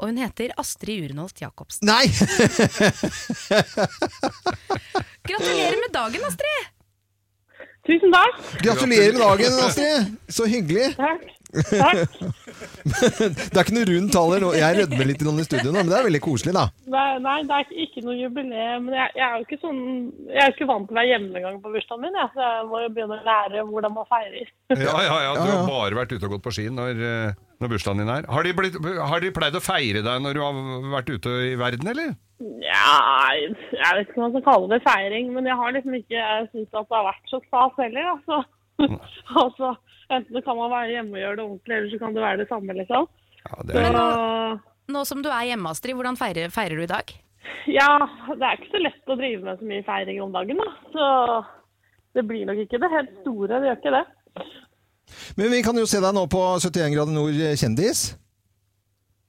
Og 0.00 0.08
hun 0.10 0.16
heter 0.22 0.54
Astrid 0.58 1.04
Urenholt 1.06 1.40
Jacobsen. 1.42 1.86
Nei! 1.86 2.06
Gratulerer 5.28 5.78
med 5.84 5.92
dagen, 5.94 6.24
Astrid! 6.26 6.70
Tusen 7.86 8.12
takk. 8.14 8.36
Gratulerer 8.62 9.12
med 9.12 9.22
dagen, 9.22 9.60
Astrid. 9.66 10.10
Så 10.30 10.46
hyggelig. 10.50 10.92
Takk. 10.98 11.22
det 11.52 11.68
er 13.52 13.60
ikke 13.60 13.74
noe 13.76 13.84
rundt 13.90 14.12
tall 14.14 14.30
her 14.32 14.40
nå. 14.40 14.52
Jeg 14.56 14.76
rødmer 14.78 15.08
litt 15.10 15.20
i 15.20 15.44
studio 15.44 15.72
nå, 15.74 15.82
men 15.82 15.90
det 15.90 15.98
er 15.98 16.06
veldig 16.06 16.20
koselig, 16.24 16.54
da. 16.56 16.62
Nei, 16.94 17.18
nei, 17.20 17.34
det 17.48 17.52
er 17.58 17.66
ikke- 17.66 17.80
ikke 17.84 18.04
noe 18.06 18.16
jubileum. 18.16 18.86
Men 18.86 18.94
jeg, 18.96 19.08
jeg 19.18 19.26
er 19.26 19.34
jo 19.36 19.44
ikke 19.44 19.58
sånn 19.60 19.80
Jeg 20.30 20.40
er 20.40 20.46
jo 20.48 20.54
ikke 20.56 20.70
vant 20.70 20.86
til 20.88 20.94
å 20.96 20.98
være 21.00 21.10
hjemme 21.12 21.36
engang 21.42 21.58
på 21.60 21.72
bursdagen 21.74 22.02
min, 22.06 22.16
jeg, 22.22 22.28
så 22.32 22.40
jeg 22.46 22.68
må 22.70 22.76
jo 22.84 22.88
begynne 22.96 23.18
å 23.18 23.26
lære 23.28 23.66
hvordan 23.68 23.92
man 23.98 24.06
feirer. 24.14 24.46
Ja, 24.72 24.96
ja, 25.08 25.16
ja. 25.26 25.32
Du 25.36 25.50
har 25.50 25.66
bare 25.68 25.98
vært 26.00 26.14
ute 26.16 26.24
og 26.24 26.32
gått 26.36 26.46
på 26.46 26.54
ski 26.56 26.68
når, 26.72 27.02
eh, 27.10 27.34
når 27.62 27.72
bursdagen 27.72 28.02
din 28.02 28.12
er. 28.12 28.26
Har 28.30 28.46
de, 28.46 28.54
blitt, 28.58 28.76
har 28.82 29.22
de 29.22 29.32
pleid 29.34 29.56
å 29.58 29.62
feire 29.64 30.02
deg 30.04 30.24
når 30.24 30.36
du 30.36 30.42
har 30.42 30.60
vært 30.96 31.14
ute 31.14 31.36
i 31.48 31.54
verden, 31.60 31.92
eller? 31.94 32.12
Ja, 32.62 32.98
jeg 33.38 33.54
vet 33.54 34.08
ikke 34.08 34.18
om 34.18 34.24
man 34.26 34.34
skal 34.34 34.46
kalle 34.48 34.70
det 34.74 34.82
feiring, 34.86 35.32
men 35.36 35.48
jeg 35.48 35.58
har 35.60 35.74
liksom 35.76 35.96
ikke 35.98 36.28
syntes 36.50 36.74
at 36.74 36.90
det 36.90 36.98
har 36.98 37.08
vært 37.08 37.32
så 37.32 37.42
stas 37.46 37.80
heller. 37.80 38.12
Altså. 38.16 38.42
altså, 39.44 39.74
enten 40.12 40.46
kan 40.46 40.58
man 40.58 40.72
være 40.74 40.94
hjemme 40.96 41.16
og 41.16 41.22
gjøre 41.24 41.38
det 41.38 41.46
ordentlig, 41.48 41.76
eller 41.78 41.92
så 41.94 42.02
kan 42.02 42.16
det 42.16 42.26
være 42.26 42.42
det 42.42 42.48
samme, 42.50 42.78
liksom. 42.82 43.10
det 43.68 43.76
Men 43.78 43.98
nå, 43.98 44.06
Så 44.10 44.96
nå 44.96 45.04
som 45.08 45.22
du 45.22 45.30
er 45.30 45.52
hjemme, 45.52 45.70
Astrid, 45.70 45.96
hvordan 45.98 46.18
feirer, 46.18 46.54
feirer 46.54 46.82
du 46.82 46.86
i 46.86 46.94
dag? 46.94 47.14
ja, 47.70 47.90
det 48.28 48.42
er 48.42 48.58
ikke 48.58 48.72
så 48.72 48.82
lett 48.82 49.10
å 49.10 49.18
drive 49.18 49.46
med 49.46 49.60
så 49.60 49.68
mye 49.68 49.84
feiring 49.86 50.20
om 50.24 50.34
dagen, 50.34 50.60
da. 50.62 50.68
Så 50.94 51.06
det 52.18 52.26
blir 52.28 52.46
nok 52.48 52.62
ikke 52.64 52.80
det 52.82 52.92
helt 52.92 53.14
store, 53.22 53.60
det 53.60 53.70
gjør 53.70 53.80
ikke 53.80 53.94
det. 53.96 54.04
Men 55.36 55.52
vi 55.54 55.62
kan 55.66 55.78
jo 55.78 55.86
se 55.88 56.00
deg 56.02 56.14
nå 56.16 56.26
på 56.32 56.42
71 56.62 56.94
grader 56.96 57.16
nord 57.16 57.40
kjendis. 57.60 58.02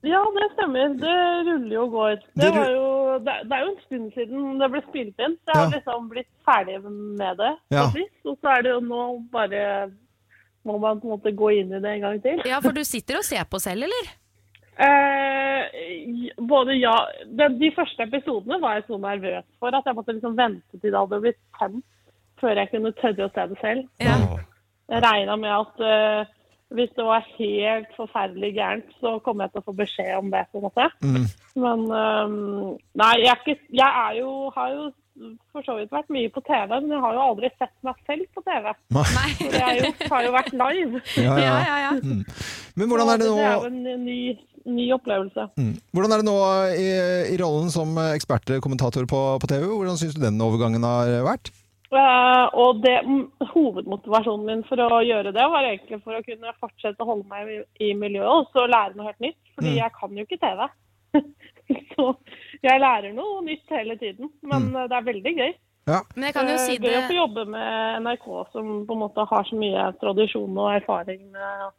Ja, 0.04 0.20
det 0.36 0.50
stemmer. 0.54 0.96
Det 1.00 1.18
ruller 1.48 1.74
jo 1.78 1.84
og 1.86 1.92
går. 1.96 2.16
Det, 2.20 2.42
Det 2.44 2.50
var 2.58 2.72
jo, 2.74 2.88
det, 3.24 3.36
det 3.48 3.58
er 3.58 3.62
jo 3.64 3.70
en 3.72 3.84
stund 3.86 4.08
siden 4.18 4.58
det 4.60 4.72
ble 4.74 4.82
spilt 4.90 5.22
inn, 5.28 5.38
så 5.44 5.54
jeg 5.54 5.62
har 5.62 5.76
liksom 5.78 6.10
blitt 6.12 6.32
ferdig 6.44 6.80
med 6.84 7.40
det. 7.40 7.54
Ja. 7.72 7.86
Og 8.28 8.36
så 8.36 8.56
er 8.58 8.66
det 8.66 8.74
jo 8.74 8.82
nå 8.84 9.06
bare 9.32 9.62
må 10.68 10.78
man 10.80 11.00
på 11.00 11.08
en 11.08 11.16
måte 11.16 11.32
gå 11.36 11.54
inn 11.60 11.72
i 11.76 11.80
det 11.84 11.96
en 11.98 12.04
gang 12.04 12.20
til. 12.24 12.44
Ja, 12.48 12.60
for 12.64 12.76
du 12.76 12.84
sitter 12.88 13.20
og 13.20 13.26
ser 13.28 13.48
på 13.48 13.60
selv, 13.64 13.88
eller? 13.88 14.12
Eh, 14.84 16.32
både 16.50 16.74
ja 16.80 16.94
de, 17.30 17.46
de 17.60 17.70
første 17.76 18.08
episodene 18.08 18.58
var 18.58 18.80
jeg 18.80 18.88
så 18.88 18.98
nervøs 18.98 19.46
for 19.62 19.76
at 19.78 19.86
jeg 19.86 19.94
måtte 20.00 20.16
liksom 20.16 20.34
vente 20.34 20.80
til 20.80 20.90
det 20.90 20.98
hadde 20.98 21.20
blitt 21.22 21.38
sendt 21.60 21.84
før 22.42 22.58
jeg 22.58 22.72
kunne 22.72 22.92
tørre 22.98 23.28
å 23.28 23.34
se 23.36 23.46
det 23.52 23.60
selv. 23.62 23.84
Jeg 24.92 25.04
regna 25.06 25.36
med 25.40 25.54
at 25.54 25.84
eh, 25.88 26.32
hvis 26.74 26.90
det 26.98 27.06
var 27.06 27.28
helt 27.38 27.92
forferdelig 27.98 28.50
gærent, 28.58 28.90
så 29.02 29.20
kom 29.26 29.42
jeg 29.44 29.54
til 29.54 29.62
å 29.62 29.68
få 29.68 29.76
beskjed 29.78 30.16
om 30.18 30.32
det. 30.34 30.44
på 30.52 30.60
en 30.60 30.66
måte. 30.68 30.90
Mm. 31.06 31.26
Men 31.64 31.86
um, 31.94 32.36
Nei, 32.98 33.14
jeg, 33.22 33.30
er 33.30 33.42
ikke, 33.44 33.68
jeg 33.78 34.06
er 34.08 34.20
jo, 34.20 34.32
har 34.56 34.74
jo 34.74 34.88
for 35.54 35.62
så 35.62 35.76
vidt 35.78 35.92
vært 35.94 36.10
mye 36.14 36.30
på 36.34 36.42
TV, 36.48 36.72
men 36.74 36.96
jeg 36.96 37.02
har 37.04 37.14
jo 37.14 37.26
aldri 37.28 37.50
sett 37.60 37.74
meg 37.86 38.00
selv 38.08 38.26
på 38.34 38.42
TV. 38.48 38.72
For 38.96 39.60
jeg 39.60 39.84
jo, 39.84 39.92
har 40.16 40.26
jo 40.26 40.32
vært 40.34 40.56
live. 40.64 41.04
Ja, 41.28 41.38
ja. 41.38 41.54
Ja, 41.70 41.92
Mm. 41.94 42.24
Men 42.74 42.90
hvordan 42.90 43.12
er 43.14 43.20
det 43.22 43.28
nå 43.30 43.36
Det 43.38 43.46
er 43.46 43.54
jo 43.54 43.70
en 43.70 44.06
ny, 44.08 44.20
ny 44.66 44.86
opplevelse. 44.96 45.44
mm. 45.62 45.74
hvordan 45.94 46.12
er 46.16 46.24
det 46.24 46.26
nå 46.26 46.38
i, 46.74 46.88
i 47.30 47.38
rollen 47.38 47.70
som 47.70 47.94
ekspertkommentator 48.02 49.06
på, 49.06 49.20
på 49.44 49.50
TV? 49.52 49.68
Hvordan 49.70 50.00
syns 50.02 50.18
du 50.18 50.24
den 50.24 50.42
overgangen 50.42 50.82
har 50.88 51.14
vært? 51.28 51.54
Eh, 51.94 52.46
og 52.58 52.80
det, 52.82 52.96
hovedmotivasjonen 53.54 54.46
min 54.48 54.64
for 54.68 54.82
å 54.82 55.02
gjøre 55.06 55.34
det, 55.36 55.44
var 55.54 55.68
egentlig 55.68 56.00
for 56.02 56.18
å 56.18 56.24
kunne 56.26 56.56
fortsette 56.60 57.04
å 57.04 57.10
holde 57.12 57.28
meg 57.30 57.52
i, 57.54 57.60
i 57.90 57.92
miljøet 57.98 58.32
og 58.32 58.56
så 58.56 58.66
lære 58.70 58.98
noe 58.98 59.12
helt 59.12 59.28
nytt. 59.28 59.40
Fordi 59.58 59.74
Mm. 59.74 59.78
jeg 59.82 59.94
kan 60.00 60.18
jo 60.18 60.26
ikke 60.26 60.42
TV. 60.42 60.64
så 61.94 62.08
jeg 62.66 62.82
lærer 62.82 63.14
noe 63.14 63.44
nytt 63.46 63.70
hele 63.70 63.98
tiden. 64.02 64.32
Men 64.42 64.72
mm. 64.72 64.90
det 64.90 64.98
er 64.98 65.12
veldig 65.12 65.36
gøy. 65.38 65.54
Men 65.86 66.26
jeg 66.30 66.34
kan 66.34 66.48
jo 66.48 66.56
Eh, 66.56 66.64
si 66.64 66.78
Gøy 66.80 66.96
å 66.96 67.08
få 67.10 67.16
jobbe 67.18 67.46
med 67.52 68.02
NRK, 68.06 68.28
som 68.54 68.74
på 68.88 68.96
en 68.96 69.02
måte 69.04 69.26
har 69.28 69.48
så 69.50 69.56
mye 69.60 69.90
tradisjon 70.00 70.58
og 70.58 70.70
erfaring 70.78 71.26
med, 71.32 71.74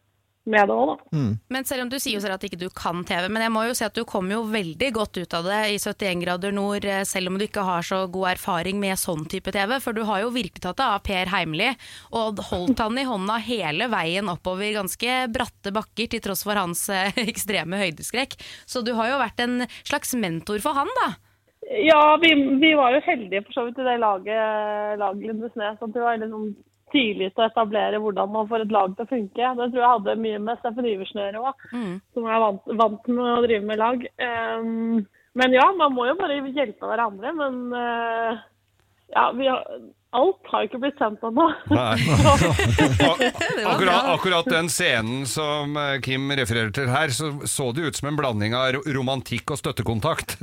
med 0.51 0.69
det 0.69 0.75
òg, 0.75 0.91
da. 0.93 1.21
Men 1.53 1.67
selv 1.69 1.85
om 1.85 1.91
du 1.93 1.97
sier 1.97 2.19
jo 2.19 2.23
selv 2.25 2.37
at 2.37 2.45
ikke 2.47 2.61
du 2.61 2.67
kan 2.75 3.01
TV, 3.09 3.29
men 3.33 3.45
jeg 3.47 3.53
må 3.55 3.65
jo 3.65 3.77
si 3.77 3.87
at 3.87 3.97
du 3.97 4.03
kom 4.09 4.29
jo 4.33 4.43
veldig 4.51 4.91
godt 4.97 5.21
ut 5.23 5.37
av 5.39 5.49
det 5.49 5.61
i 5.73 5.79
71 5.81 6.21
grader 6.25 6.55
nord, 6.57 6.85
eh, 6.85 7.05
selv 7.09 7.33
om 7.33 7.39
du 7.41 7.47
ikke 7.47 7.65
har 7.65 7.87
så 7.87 8.03
god 8.13 8.35
erfaring 8.35 8.81
med 8.83 9.01
sånn 9.01 9.25
type 9.31 9.55
TV. 9.55 9.77
For 9.81 9.97
du 9.97 10.03
har 10.09 10.25
jo 10.25 10.35
virkelig 10.35 10.65
tatt 10.67 10.81
det 10.81 10.89
av 10.89 11.05
Per 11.07 11.33
Heimli, 11.33 11.71
og 12.13 12.45
holdt 12.51 12.83
han 12.85 13.01
i 13.01 13.07
hånda 13.09 13.39
hele 13.47 13.89
veien 13.93 14.29
oppover 14.33 14.77
ganske 14.77 15.19
bratte 15.33 15.73
bakker, 15.75 16.11
til 16.13 16.25
tross 16.25 16.45
for 16.45 16.61
hans 16.61 16.87
eh, 16.93 17.15
ekstreme 17.33 17.81
høydeskrekk. 17.81 18.37
Så 18.69 18.85
du 18.85 18.93
har 18.99 19.15
jo 19.15 19.23
vært 19.23 19.41
en 19.45 19.63
slags 19.83 20.13
mentor 20.19 20.61
for 20.65 20.77
han, 20.77 20.93
da. 21.01 21.15
Ja, 21.81 22.19
vi, 22.21 22.35
vi 22.61 22.75
var 22.77 22.93
jo 22.93 23.01
heldige 23.07 23.47
for 23.47 23.57
så 23.57 23.65
vidt 23.65 23.81
i 23.81 23.87
det 23.87 23.97
laget, 24.03 24.99
laget 25.01 25.31
Lindesnes. 25.31 25.81
At 25.81 25.95
det 25.95 26.03
var 26.05 26.21
liksom 26.21 26.51
tidlig 26.95 27.33
til 27.33 27.43
å 27.43 27.49
etablere 27.49 28.01
hvordan 28.03 28.33
man 28.33 28.49
får 28.51 28.65
et 28.65 28.73
lag 28.75 28.95
til 28.95 29.07
å 29.07 29.11
funke. 29.11 29.51
Det 29.59 29.67
tror 29.73 29.83
jeg 29.83 29.93
hadde 29.97 30.17
mye 30.23 30.41
med 30.47 30.63
Steffen 30.63 30.89
Iversen 30.89 31.21
å 31.21 31.27
gjøre 31.27 31.43
òg, 31.51 31.67
som 32.15 32.31
er 32.31 32.43
vant, 32.45 32.73
vant 32.81 33.11
med 33.11 33.33
å 33.35 33.45
drive 33.45 33.69
med 33.69 33.83
lag. 33.83 34.07
Um, 34.23 35.05
men 35.35 35.57
ja, 35.57 35.67
man 35.75 35.95
må 35.97 36.07
jo 36.07 36.17
bare 36.19 36.39
hjelpe 36.55 36.87
hverandre. 36.89 37.35
Men 37.35 37.61
uh, 37.75 38.43
ja, 39.15 39.29
vi 39.35 39.51
har, 39.51 39.65
alt 40.15 40.51
har 40.51 40.67
ikke 40.67 40.81
blitt 40.83 41.01
sendt 41.01 41.25
ennå. 41.27 41.47
Akkurat, 43.73 44.09
akkurat 44.15 44.49
den 44.51 44.71
scenen 44.73 45.25
som 45.29 45.77
eh, 45.81 45.99
Kim 46.05 46.31
refererer 46.33 46.73
til 46.75 46.91
her, 46.93 47.13
så 47.15 47.33
så 47.49 47.71
det 47.75 47.89
ut 47.89 47.99
som 47.99 48.11
en 48.11 48.19
blanding 48.19 48.55
av 48.57 48.79
romantikk 48.95 49.55
og 49.55 49.61
støttekontakt. 49.61 50.37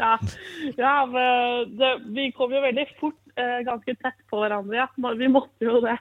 ja, 0.00 0.12
ja 0.78 0.96
men 1.10 1.76
det, 1.78 1.94
vi 2.16 2.30
kom 2.36 2.52
jo 2.54 2.62
veldig 2.64 2.86
fort 3.00 3.18
eh, 3.36 3.60
ganske 3.68 3.96
tett 4.00 4.18
på 4.30 4.42
hverandre, 4.42 4.82
ja. 4.82 4.90
Men 5.00 5.18
Vi 5.20 5.30
måtte 5.32 5.66
jo 5.66 5.80
det. 5.84 5.96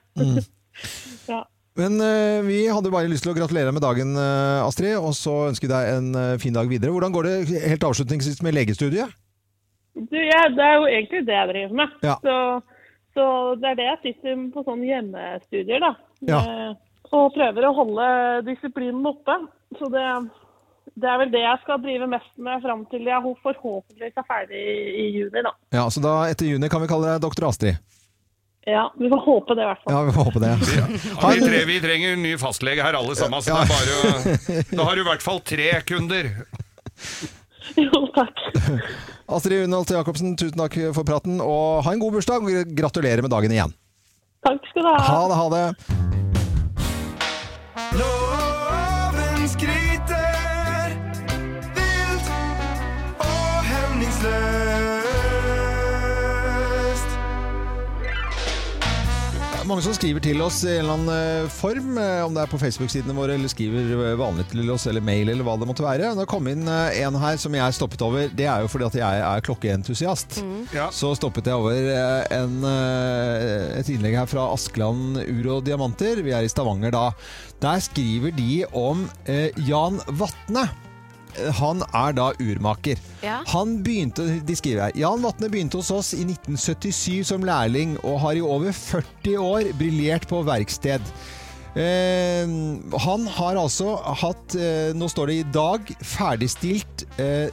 ja. 1.30 1.43
Men 1.80 2.02
eh, 2.04 2.41
vi 2.43 2.60
hadde 2.68 2.91
bare 2.91 3.10
lyst 3.12 3.24
til 3.28 3.34
å 3.34 3.38
gratulere 3.38 3.72
med 3.76 3.84
dagen, 3.86 4.16
eh, 4.20 4.66
Astrid, 4.66 4.97
og 5.00 5.14
så 5.18 5.50
ønsker 5.52 5.70
vi 5.70 5.74
deg 5.74 5.95
en 5.95 6.39
fin 6.41 6.56
dag 6.56 6.70
videre. 6.72 6.93
Hvordan 6.95 7.16
går 7.16 7.30
det 7.30 7.64
helt 7.70 7.89
avslutningsvis 7.91 8.43
med 8.45 8.58
legestudiet? 8.58 9.16
Du, 9.96 10.18
ja, 10.18 10.44
det 10.54 10.64
er 10.66 10.76
jo 10.78 10.86
egentlig 10.90 11.24
det 11.28 11.36
jeg 11.38 11.50
driver 11.54 11.76
med. 11.82 11.96
Ja. 12.06 12.16
Så, 12.24 12.36
så 13.18 13.24
det 13.60 13.72
er 13.72 13.80
det 13.80 13.88
jeg 13.90 14.02
sitter 14.04 14.44
på 14.54 14.64
sånne 14.68 14.86
hjemmestudier, 14.92 15.82
da. 15.84 15.94
Ja. 16.30 16.40
Eh, 16.44 16.76
Og 17.16 17.34
prøver 17.34 17.66
å 17.66 17.74
holde 17.74 18.06
disiplinen 18.46 19.06
oppe. 19.10 19.36
så 19.80 19.88
det, 19.90 20.04
det 21.00 21.10
er 21.10 21.18
vel 21.24 21.32
det 21.34 21.42
jeg 21.42 21.62
skal 21.64 21.82
drive 21.82 22.08
mest 22.12 22.30
med 22.38 22.62
fram 22.62 22.84
til 22.92 23.08
jeg 23.10 23.36
forhåpentligvis 23.44 24.18
er 24.22 24.28
ferdig 24.30 24.60
i, 24.62 24.76
i 25.04 25.06
juni, 25.18 25.42
da. 25.46 25.54
Ja, 25.74 25.88
Så 25.90 26.04
da 26.06 26.20
etter 26.30 26.46
juni 26.52 26.70
kan 26.70 26.82
vi 26.86 26.90
kalle 26.92 27.16
deg 27.16 27.24
doktor 27.26 27.50
Astrid? 27.50 27.80
Ja, 28.70 28.84
vi 29.00 29.10
får 29.10 29.22
håpe 29.26 29.56
det 29.58 29.64
i 29.64 29.68
hvert 29.72 29.82
fall. 29.82 29.94
Ja, 29.96 30.00
vi 30.06 30.12
får 30.14 30.26
håpe 30.28 30.40
det. 30.44 30.50
Ja, 30.78 31.30
vi, 31.34 31.40
tre, 31.42 31.62
vi 31.66 31.78
trenger 31.82 32.14
en 32.14 32.22
ny 32.28 32.34
fastlege 32.38 32.84
her 32.86 32.98
alle 33.00 33.16
sammen, 33.18 33.42
så 33.42 33.56
det 33.56 33.64
er 33.64 33.72
bare 33.74 34.64
Da 34.78 34.86
har 34.86 35.00
du 35.00 35.02
i 35.02 35.08
hvert 35.10 35.26
fall 35.26 35.40
tre 35.48 35.70
kunder. 35.90 36.30
Jo, 37.80 38.04
takk. 38.18 38.44
Astrid 39.30 39.68
Unholt 39.68 39.92
Jacobsen, 39.94 40.34
tusen 40.40 40.58
takk 40.58 40.74
for 40.96 41.06
praten, 41.06 41.38
og 41.44 41.84
ha 41.86 41.94
en 41.94 42.02
god 42.02 42.18
bursdag. 42.18 42.42
og 42.42 42.74
Gratulerer 42.78 43.22
med 43.22 43.32
dagen 43.34 43.54
igjen. 43.54 43.74
Takk 44.46 44.62
skal 44.72 44.84
du 44.86 44.90
ha. 44.90 44.98
Ha 45.06 45.22
det, 45.30 45.38
ha 45.38 45.48
det. 45.54 45.66
Mange 59.70 59.84
som 59.86 59.94
skriver 59.94 60.24
til 60.24 60.40
oss 60.42 60.64
i 60.66 60.72
en 60.72 60.80
eller 60.82 60.96
annen 60.96 61.12
eh, 61.14 61.52
form, 61.54 61.92
eh, 62.02 62.24
om 62.26 62.34
det 62.34 62.42
er 62.42 62.50
på 62.50 62.60
Facebook-sidene 62.62 63.14
våre, 63.14 63.36
eller 63.38 63.52
skriver 63.52 63.92
eh, 63.94 64.16
vanlig 64.18 64.48
til 64.50 64.72
oss, 64.74 64.88
eller 64.90 65.04
mail, 65.06 65.30
eller 65.30 65.46
hva 65.46 65.56
det 65.62 65.68
måtte 65.70 65.86
være. 65.86 66.14
Det 66.18 66.26
kom 66.32 66.50
inn 66.50 66.66
en 66.66 67.20
her 67.22 67.38
som 67.42 67.54
jeg 67.58 67.78
stoppet 67.78 68.04
over. 68.06 68.32
Det 68.34 68.48
er 68.50 68.64
jo 68.66 68.72
fordi 68.72 68.88
at 68.90 68.98
jeg 69.02 69.24
er 69.28 69.46
klokkeentusiast. 69.46 70.40
Så 70.96 71.14
stoppet 71.20 71.52
jeg 71.52 71.60
over 71.60 71.78
en, 72.34 72.58
et 73.78 73.94
innlegg 73.94 74.18
her 74.24 74.30
fra 74.30 74.50
Askeland 74.56 75.22
Ur 75.22 75.54
og 75.60 75.64
Diamanter. 75.68 76.24
Vi 76.26 76.34
er 76.34 76.46
i 76.46 76.52
Stavanger 76.52 76.96
da. 76.96 77.06
Der 77.62 77.82
skriver 77.84 78.32
de 78.32 78.64
om 78.74 79.10
eh, 79.28 79.50
Jan 79.68 80.00
Vatne. 80.16 80.70
Eh, 81.38 81.52
Han 81.60 81.84
er 81.94 82.16
da 82.18 82.32
urmaker. 82.40 83.00
Ja. 83.24 83.42
Han 83.54 83.80
begynte, 83.84 84.26
de 84.46 84.56
skriver 84.56 84.88
her, 84.88 84.96
Jan 84.98 85.22
Vatne 85.24 85.50
begynte 85.52 85.82
hos 85.82 85.92
oss 85.92 86.14
i 86.14 86.24
1977 86.26 87.24
som 87.30 87.44
lærling, 87.46 87.98
og 88.04 88.20
har 88.26 88.40
i 88.40 88.42
over 88.46 88.72
40 88.72 89.38
år 89.38 89.74
briljert 89.80 90.28
på 90.30 90.42
verksted. 90.48 91.02
Eh, 91.78 92.46
han 93.06 93.28
har 93.38 93.60
altså 93.62 93.96
hatt, 94.24 94.56
eh, 94.58 94.92
nå 94.98 95.10
står 95.12 95.30
det 95.30 95.40
i 95.40 95.50
dag, 95.54 95.92
ferdigstilt 96.02 97.06
eh, 97.22 97.50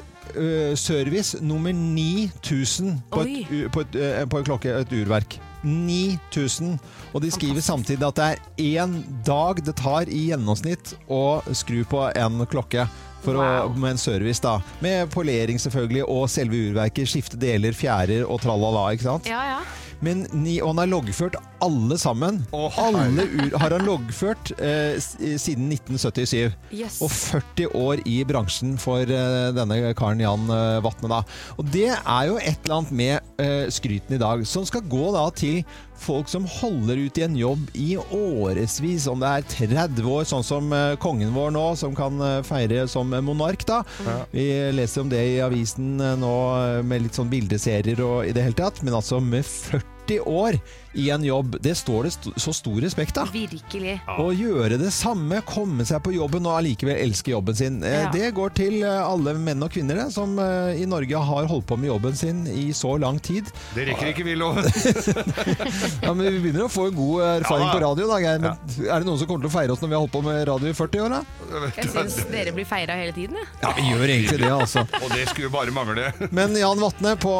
service 0.77 1.39
nummer 1.41 1.73
9000 1.73 2.97
på, 3.13 3.23
et, 3.23 3.69
på, 3.73 3.85
et, 3.85 3.99
på 4.29 4.41
en 4.41 4.49
klokke, 4.49 4.73
et 4.83 4.93
urverk. 4.93 5.39
9000. 5.67 6.77
Og 7.15 7.23
de 7.23 7.31
skriver 7.31 7.65
samtidig 7.65 8.07
at 8.07 8.19
det 8.19 8.27
er 8.27 8.83
én 8.83 8.99
dag 9.27 9.63
det 9.65 9.77
tar 9.81 10.11
i 10.11 10.27
gjennomsnitt 10.31 10.95
å 11.11 11.41
skru 11.57 11.83
på 11.89 12.05
en 12.15 12.45
klokke. 12.51 12.87
For 13.25 13.39
å, 13.41 13.47
med 13.75 13.97
en 13.97 14.01
service, 14.01 14.43
da. 14.45 14.59
Med 14.85 15.11
polering, 15.15 15.59
selvfølgelig, 15.63 16.05
og 16.07 16.29
selve 16.31 16.61
urverket. 16.69 17.09
Skifte 17.11 17.41
deler, 17.41 17.75
fjærer 17.77 18.27
og 18.27 18.41
tralala. 18.45 18.89
ikke 18.95 19.09
sant? 19.09 19.31
Ja, 19.31 19.43
ja. 19.57 19.61
Men 20.05 20.27
ni, 20.33 20.59
og 20.61 20.75
han 20.75 20.83
har 20.85 20.91
loggført 20.93 21.39
alle 21.65 21.97
sammen. 21.99 22.43
alle 22.53 23.25
ur 23.25 23.57
har 23.59 23.73
han 23.73 23.87
loggført 23.87 24.53
eh, 24.61 24.99
siden 25.01 25.71
1977. 25.73 26.53
Yes. 26.75 27.01
Og 27.05 27.11
40 27.11 27.71
år 27.77 28.03
i 28.09 28.19
bransjen 28.29 28.77
for 28.81 29.03
eh, 29.03 29.49
denne 29.57 29.81
karen 29.97 30.21
Jan 30.23 30.51
eh, 30.53 30.79
Vatne. 30.85 31.11
Da. 31.13 31.23
Og 31.57 31.73
det 31.73 31.89
er 31.95 32.29
jo 32.29 32.39
et 32.41 32.61
eller 32.65 32.81
annet 32.81 32.97
med 33.01 33.43
eh, 33.43 33.67
skryten 33.73 34.19
i 34.19 34.23
dag, 34.23 34.45
som 34.49 34.67
skal 34.69 34.85
gå 34.91 35.11
da 35.17 35.29
til 35.37 35.63
folk 35.97 36.29
som 36.29 36.45
holder 36.59 36.99
ut 37.07 37.19
i 37.19 37.25
en 37.25 37.37
jobb 37.41 37.71
i 37.73 37.95
årevis. 37.97 39.07
Om 39.09 39.23
det 39.23 39.31
er 39.33 39.47
30 39.49 40.11
år, 40.13 40.27
sånn 40.29 40.45
som 40.45 40.73
eh, 40.77 40.93
kongen 41.01 41.33
vår 41.37 41.55
nå, 41.57 41.65
som 41.81 41.97
kan 41.97 42.21
eh, 42.21 42.43
feire 42.47 42.85
som 42.91 43.15
monark. 43.25 43.65
da. 43.69 43.81
Ja. 44.05 44.19
Vi 44.35 44.47
leser 44.77 45.07
om 45.07 45.13
det 45.13 45.23
i 45.33 45.41
avisen 45.45 45.97
eh, 46.01 46.17
nå 46.21 46.35
eh, 46.61 46.83
med 46.87 47.07
litt 47.07 47.17
sånn 47.17 47.33
bildeserier 47.33 48.03
og 48.05 48.29
i 48.29 48.35
det 48.37 48.45
hele 48.45 48.61
tatt, 48.61 48.83
men 48.85 48.97
altså 48.99 49.23
med 49.25 49.47
40 49.47 49.86
år 50.11 50.53
i 50.97 51.11
en 51.13 51.25
jobb, 51.27 51.59
det 51.63 51.75
står 51.79 52.07
det 52.09 52.13
st 52.17 52.33
så 52.41 52.53
stor 52.57 52.81
respekt 52.83 53.19
av. 53.21 53.29
Virkelig. 53.35 53.99
Å 54.09 54.27
gjøre 54.33 54.79
det 54.81 54.91
samme, 54.97 55.43
komme 55.47 55.85
seg 55.89 56.01
på 56.05 56.15
jobben 56.17 56.47
og 56.49 56.57
allikevel 56.59 56.97
elske 57.03 57.35
jobben 57.35 57.57
sin. 57.59 57.83
Eh, 57.85 57.97
Ja. 58.07 58.11
Det 58.13 58.31
går 58.37 58.53
til 58.57 58.79
eh, 58.85 59.03
alle 59.05 59.33
menn 59.41 59.63
og 59.65 59.71
kvinner 59.75 59.99
det, 60.01 60.09
som 60.15 60.37
eh, 60.41 60.77
i 60.81 60.87
Norge 60.89 61.21
har 61.31 61.47
holdt 61.51 61.67
på 61.69 61.77
med 61.81 61.89
jobben 61.91 62.17
sin 62.17 62.45
i 62.49 62.71
så 62.77 62.95
lang 63.01 63.19
tid. 63.21 63.49
Det 63.75 63.87
rekker 63.91 64.13
ikke 64.15 64.25
vi 64.27 64.37
lov. 64.41 64.61
Ja, 66.07 66.13
men 66.15 66.27
Vi 66.33 66.39
begynner 66.45 66.67
å 66.67 66.71
få 66.71 66.87
en 66.91 66.95
god 66.97 67.23
erfaring 67.27 67.67
Ja, 67.67 67.73
på 67.75 67.81
radio. 67.83 68.07
Da, 68.11 68.19
Geir. 68.23 68.41
Men 68.43 68.87
Er 68.87 69.03
det 69.03 69.09
noen 69.09 69.19
som 69.21 69.29
kommer 69.29 69.45
til 69.47 69.51
å 69.51 69.55
feire 69.57 69.75
oss 69.75 69.83
når 69.83 69.91
vi 69.91 69.97
har 69.97 70.03
holdt 70.05 70.15
på 70.15 70.23
med 70.27 70.41
radio 70.49 70.71
i 70.71 70.77
40 70.77 71.05
år? 71.05 71.15
da? 71.17 71.71
Jeg 71.77 71.91
syns 71.93 72.17
dere 72.31 72.53
blir 72.57 72.67
feira 72.69 72.97
hele 72.99 73.13
tiden, 73.17 73.37
jeg. 73.41 73.49
Ja, 73.63 73.73
vi 73.77 73.87
gjør 73.91 74.13
egentlig 74.17 74.39
det, 74.43 74.51
altså. 74.55 74.85
Og 75.03 75.09
det 75.15 75.27
skulle 75.33 75.51
bare 75.53 75.75
mangle. 75.75 76.09
Men 76.31 76.57
Jan 76.59 76.81
Vatne, 76.83 77.17
på, 77.21 77.35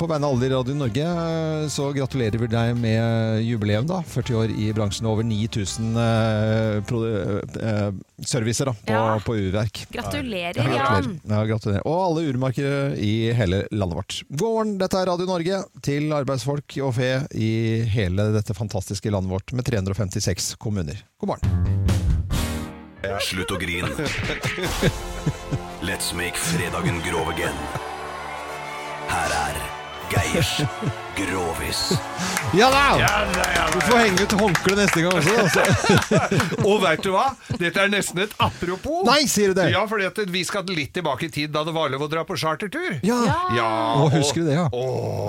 på 0.00 0.10
vegne 0.10 0.28
av 0.28 0.34
alle 0.36 0.48
i 0.48 0.52
Radio 0.54 0.76
Norge, 0.78 1.08
så 1.72 1.88
gratulerer 1.96 2.17
vi 2.18 2.46
deg 2.50 2.76
med 2.76 3.42
jubileum. 3.46 3.86
da 3.86 4.02
40 4.02 4.34
år 4.34 4.50
i 4.50 4.72
bransjen, 4.72 5.06
over 5.06 5.22
9000 5.22 5.96
eh, 5.96 6.80
pro, 6.88 7.00
eh, 7.06 7.92
servicer 8.26 8.66
da, 8.66 8.72
på, 8.72 8.92
Ja. 8.92 9.18
på 9.24 9.36
urverk. 9.36 9.86
Gratulerer, 9.90 10.56
Ja, 10.56 10.62
gratulerer. 10.62 11.02
Jan. 11.02 11.20
Ja, 11.28 11.44
gratulerer. 11.44 11.86
Og 11.86 11.98
alle 12.18 12.26
urmarkere 12.32 12.96
i 12.98 13.32
hele 13.32 13.66
landet 13.70 13.96
vårt. 13.96 14.22
God 14.30 14.48
morgen, 14.54 14.78
dette 14.78 14.98
er 14.98 15.06
Radio 15.06 15.26
Norge 15.26 15.62
til 15.82 16.10
arbeidsfolk 16.12 16.76
og 16.82 16.94
fe 16.94 17.26
i 17.34 17.82
hele 17.88 18.32
dette 18.32 18.54
fantastiske 18.54 19.10
landet 19.10 19.30
vårt 19.30 19.52
med 19.52 19.64
356 19.64 20.56
kommuner. 20.58 21.02
God 21.20 21.28
morgen. 21.28 21.78
Slutt 23.22 23.50
å 23.50 23.58
grine. 23.58 23.88
Let's 25.82 26.12
make 26.14 26.36
fredagen 26.36 27.00
grov 27.06 27.28
again. 27.30 27.54
Her 29.08 29.32
er 29.48 29.67
Geirs 30.08 30.60
Grovis. 31.18 31.80
Ja 32.56 32.70
da! 32.70 32.84
Ja 33.00 33.08
da, 33.34 33.44
ja 33.52 33.64
da. 33.66 33.72
Du 33.74 33.80
får 33.84 33.98
henge 33.98 34.22
ut 34.24 34.34
håndkle 34.40 34.76
neste 34.78 35.02
gang 35.04 35.16
også. 35.18 35.34
Altså. 35.42 36.20
Og 36.70 36.78
veit 36.80 37.02
du 37.04 37.10
hva? 37.12 37.24
Dette 37.60 37.82
er 37.82 37.90
nesten 37.92 38.22
et 38.22 38.32
apropos. 38.40 39.02
Nei, 39.08 39.26
sier 39.28 39.52
du 39.52 39.58
det? 39.58 39.66
Ja, 39.74 39.82
fordi 39.90 40.06
at 40.08 40.20
vi 40.32 40.44
skal 40.48 40.64
litt 40.72 40.94
tilbake 40.96 41.28
i 41.28 41.32
tid 41.34 41.52
da 41.52 41.64
det 41.66 41.74
var 41.76 41.90
lov 41.92 42.06
å 42.06 42.10
dra 42.12 42.22
på 42.28 42.38
chartertur. 42.40 43.00
Ja. 43.04 43.18
Ja, 43.56 43.68
Og, 44.00 44.14
husker 44.14 44.46
du 44.46 44.48
det, 44.48 44.56
ja? 44.56 44.68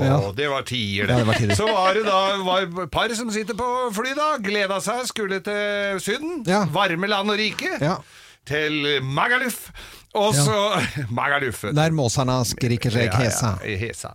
Ja. 0.06 0.22
det 0.38 0.48
var 0.54 0.64
tider, 0.70 1.10
det. 1.10 1.18
Ja, 1.18 1.20
det 1.26 1.28
var 1.32 1.42
tider. 1.42 1.60
Så 1.60 1.68
var 1.68 2.00
det 2.00 2.06
da 2.08 2.22
var 2.46 2.88
par 2.94 3.16
som 3.18 3.34
sitter 3.36 3.58
på 3.60 3.68
fly, 3.98 4.14
da. 4.16 4.30
Gleda 4.46 4.80
seg, 4.86 5.04
skulle 5.10 5.42
til 5.44 6.00
Syden. 6.06 6.44
Varme 6.72 7.12
land 7.12 7.36
og 7.36 7.42
rike. 7.42 7.76
Ja. 7.84 7.98
Til 8.48 9.00
Magaluf. 9.04 9.70
Og 10.18 10.34
så 10.34 10.54
Magaluf. 11.14 11.60
Der 11.78 11.92
måsarna 11.94 12.40
skriker 12.50 12.90
seg 12.90 13.12
hesa. 13.14 13.52
Ja, 13.62 13.70
ja, 13.70 13.78
hesa. 13.78 14.10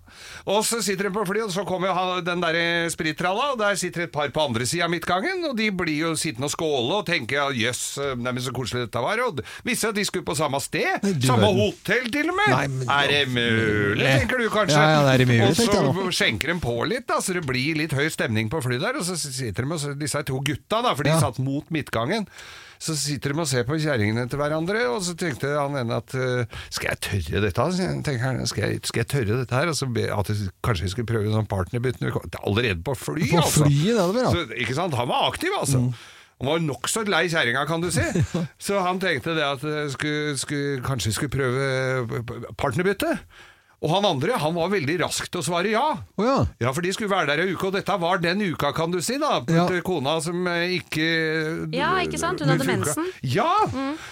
Og 0.51 0.65
så 0.67 0.81
sitter 0.83 1.07
de 1.07 1.13
på 1.15 1.23
flyet, 1.29 1.45
og 1.47 1.53
så 1.55 1.63
kommer 1.69 2.19
den 2.27 2.43
der 2.43 2.89
sprittralla, 2.91 3.53
og 3.53 3.61
der 3.61 3.77
sitter 3.79 4.09
et 4.09 4.13
par 4.13 4.33
på 4.35 4.43
andre 4.43 4.67
sida 4.67 4.89
av 4.89 4.91
midtgangen, 4.91 5.45
og 5.47 5.55
de 5.61 5.69
blir 5.71 6.01
jo 6.01 6.11
sittende 6.19 6.49
og 6.51 6.55
skåle 6.57 6.97
og 6.99 7.07
tenke 7.07 7.39
ja, 7.39 7.47
jøss, 7.55 7.85
neimen 8.19 8.43
så 8.43 8.51
koselig 8.57 8.89
dette 8.89 9.05
var. 9.07 9.23
Og 9.29 9.39
visste 9.69 9.93
at 9.93 10.01
de 10.01 10.05
skulle 10.09 10.27
på 10.27 10.35
samme 10.41 10.59
sted. 10.65 10.99
Nei, 11.07 11.15
samme 11.23 11.47
verden. 11.47 11.63
hotell, 11.63 12.11
til 12.19 12.35
og 12.35 12.41
med. 12.41 12.51
Nei, 12.57 12.67
men- 12.75 12.91
er 12.97 13.15
det 13.15 13.23
mulig, 13.31 14.11
tenker 14.19 14.43
du 14.43 14.49
kanskje? 14.51 14.83
Ja, 14.83 14.99
ja, 14.99 15.07
det 15.15 15.29
er 15.29 15.31
mulig, 15.31 15.47
og 15.47 16.03
så 16.03 16.11
skjenker 16.19 16.51
de 16.51 16.59
på 16.67 16.75
litt, 16.91 17.07
da, 17.07 17.21
så 17.23 17.39
det 17.39 17.47
blir 17.47 17.79
litt 17.85 17.95
høy 17.95 18.09
stemning 18.11 18.51
på 18.51 18.59
flyet 18.67 18.83
der, 18.89 18.99
og 18.99 19.07
så 19.07 19.15
sitter 19.23 19.63
de 19.63 19.71
med 19.77 19.99
disse 20.03 20.27
to 20.27 20.43
gutta, 20.43 20.83
da, 20.83 20.91
for 20.99 21.07
de 21.07 21.15
Ja. 21.15 21.23
satt 21.23 21.39
mot 21.39 21.71
midtgangen. 21.71 22.27
Så 22.85 22.93
sitter 23.01 23.33
de 23.33 23.41
og 23.41 23.49
ser 23.49 23.65
på 23.65 23.79
kjerringene 23.81 24.27
til 24.29 24.41
hverandre, 24.41 24.83
og 24.93 24.99
så 25.07 25.15
tenkte 25.17 25.55
han 25.57 25.77
ene 25.81 26.01
at 26.03 26.13
eh, 26.21 26.59
skal 26.75 26.91
jeg 26.91 27.01
tørre 27.07 27.41
dette? 27.47 27.69
Tenker 28.05 28.25
han, 28.27 28.43
skal, 28.51 28.75
jeg, 28.75 28.83
skal 28.85 29.05
jeg 29.05 29.11
tørre 29.15 29.39
dette 29.41 29.57
her? 29.57 29.71
Og 29.73 29.79
så 29.79 29.89
be, 29.89 30.05
at 30.13 30.33
jeg, 30.33 30.51
kanskje 30.67 30.89
vi 30.89 30.93
skulle 30.93 31.09
prøve 31.09 31.33
sånn 31.33 31.49
partnerbytte 31.49 32.13
Allerede 32.43 32.83
på 32.85 32.97
fly, 32.99 33.31
På 33.31 33.41
altså! 33.41 33.65
flyet, 33.65 33.95
det 33.95 34.03
er 34.03 34.13
det 34.13 34.19
bra. 34.19 34.35
Så, 34.35 34.45
ikke 34.67 34.77
sant? 34.77 34.99
Han 35.01 35.09
var 35.09 35.31
aktiv, 35.31 35.57
altså. 35.57 35.81
Han 36.43 36.51
var 36.51 36.63
nokså 36.67 37.07
lei 37.09 37.25
kjerringa, 37.33 37.65
kan 37.71 37.81
du 37.81 37.89
si. 37.95 38.05
Så 38.67 38.83
han 38.85 39.01
tenkte 39.01 39.37
det 39.39 39.47
at 39.47 39.65
eh, 39.65 39.89
skulle, 39.95 40.37
skulle, 40.41 40.85
kanskje 40.85 41.15
skulle 41.17 41.33
prøve 41.33 42.23
partnerbytte. 42.61 43.15
Og 43.85 43.91
han 43.93 44.07
andre 44.09 44.39
han 44.41 44.55
var 44.57 44.71
veldig 44.73 44.95
rask 45.03 45.27
til 45.29 45.43
å 45.43 45.45
svare 45.45 45.69
ja. 45.75 45.83
Oh, 46.17 46.25
ja. 46.25 46.37
Ja, 46.63 46.71
for 46.73 46.81
de 46.81 46.93
skulle 46.97 47.13
være 47.13 47.35
der 47.35 47.43
ei 47.45 47.53
uke, 47.53 47.67
og 47.69 47.75
dette 47.77 47.97
var 48.01 48.23
den 48.23 48.41
uka, 48.41 48.71
kan 48.73 48.89
du 48.95 48.97
si, 49.05 49.19
da. 49.21 49.43
Ja. 49.53 49.67
Til 49.69 49.83
kona 49.85 50.15
som 50.25 50.47
eh, 50.49 50.79
ikke 50.79 51.09
Ja, 51.77 51.91
ikke 52.01 52.17
sant? 52.23 52.41
Hun 52.41 52.49
hadde 52.55 52.65
mensen. 52.69 53.11
Ja! 53.21 53.51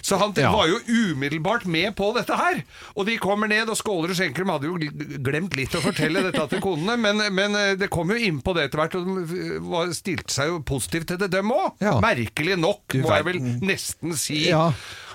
Så 0.04 0.18
han 0.20 0.34
Ja. 0.36 0.50
var 0.52 0.68
jo 0.68 0.76
umiddelbart 0.88 1.64
med 1.64 1.94
på 1.96 2.10
dette 2.16 2.36
her. 2.36 2.60
Og 2.96 3.06
de 3.08 3.16
kommer 3.22 3.48
ned 3.48 3.70
og 3.72 3.78
skåler 3.80 4.12
og 4.12 4.18
skjenker. 4.18 4.44
De 4.44 4.52
hadde 4.52 4.68
jo 4.68 5.20
glemt 5.24 5.56
litt 5.56 5.72
å 5.78 5.82
fortelle 5.84 6.22
dette 6.28 6.44
til 6.52 6.60
konene, 6.64 6.98
men, 7.00 7.24
men 7.32 7.56
eh, 7.56 7.72
det 7.80 7.88
kom 7.92 8.12
jo 8.12 8.20
innpå 8.20 8.52
det 8.58 8.68
etter 8.68 8.82
hvert, 8.82 8.98
og 9.00 9.88
de 9.88 9.96
stilte 9.96 10.34
seg 10.36 10.52
jo 10.52 10.60
positivt 10.68 11.08
til 11.14 11.22
det, 11.24 11.30
dem 11.32 11.48
òg. 11.54 11.72
Ja. 11.80 11.96
Merkelig 12.02 12.58
nok, 12.60 12.84
Du 12.92 13.00
må 13.06 13.16
jeg 13.16 13.28
vel 13.30 13.40
nesten 13.64 14.12
si. 14.20 14.44
Ja. 14.50 14.68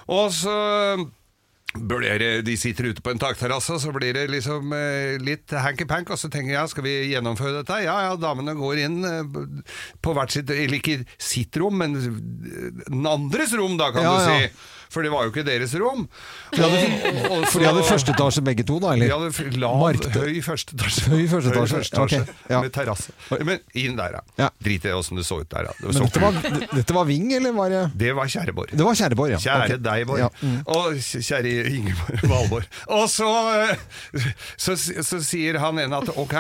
Og 0.08 0.32
så 0.34 0.54
det, 1.76 2.42
de 2.48 2.56
sitter 2.58 2.90
ute 2.92 3.02
på 3.04 3.12
en 3.12 3.20
takterrasse, 3.20 3.74
og 3.76 3.82
så 3.82 3.92
blir 3.94 4.14
det 4.16 4.28
liksom 4.32 4.72
eh, 4.74 5.18
litt 5.22 5.52
hanky-pank, 5.52 6.10
og 6.10 6.18
så 6.20 6.30
tenker 6.30 6.54
jeg, 6.56 6.70
skal 6.72 6.84
vi 6.84 6.96
gjennomføre 7.12 7.60
dette? 7.60 7.82
Ja, 7.86 7.98
ja, 8.08 8.16
damene 8.16 8.56
går 8.58 8.82
inn 8.86 9.04
eh, 9.06 9.38
på 10.02 10.16
hvert 10.18 10.34
sitt, 10.34 10.50
eller 10.50 10.80
ikke 10.80 11.02
sitt 11.20 11.56
rom, 11.60 11.78
men 11.78 11.98
den 12.00 13.06
andres 13.06 13.54
rom 13.58 13.78
da, 13.78 13.92
kan 13.94 14.08
Ja, 14.08 14.16
du 14.18 14.32
ja. 14.32 14.50
For 14.90 15.04
det 15.04 15.12
var 15.12 15.26
jo 15.28 15.32
ikke 15.34 15.44
deres 15.48 15.74
rom. 15.80 16.08
De 16.54 16.62
hadde, 16.64 16.82
Og- 17.28 17.32
og 17.38 17.46
for 17.52 17.60
de 17.60 17.66
hadde 17.68 17.84
første 17.88 18.14
etasje 18.16 18.44
begge 18.46 18.64
to, 18.68 18.80
da? 18.80 18.94
de 18.96 19.02
Eller? 19.04 19.14
hadde 19.18 19.32
f- 19.34 19.58
lav, 19.60 19.76
Marked- 19.82 20.16
høy 20.16 20.42
første 20.46 20.76
etasje. 20.78 21.08
Høy 21.12 21.28
første 21.32 21.52
etasje, 21.52 22.00
okay, 22.00 22.24
ja. 22.50 22.62
Med 22.64 22.72
terrasse. 22.74 23.12
Men 23.44 23.60
inn 23.76 23.96
der, 24.00 24.20
ja. 24.40 24.50
Drit 24.64 24.86
i 24.88 24.94
åssen 24.96 25.18
det 25.20 25.26
så 25.28 25.42
ut 25.42 25.50
der, 25.52 25.68
ja. 25.70 25.74
Det 25.82 25.96
så 25.96 26.06
dette 26.08 26.22
var, 26.24 26.32
dette 26.74 26.94
var 26.96 27.06
Ving, 27.10 27.28
eller 27.36 27.52
var 27.58 27.70
det 27.74 27.84
det 27.98 28.14
var 28.16 28.26
Kjæreborg. 28.32 28.72
Det 28.72 28.86
var 28.86 28.96
Kjæreborg, 28.96 29.32
ja. 29.36 29.38
Kjære 29.44 29.66
okay. 29.66 29.78
deg, 29.90 30.08
Borg. 30.08 30.20
Ja, 30.20 30.30
mm. 30.42 30.58
Og 30.68 30.94
kjære 31.02 31.54
Ingeborg 31.74 32.24
Valborg. 32.32 32.66
Og 32.96 33.06
så, 33.12 33.30
så, 34.58 34.76
så 34.78 35.20
sier 35.24 35.60
han 35.62 35.80
ene 35.82 36.00
at 36.02 36.10
ok, 36.18 36.34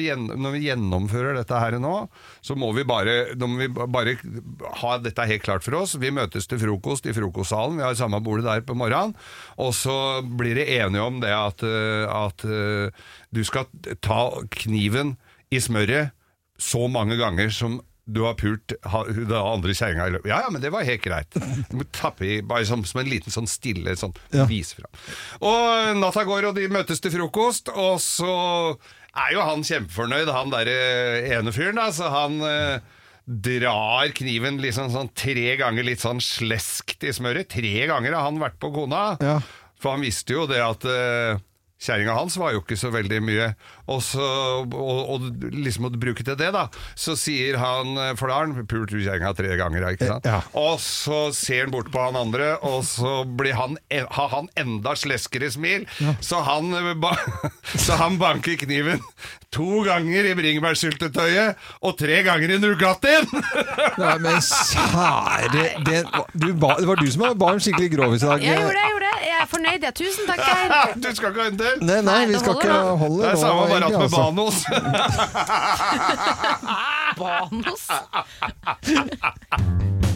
gjen, 0.00 0.26
når 0.40 0.54
vi 0.56 0.62
gjennomfører 0.68 1.36
dette 1.40 1.60
her 1.60 1.76
nå, 1.82 1.94
så 2.44 2.56
må 2.58 2.70
vi 2.76 2.84
bare, 2.88 3.34
må 3.40 3.58
vi 3.60 3.68
bare 3.70 4.16
ha 4.82 4.96
dette 5.02 5.26
helt 5.28 5.44
klart 5.44 5.64
for 5.66 5.76
oss. 5.82 5.96
Vi 6.00 6.10
møtes 6.14 6.46
til 6.50 6.60
frokost 6.62 7.06
i 7.10 7.14
frokostsalen, 7.16 7.76
vi 7.80 7.84
har 7.86 7.89
samme 7.98 8.20
bordet 8.24 8.46
der 8.46 8.62
på 8.66 8.76
morgenen, 8.78 9.14
og 9.58 9.74
så 9.74 10.20
blir 10.22 10.54
de 10.60 10.66
enige 10.78 11.02
om 11.02 11.20
det 11.22 11.32
at, 11.34 11.62
eh, 11.66 12.06
at 12.10 12.44
eh, 12.46 13.04
du 13.34 13.42
skal 13.46 13.66
ta 14.04 14.22
kniven 14.62 15.16
i 15.50 15.58
smøret 15.62 16.12
så 16.60 16.86
mange 16.92 17.16
ganger 17.18 17.50
som 17.54 17.80
du 18.10 18.24
har 18.24 18.34
pult 18.34 18.72
den 18.74 19.30
andre 19.36 19.70
kjerringa 19.76 20.06
i 20.08 20.18
Ja, 20.26 20.40
ja, 20.42 20.48
men 20.50 20.62
det 20.62 20.72
var 20.74 20.82
helt 20.82 21.02
greit. 21.04 21.30
Du 21.70 21.76
må 21.78 21.84
tappe 21.94 22.26
i, 22.26 22.40
bare 22.42 22.66
som, 22.66 22.82
som 22.88 22.98
en 23.02 23.10
liten 23.10 23.30
sånn 23.30 23.46
stille 23.46 23.94
sånn 23.96 24.14
Ja. 24.34 24.46
vis 24.50 24.72
fram. 24.74 24.90
Og 25.46 26.00
natta 26.00 26.24
går, 26.26 26.48
og 26.50 26.56
de 26.58 26.66
møtes 26.72 26.98
til 27.04 27.12
frokost, 27.14 27.70
og 27.70 28.00
så 28.02 28.32
er 29.14 29.36
jo 29.36 29.44
han 29.46 29.62
kjempefornøyd, 29.66 30.30
han 30.34 30.50
derre 30.50 30.74
ene 31.38 31.54
fyren, 31.54 31.78
da, 31.78 31.86
så 31.94 32.10
han 32.10 32.40
eh, 32.42 32.80
drar 33.30 34.10
kniven 34.16 34.58
liksom 34.62 34.90
sånn 34.90 35.12
tre 35.14 35.54
ganger 35.60 35.86
litt 35.86 36.02
sånn 36.02 36.18
sleskt 36.24 37.06
i 37.06 37.12
smøret. 37.14 37.50
Tre 37.52 37.86
ganger 37.86 38.16
har 38.16 38.26
han 38.26 38.40
vært 38.42 38.58
på 38.62 38.72
kona. 38.74 39.04
Ja. 39.22 39.38
For 39.80 39.94
han 39.94 40.04
visste 40.04 40.34
jo 40.34 40.48
det 40.50 40.58
at 40.64 40.84
uh, 40.84 41.38
Kjerringa 41.80 42.14
hans 42.16 42.36
var 42.40 42.52
jo 42.54 42.60
ikke 42.60 42.76
så 42.76 42.90
veldig 42.92 43.20
mye, 43.24 43.46
og, 43.88 44.02
så, 44.04 44.26
og, 44.66 44.98
og 45.14 45.46
liksom 45.54 45.88
å 45.88 45.92
bruke 45.94 46.24
til 46.26 46.36
det, 46.36 46.50
da, 46.52 46.66
så 46.98 47.16
sier 47.18 47.56
han 47.60 47.94
For 48.18 48.28
da 48.28 48.36
har 48.36 48.48
han 48.50 48.68
pult 48.68 48.92
kjerringa 48.92 49.32
tre 49.38 49.56
ganger, 49.56 49.86
ikke 49.94 50.10
sant? 50.10 50.28
Ja. 50.28 50.42
Og 50.60 50.76
så 50.84 51.30
ser 51.36 51.64
han 51.64 51.74
bort 51.74 51.90
på 51.92 52.02
han 52.04 52.18
andre, 52.20 52.52
og 52.66 52.84
så 52.88 53.22
blir 53.24 53.56
han, 53.56 53.78
har 53.90 54.32
han 54.34 54.50
enda 54.60 54.94
sleskere 54.98 55.50
smil, 55.52 55.86
så, 56.20 56.42
han, 56.46 56.72
så 57.86 57.96
han 58.00 58.20
banker 58.20 58.60
kniven 58.60 59.00
to 59.54 59.82
ganger 59.86 60.30
i 60.30 60.36
bringebærsyltetøyet 60.38 61.70
og 61.86 61.96
tre 61.98 62.20
ganger 62.26 62.54
i 62.54 62.60
Nugattien! 62.62 63.26
Nei, 64.02 64.16
men 64.22 64.38
kjære 64.44 65.66
det, 65.86 66.02
du 66.34 66.50
det 66.50 66.88
var 66.88 67.00
du 67.00 67.08
som 67.10 67.26
var 67.40 67.56
en 67.56 67.62
skikkelig 67.62 67.90
grovis 67.96 68.24
i 68.24 68.30
dag. 68.30 68.44
Jeg 68.44 68.60
gjorde 68.60 68.76
det, 68.76 68.84
jeg 68.84 68.94
gjorde 68.94 69.06
det. 69.06 69.09
Jeg 69.40 69.46
er 69.46 69.50
fornøyd. 69.50 69.82
jeg. 69.82 69.94
tusen 69.94 70.26
takk, 70.28 70.40
Geir. 70.44 70.68
du 71.02 71.16
skal 71.16 71.28
ikke 71.30 71.40
ha 71.40 71.48
en 71.48 71.58
til? 71.58 71.74
Nei, 71.88 72.00
nei, 72.04 72.26
vi 72.28 72.34
skal 72.42 72.52
ikke 72.60 72.72
holde 73.02 73.22
Det 73.22 73.30
er 73.30 73.36
samme 73.40 73.62
bare 73.70 73.84
at 73.84 73.92
med 73.92 74.02
altså. 74.02 74.20
Banos. 74.36 74.56
Banos. 77.20 77.84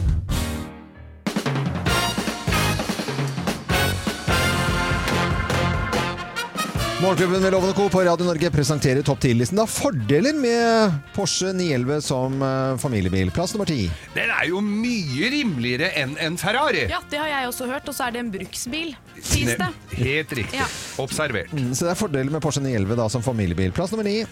Morgenklubben 7.04 7.42
med 7.42 7.52
Lovende 7.52 7.74
Co. 7.74 7.88
på 7.88 8.00
Radio 8.00 8.24
Norge 8.26 8.48
presenterer 8.50 9.02
topp 9.04 9.18
10-listen. 9.20 9.58
Da 9.60 9.66
fordeler 9.68 10.32
med 10.40 10.94
Porsche 11.12 11.50
911 11.52 11.98
som 12.06 12.38
eh, 12.42 12.76
familiebil. 12.80 13.28
Plass 13.34 13.52
nummer 13.52 13.68
ti. 13.68 13.90
Den 14.14 14.32
er 14.32 14.46
jo 14.48 14.62
mye 14.64 15.28
rimeligere 15.34 15.90
enn 16.00 16.14
en 16.24 16.38
Ferrari. 16.40 16.86
Ja, 16.88 17.02
det 17.12 17.20
har 17.20 17.28
jeg 17.28 17.50
også 17.50 17.68
hørt. 17.68 17.90
Og 17.92 17.96
så 17.98 18.06
er 18.06 18.16
det 18.16 18.22
en 18.24 18.30
bruksbil, 18.32 18.94
sies 19.20 19.52
det. 19.60 19.68
Helt 19.98 20.32
riktig. 20.40 20.62
Ja. 20.62 20.70
Observert. 21.04 21.52
Mm, 21.52 21.74
Så 21.76 21.84
det 21.84 21.92
er 21.92 22.00
fordeler 22.06 22.32
med 22.38 22.40
Porsche 22.46 22.64
911 22.64 22.96
da 23.02 23.10
som 23.12 23.26
familiebil. 23.26 23.74
Plass 23.76 23.92
nummer 23.92 24.08
ni. 24.08 24.22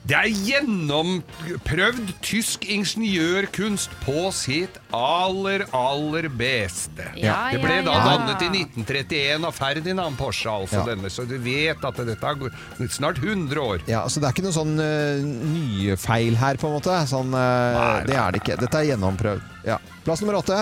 Det 0.00 0.16
er 0.16 0.30
gjennomprøvd 0.32 2.14
tysk 2.24 2.64
ingeniørkunst 2.72 3.92
på 4.00 4.30
sitt 4.32 4.78
aller, 4.96 5.66
aller 5.76 6.28
beste. 6.32 7.04
Ja, 7.20 7.50
det 7.52 7.60
ble 7.60 7.76
ja, 7.82 7.84
da 7.84 7.98
ja. 7.98 8.06
dannet 8.08 8.44
i 8.46 8.48
1931 8.62 9.44
av 9.44 9.58
Ferdinand 9.58 10.16
Porsche, 10.18 10.48
altså 10.50 10.86
denne, 10.88 11.12
så 11.12 11.26
du 11.28 11.36
vet 11.44 11.84
at 11.84 12.00
dette 12.00 12.24
har 12.24 12.40
gått 12.40 12.56
snart 12.96 13.20
100 13.20 13.60
år. 13.60 13.84
Ja, 13.90 14.06
så 14.08 14.22
det 14.22 14.30
er 14.30 14.36
ikke 14.38 14.46
noe 14.48 14.56
sånn 14.56 14.80
uh, 14.80 15.20
nye 15.20 15.98
feil 16.00 16.38
her, 16.40 16.56
på 16.56 16.70
en 16.70 16.78
måte. 16.78 16.96
Sånn, 17.10 17.36
eh, 17.36 17.76
Nei, 17.76 17.94
det 18.08 18.16
er 18.16 18.32
det 18.32 18.40
ikke. 18.42 18.56
Dette 18.64 18.80
er 18.80 18.92
gjennomprøvd. 18.94 19.48
Ja. 19.66 19.76
Plass 20.04 20.20
nummer 20.22 20.38
åtte. 20.40 20.56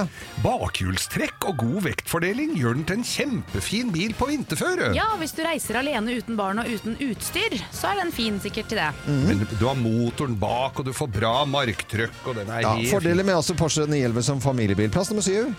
Bakhjulstrekk 0.44 1.46
og 1.50 1.56
god 1.62 1.78
vektfordeling 1.86 2.50
gjør 2.58 2.74
den 2.78 2.86
til 2.88 2.98
en 2.98 3.06
kjempefin 3.06 3.92
bil 3.94 4.12
på 4.18 4.28
vinterføre. 4.30 4.86
Ja, 4.96 5.06
hvis 5.20 5.34
du 5.36 5.42
reiser 5.46 5.78
alene 5.80 6.16
uten 6.18 6.38
barn 6.38 6.58
og 6.62 6.66
uten 6.70 6.98
utstyr, 7.08 7.52
så 7.74 7.84
er 7.92 7.96
den 8.02 8.12
fin 8.14 8.40
sikkert 8.42 8.70
til 8.72 8.78
det. 8.82 8.90
Men 9.06 9.44
du 9.54 9.64
har 9.66 9.78
motoren 9.78 10.36
bak, 10.40 10.80
og 10.80 10.84
du 10.88 10.92
får 10.96 11.08
bra 11.14 11.34
marktrykk, 11.48 12.16
og 12.26 12.32
den 12.40 12.48
er 12.50 12.58
Ja, 12.66 12.74
helt 12.78 12.92
fordeler 12.92 13.24
med 13.26 13.38
også 13.38 13.54
Porsche 13.58 13.86
911 13.86 14.22
som 14.32 14.38
familiebil. 14.42 14.90
Plass 14.94 15.10
nummer 15.12 15.26
syv. 15.26 15.52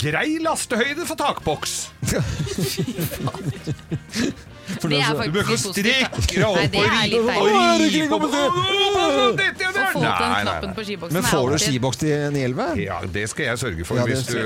Grei 0.00 0.38
lastehøyde 0.42 1.04
for 1.08 1.16
takboks. 1.20 1.72
For 4.80 4.88
Det 4.88 4.98
er 4.98 5.04
faktisk 5.04 5.50
positivt. 5.50 5.74
Du 5.74 5.82
bør 5.82 6.22
ikke 6.22 6.34
det 6.34 6.44
og 6.44 6.56
er 6.56 6.68
feil. 6.68 7.14
og 7.18 7.80
ri 7.80 8.08
på 8.08 8.18
er 8.24 9.84
få 9.94 10.00
den 10.00 10.34
knappen 10.42 10.74
skiboksen 10.84 11.16
Men 11.16 11.24
er 11.24 11.28
får 11.30 11.50
du 11.50 11.58
skiboks 11.64 12.00
til 12.02 12.14
911? 12.34 12.82
Ja, 12.84 12.98
det 13.14 13.26
skal 13.32 13.44
jeg 13.50 13.58
sørge 13.58 13.84
for. 13.88 14.00
Hvis 14.08 14.26
du, 14.28 14.38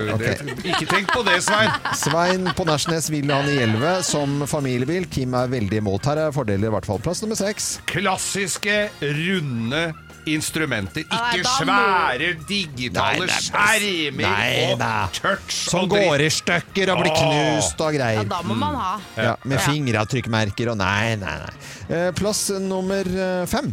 ikke 0.64 0.88
tenk 0.90 1.12
på 1.12 1.24
det, 1.28 1.38
Svein. 1.46 1.70
Svein 1.98 2.50
på 2.56 2.66
Nærsnes 2.68 3.10
vil 3.14 3.32
ha 3.32 3.40
911 3.46 3.94
som 4.08 4.42
familiebil. 4.50 5.08
Kim 5.12 5.36
er 5.38 5.50
veldig 5.52 5.82
imot. 5.82 6.10
Her 6.10 6.24
er 6.28 6.34
fordeler 6.34 6.70
i 6.70 6.76
hvert 6.76 6.88
fall. 6.88 7.00
Plass 7.04 7.22
nummer 7.24 7.38
seks. 7.38 7.78
Klassiske, 7.90 8.88
runde 9.02 9.88
instrumenter. 10.34 11.04
Ikke 11.06 11.42
svære 11.56 12.32
digitale 12.48 13.26
Nei, 13.26 13.28
nei, 13.28 13.40
skjermer 13.46 14.24
nei, 14.24 14.50
og 14.72 15.14
touch. 15.18 15.54
Som 15.70 15.86
og 15.86 15.94
går 15.96 16.24
i 16.26 16.30
stykker 16.32 16.92
og 16.94 17.02
blir 17.02 17.14
knust 17.16 17.84
og 17.84 17.96
greier. 17.96 18.22
Ja, 18.22 18.28
da 18.30 18.42
må 18.46 18.58
man 18.58 18.78
ha. 18.78 18.92
Ja, 19.16 19.34
med 19.48 19.62
fingeravtrykkmerker 19.64 20.72
og 20.74 20.80
nei, 20.80 21.16
nei, 21.20 21.36
nei. 21.44 21.54
Eh, 21.88 22.10
Plass 22.18 22.48
nummer 22.62 23.08
eh, 23.08 23.44
fem. 23.50 23.72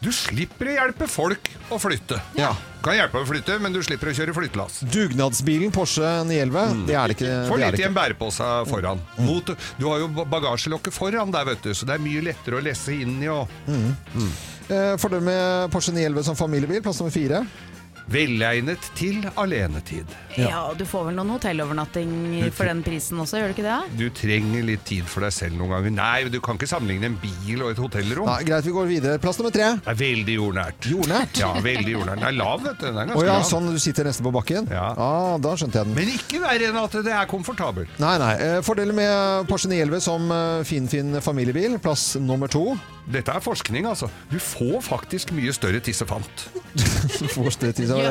Du 0.00 0.08
slipper 0.14 0.70
å 0.72 0.76
hjelpe 0.78 1.08
folk 1.10 1.50
å 1.70 1.78
flytte. 1.80 2.20
Ja. 2.38 2.54
Kan 2.80 2.96
hjelpe 2.96 3.20
å 3.20 3.26
flytte, 3.28 3.58
men 3.60 3.74
du 3.74 3.82
slipper 3.84 4.08
å 4.08 4.14
kjøre 4.16 4.32
flyttelass. 4.36 4.78
Dugnadsbilen 4.88 5.72
Porsche 5.74 6.12
911. 6.24 6.86
Det 6.88 6.96
er 6.96 7.12
det 7.12 7.16
ikke. 7.18 7.32
Er 7.58 7.64
litt 7.74 7.82
i 7.82 7.88
en 7.88 7.96
bærepose 7.96 8.48
foran. 8.70 9.02
Mot, 9.20 9.52
du 9.76 9.84
har 9.90 10.00
jo 10.00 10.08
bagasjelokket 10.24 10.96
foran 10.96 11.34
der, 11.34 11.44
vet 11.50 11.66
du, 11.66 11.74
så 11.76 11.88
det 11.88 11.98
er 11.98 12.04
mye 12.06 12.22
lettere 12.30 12.56
å 12.56 12.64
lesse 12.64 12.96
inn 12.96 13.18
i. 13.20 13.28
Og 13.28 13.48
Eh, 14.70 14.92
Fordel 15.02 15.24
med 15.26 15.70
Porsche 15.74 15.90
911 15.90 16.22
som 16.28 16.36
familiebil. 16.38 16.78
Plass 16.84 17.00
nummer 17.00 17.10
fire. 17.10 17.40
Velegnet 18.10 18.90
til 18.98 19.22
alenetid. 19.38 20.10
Ja, 20.38 20.70
du 20.76 20.84
får 20.88 21.08
vel 21.10 21.18
noen 21.18 21.32
hotellovernatting 21.34 22.12
for 22.56 22.70
den 22.70 22.82
prisen 22.86 23.20
også, 23.22 23.40
gjør 23.40 23.52
du 23.52 23.56
ikke 23.56 23.66
det? 23.66 23.78
Du 23.98 24.06
trenger 24.14 24.66
litt 24.66 24.84
tid 24.88 25.08
for 25.10 25.26
deg 25.26 25.34
selv 25.34 25.58
noen 25.58 25.74
ganger. 25.76 25.94
Nei, 25.96 26.30
du 26.32 26.40
kan 26.44 26.58
ikke 26.58 26.70
sammenligne 26.70 27.10
en 27.12 27.18
bil 27.22 27.64
og 27.64 27.74
et 27.74 27.82
hotellrom. 27.82 28.30
Nei, 28.30 28.42
greit, 28.48 28.66
vi 28.66 28.74
går 28.74 28.90
videre. 28.90 29.22
Plass 29.22 29.40
nummer 29.40 29.54
tre. 29.54 29.72
Det 29.80 29.94
er 29.94 30.00
veldig 30.00 30.36
jordnært. 30.38 30.90
Jordnært? 30.90 31.40
Ja, 31.42 31.52
veldig 31.64 31.96
jordnært. 31.96 32.22
Den 32.22 32.28
er 32.30 32.38
lav, 32.38 32.64
vet 32.66 32.80
du. 32.80 32.86
Den 32.88 33.00
er 33.00 33.10
ganske 33.10 33.20
ganske 33.20 33.28
ja, 33.30 33.38
lav. 33.38 33.48
sånn 33.48 33.70
du 33.70 33.80
sitter 33.82 34.08
nesten 34.08 34.26
på 34.26 34.34
bakken? 34.34 34.70
Ja. 34.72 34.86
Ah, 34.96 35.34
da 35.42 35.54
skjønte 35.58 35.80
jeg 35.80 35.90
den. 35.90 35.96
Men 35.98 36.14
ikke 36.14 36.42
verre 36.42 36.70
enn 36.70 36.80
at 36.80 36.98
det 37.06 37.16
er 37.16 37.30
komfortabelt. 37.30 37.98
Nei, 38.02 38.16
nei. 38.22 38.34
Fordelen 38.66 38.80
Fordeler 38.80 38.96
med 38.96 39.48
Porsche 39.50 39.68
911 39.68 40.00
som 40.06 40.30
finfin 40.64 40.90
fin 40.90 41.20
familiebil. 41.20 41.78
Plass 41.78 42.16
nummer 42.16 42.48
to. 42.48 42.76
Dette 43.10 43.32
er 43.32 43.40
forskning, 43.42 43.86
altså. 43.90 44.06
Du 44.30 44.36
får 44.38 44.80
faktisk 44.84 45.32
mye 45.34 45.52
større 45.56 45.80
tissefant. 45.82 46.44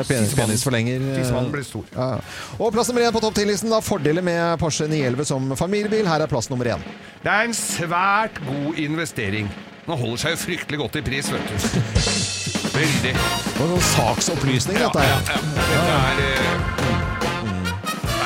Penis, 0.08 0.34
penisforlenger. 0.36 1.00
eh, 1.00 1.16
Tissevann 1.20 1.50
blir 1.52 1.64
stor. 1.64 1.84
Ja. 1.94 2.18
Og 2.58 2.72
plass 2.74 2.90
nummer 2.90 3.06
én 3.06 3.12
på 3.14 3.20
topp 3.22 3.38
10-listen. 3.38 3.70
da. 3.72 3.80
Fordeler 3.80 4.22
med 4.22 4.58
Porsche 4.60 4.88
911 4.90 5.24
som 5.30 5.56
familiebil. 5.56 6.06
Her 6.10 6.20
er 6.26 6.26
plass 6.30 6.50
nummer 6.50 6.66
én. 6.74 6.82
Det 7.22 7.30
er 7.32 7.48
en 7.48 7.54
svært 7.56 8.40
god 8.46 8.76
investering. 8.82 9.48
Den 9.86 9.96
holder 9.98 10.16
seg 10.20 10.34
jo 10.36 10.42
fryktelig 10.44 10.78
godt 10.82 10.96
i 11.00 11.02
pris, 11.06 11.30
vet 11.32 11.48
du. 11.48 11.54
Veldig. 12.80 13.14
Og 13.60 13.72
sånn 13.72 13.86
saksopplysning, 13.94 14.78
Ja, 14.78 14.90
dette 14.92 15.06
ja, 15.08 15.16
ja, 15.16 15.40
ja. 15.40 15.40
Det 15.70 15.80
er, 15.96 16.20
eh, 16.28 16.89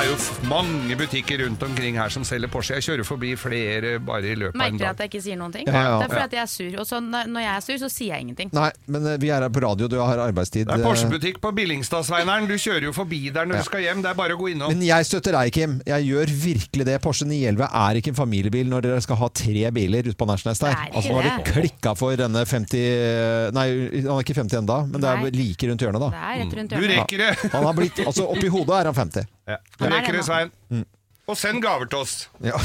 er 0.04 0.10
jo 0.10 0.48
mange 0.50 0.96
butikker 0.98 1.38
rundt 1.44 1.62
omkring 1.64 1.96
her 1.98 2.10
som 2.12 2.24
selger 2.26 2.50
Porsche. 2.52 2.76
Jeg 2.78 2.84
kjører 2.86 3.06
forbi 3.08 3.30
flere 3.40 3.94
bare 4.04 4.32
i 4.32 4.34
løpet 4.36 4.58
av 4.58 4.66
en 4.66 4.74
Merker 4.74 4.84
dag. 4.84 4.90
at 4.90 5.02
jeg 5.04 5.10
ikke 5.12 5.22
sier 5.24 5.38
noen 5.40 5.52
ting. 5.54 5.68
Ja, 5.68 5.82
ja. 5.84 5.94
Det 6.00 6.06
er 6.06 6.12
fordi 6.12 6.24
at 6.24 6.34
jeg 6.36 6.42
er 6.42 6.50
sur. 6.52 6.74
Og 6.82 6.86
så 6.88 6.98
når 7.04 7.40
jeg 7.44 7.50
er 7.54 7.64
sur, 7.64 7.76
så 7.84 7.88
sier 7.92 8.10
jeg 8.14 8.24
ingenting. 8.26 8.50
Nei, 8.56 8.70
men 8.90 9.06
eh, 9.12 9.16
vi 9.22 9.30
er 9.32 9.46
her 9.46 9.52
på 9.54 9.62
radio, 9.64 9.88
du 9.88 9.96
har 10.02 10.20
arbeidstid. 10.26 10.66
Det 10.68 10.76
er 10.76 10.84
Porsche-butikk 10.84 11.40
på 11.44 11.52
Billingstadsveineren. 11.56 12.48
Du 12.50 12.56
kjører 12.60 12.88
jo 12.88 12.92
forbi 12.96 13.22
der 13.34 13.48
når 13.48 13.60
Ja. 13.60 13.62
du 13.64 13.68
skal 13.70 13.84
hjem. 13.86 14.02
Det 14.04 14.10
er 14.12 14.18
bare 14.18 14.36
å 14.36 14.40
gå 14.42 14.50
innom. 14.52 14.74
Men 14.74 14.82
jeg 14.84 15.08
støtter 15.08 15.38
deg, 15.38 15.52
Kim. 15.56 15.78
Jeg 15.88 16.08
gjør 16.10 16.34
virkelig 16.44 16.88
det. 16.90 16.98
Porsche 17.04 17.26
911 17.30 17.68
er 17.84 18.00
ikke 18.02 18.12
en 18.14 18.18
familiebil 18.20 18.68
når 18.74 18.86
dere 18.88 19.00
skal 19.06 19.16
ha 19.22 19.28
tre 19.32 19.70
biler 19.78 20.10
ute 20.10 20.18
på 20.20 20.28
Nærsnes 20.28 20.60
der. 20.60 20.74
Er 20.74 20.92
Altså, 20.94 21.12
nå 21.14 21.22
har 21.22 21.30
de 21.30 21.44
det. 21.44 21.52
klikka 21.54 21.94
for 21.96 22.16
denne 22.20 22.44
50 22.44 23.54
Nei, 23.54 23.66
han 24.04 24.12
er 24.18 24.20
ikke 24.26 24.36
50 24.36 24.58
enda, 24.60 24.82
men 24.86 25.00
det 25.00 25.08
er 25.10 25.30
like 25.38 25.68
rundt 25.70 25.80
hjørnet, 25.86 26.00
da. 26.04 26.10
Det 26.10 26.20
er 26.24 26.44
rett 26.44 26.58
rundt 26.60 26.70
Du 26.74 26.86
rekker 26.92 27.18
det! 27.24 27.32
Han 27.54 27.64
har 27.64 27.74
blitt, 27.76 27.98
altså 28.04 28.26
Oppi 28.28 28.48
hodet 28.52 28.76
er 28.82 28.90
han 28.90 28.94
50. 28.94 29.26
Ja. 29.44 29.56
Han 29.80 29.92
er 30.00 30.12
det, 30.12 30.24
Svein. 30.26 30.50
Mm. 30.70 30.84
Og 31.24 31.36
send 31.40 31.62
gaver 31.64 31.86
til 31.88 31.98
oss. 32.04 32.30
Ja. 32.44 32.56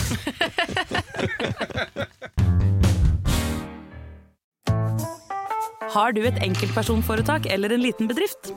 Har 5.89 6.13
du 6.13 6.21
et 6.21 6.37
enkeltpersonforetak 6.45 7.47
eller 7.49 7.73
en 7.73 7.81
liten 7.81 8.09
bedrift? 8.09 8.51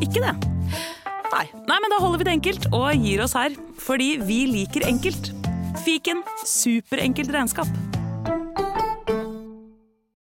Ikke 0.00 0.22
det? 0.22 0.34
Nei. 1.34 1.46
Nei, 1.68 1.78
men 1.82 1.92
da 1.92 1.98
holder 2.00 2.22
vi 2.22 2.26
det 2.28 2.36
enkelt 2.38 2.68
og 2.70 2.86
gir 3.04 3.24
oss 3.24 3.34
her. 3.36 3.52
Fordi 3.84 4.14
vi 4.24 4.44
liker 4.48 4.86
enkelt. 4.88 5.32
Fiken 5.84 6.22
superenkelt 6.48 7.34
regnskap. 7.34 7.68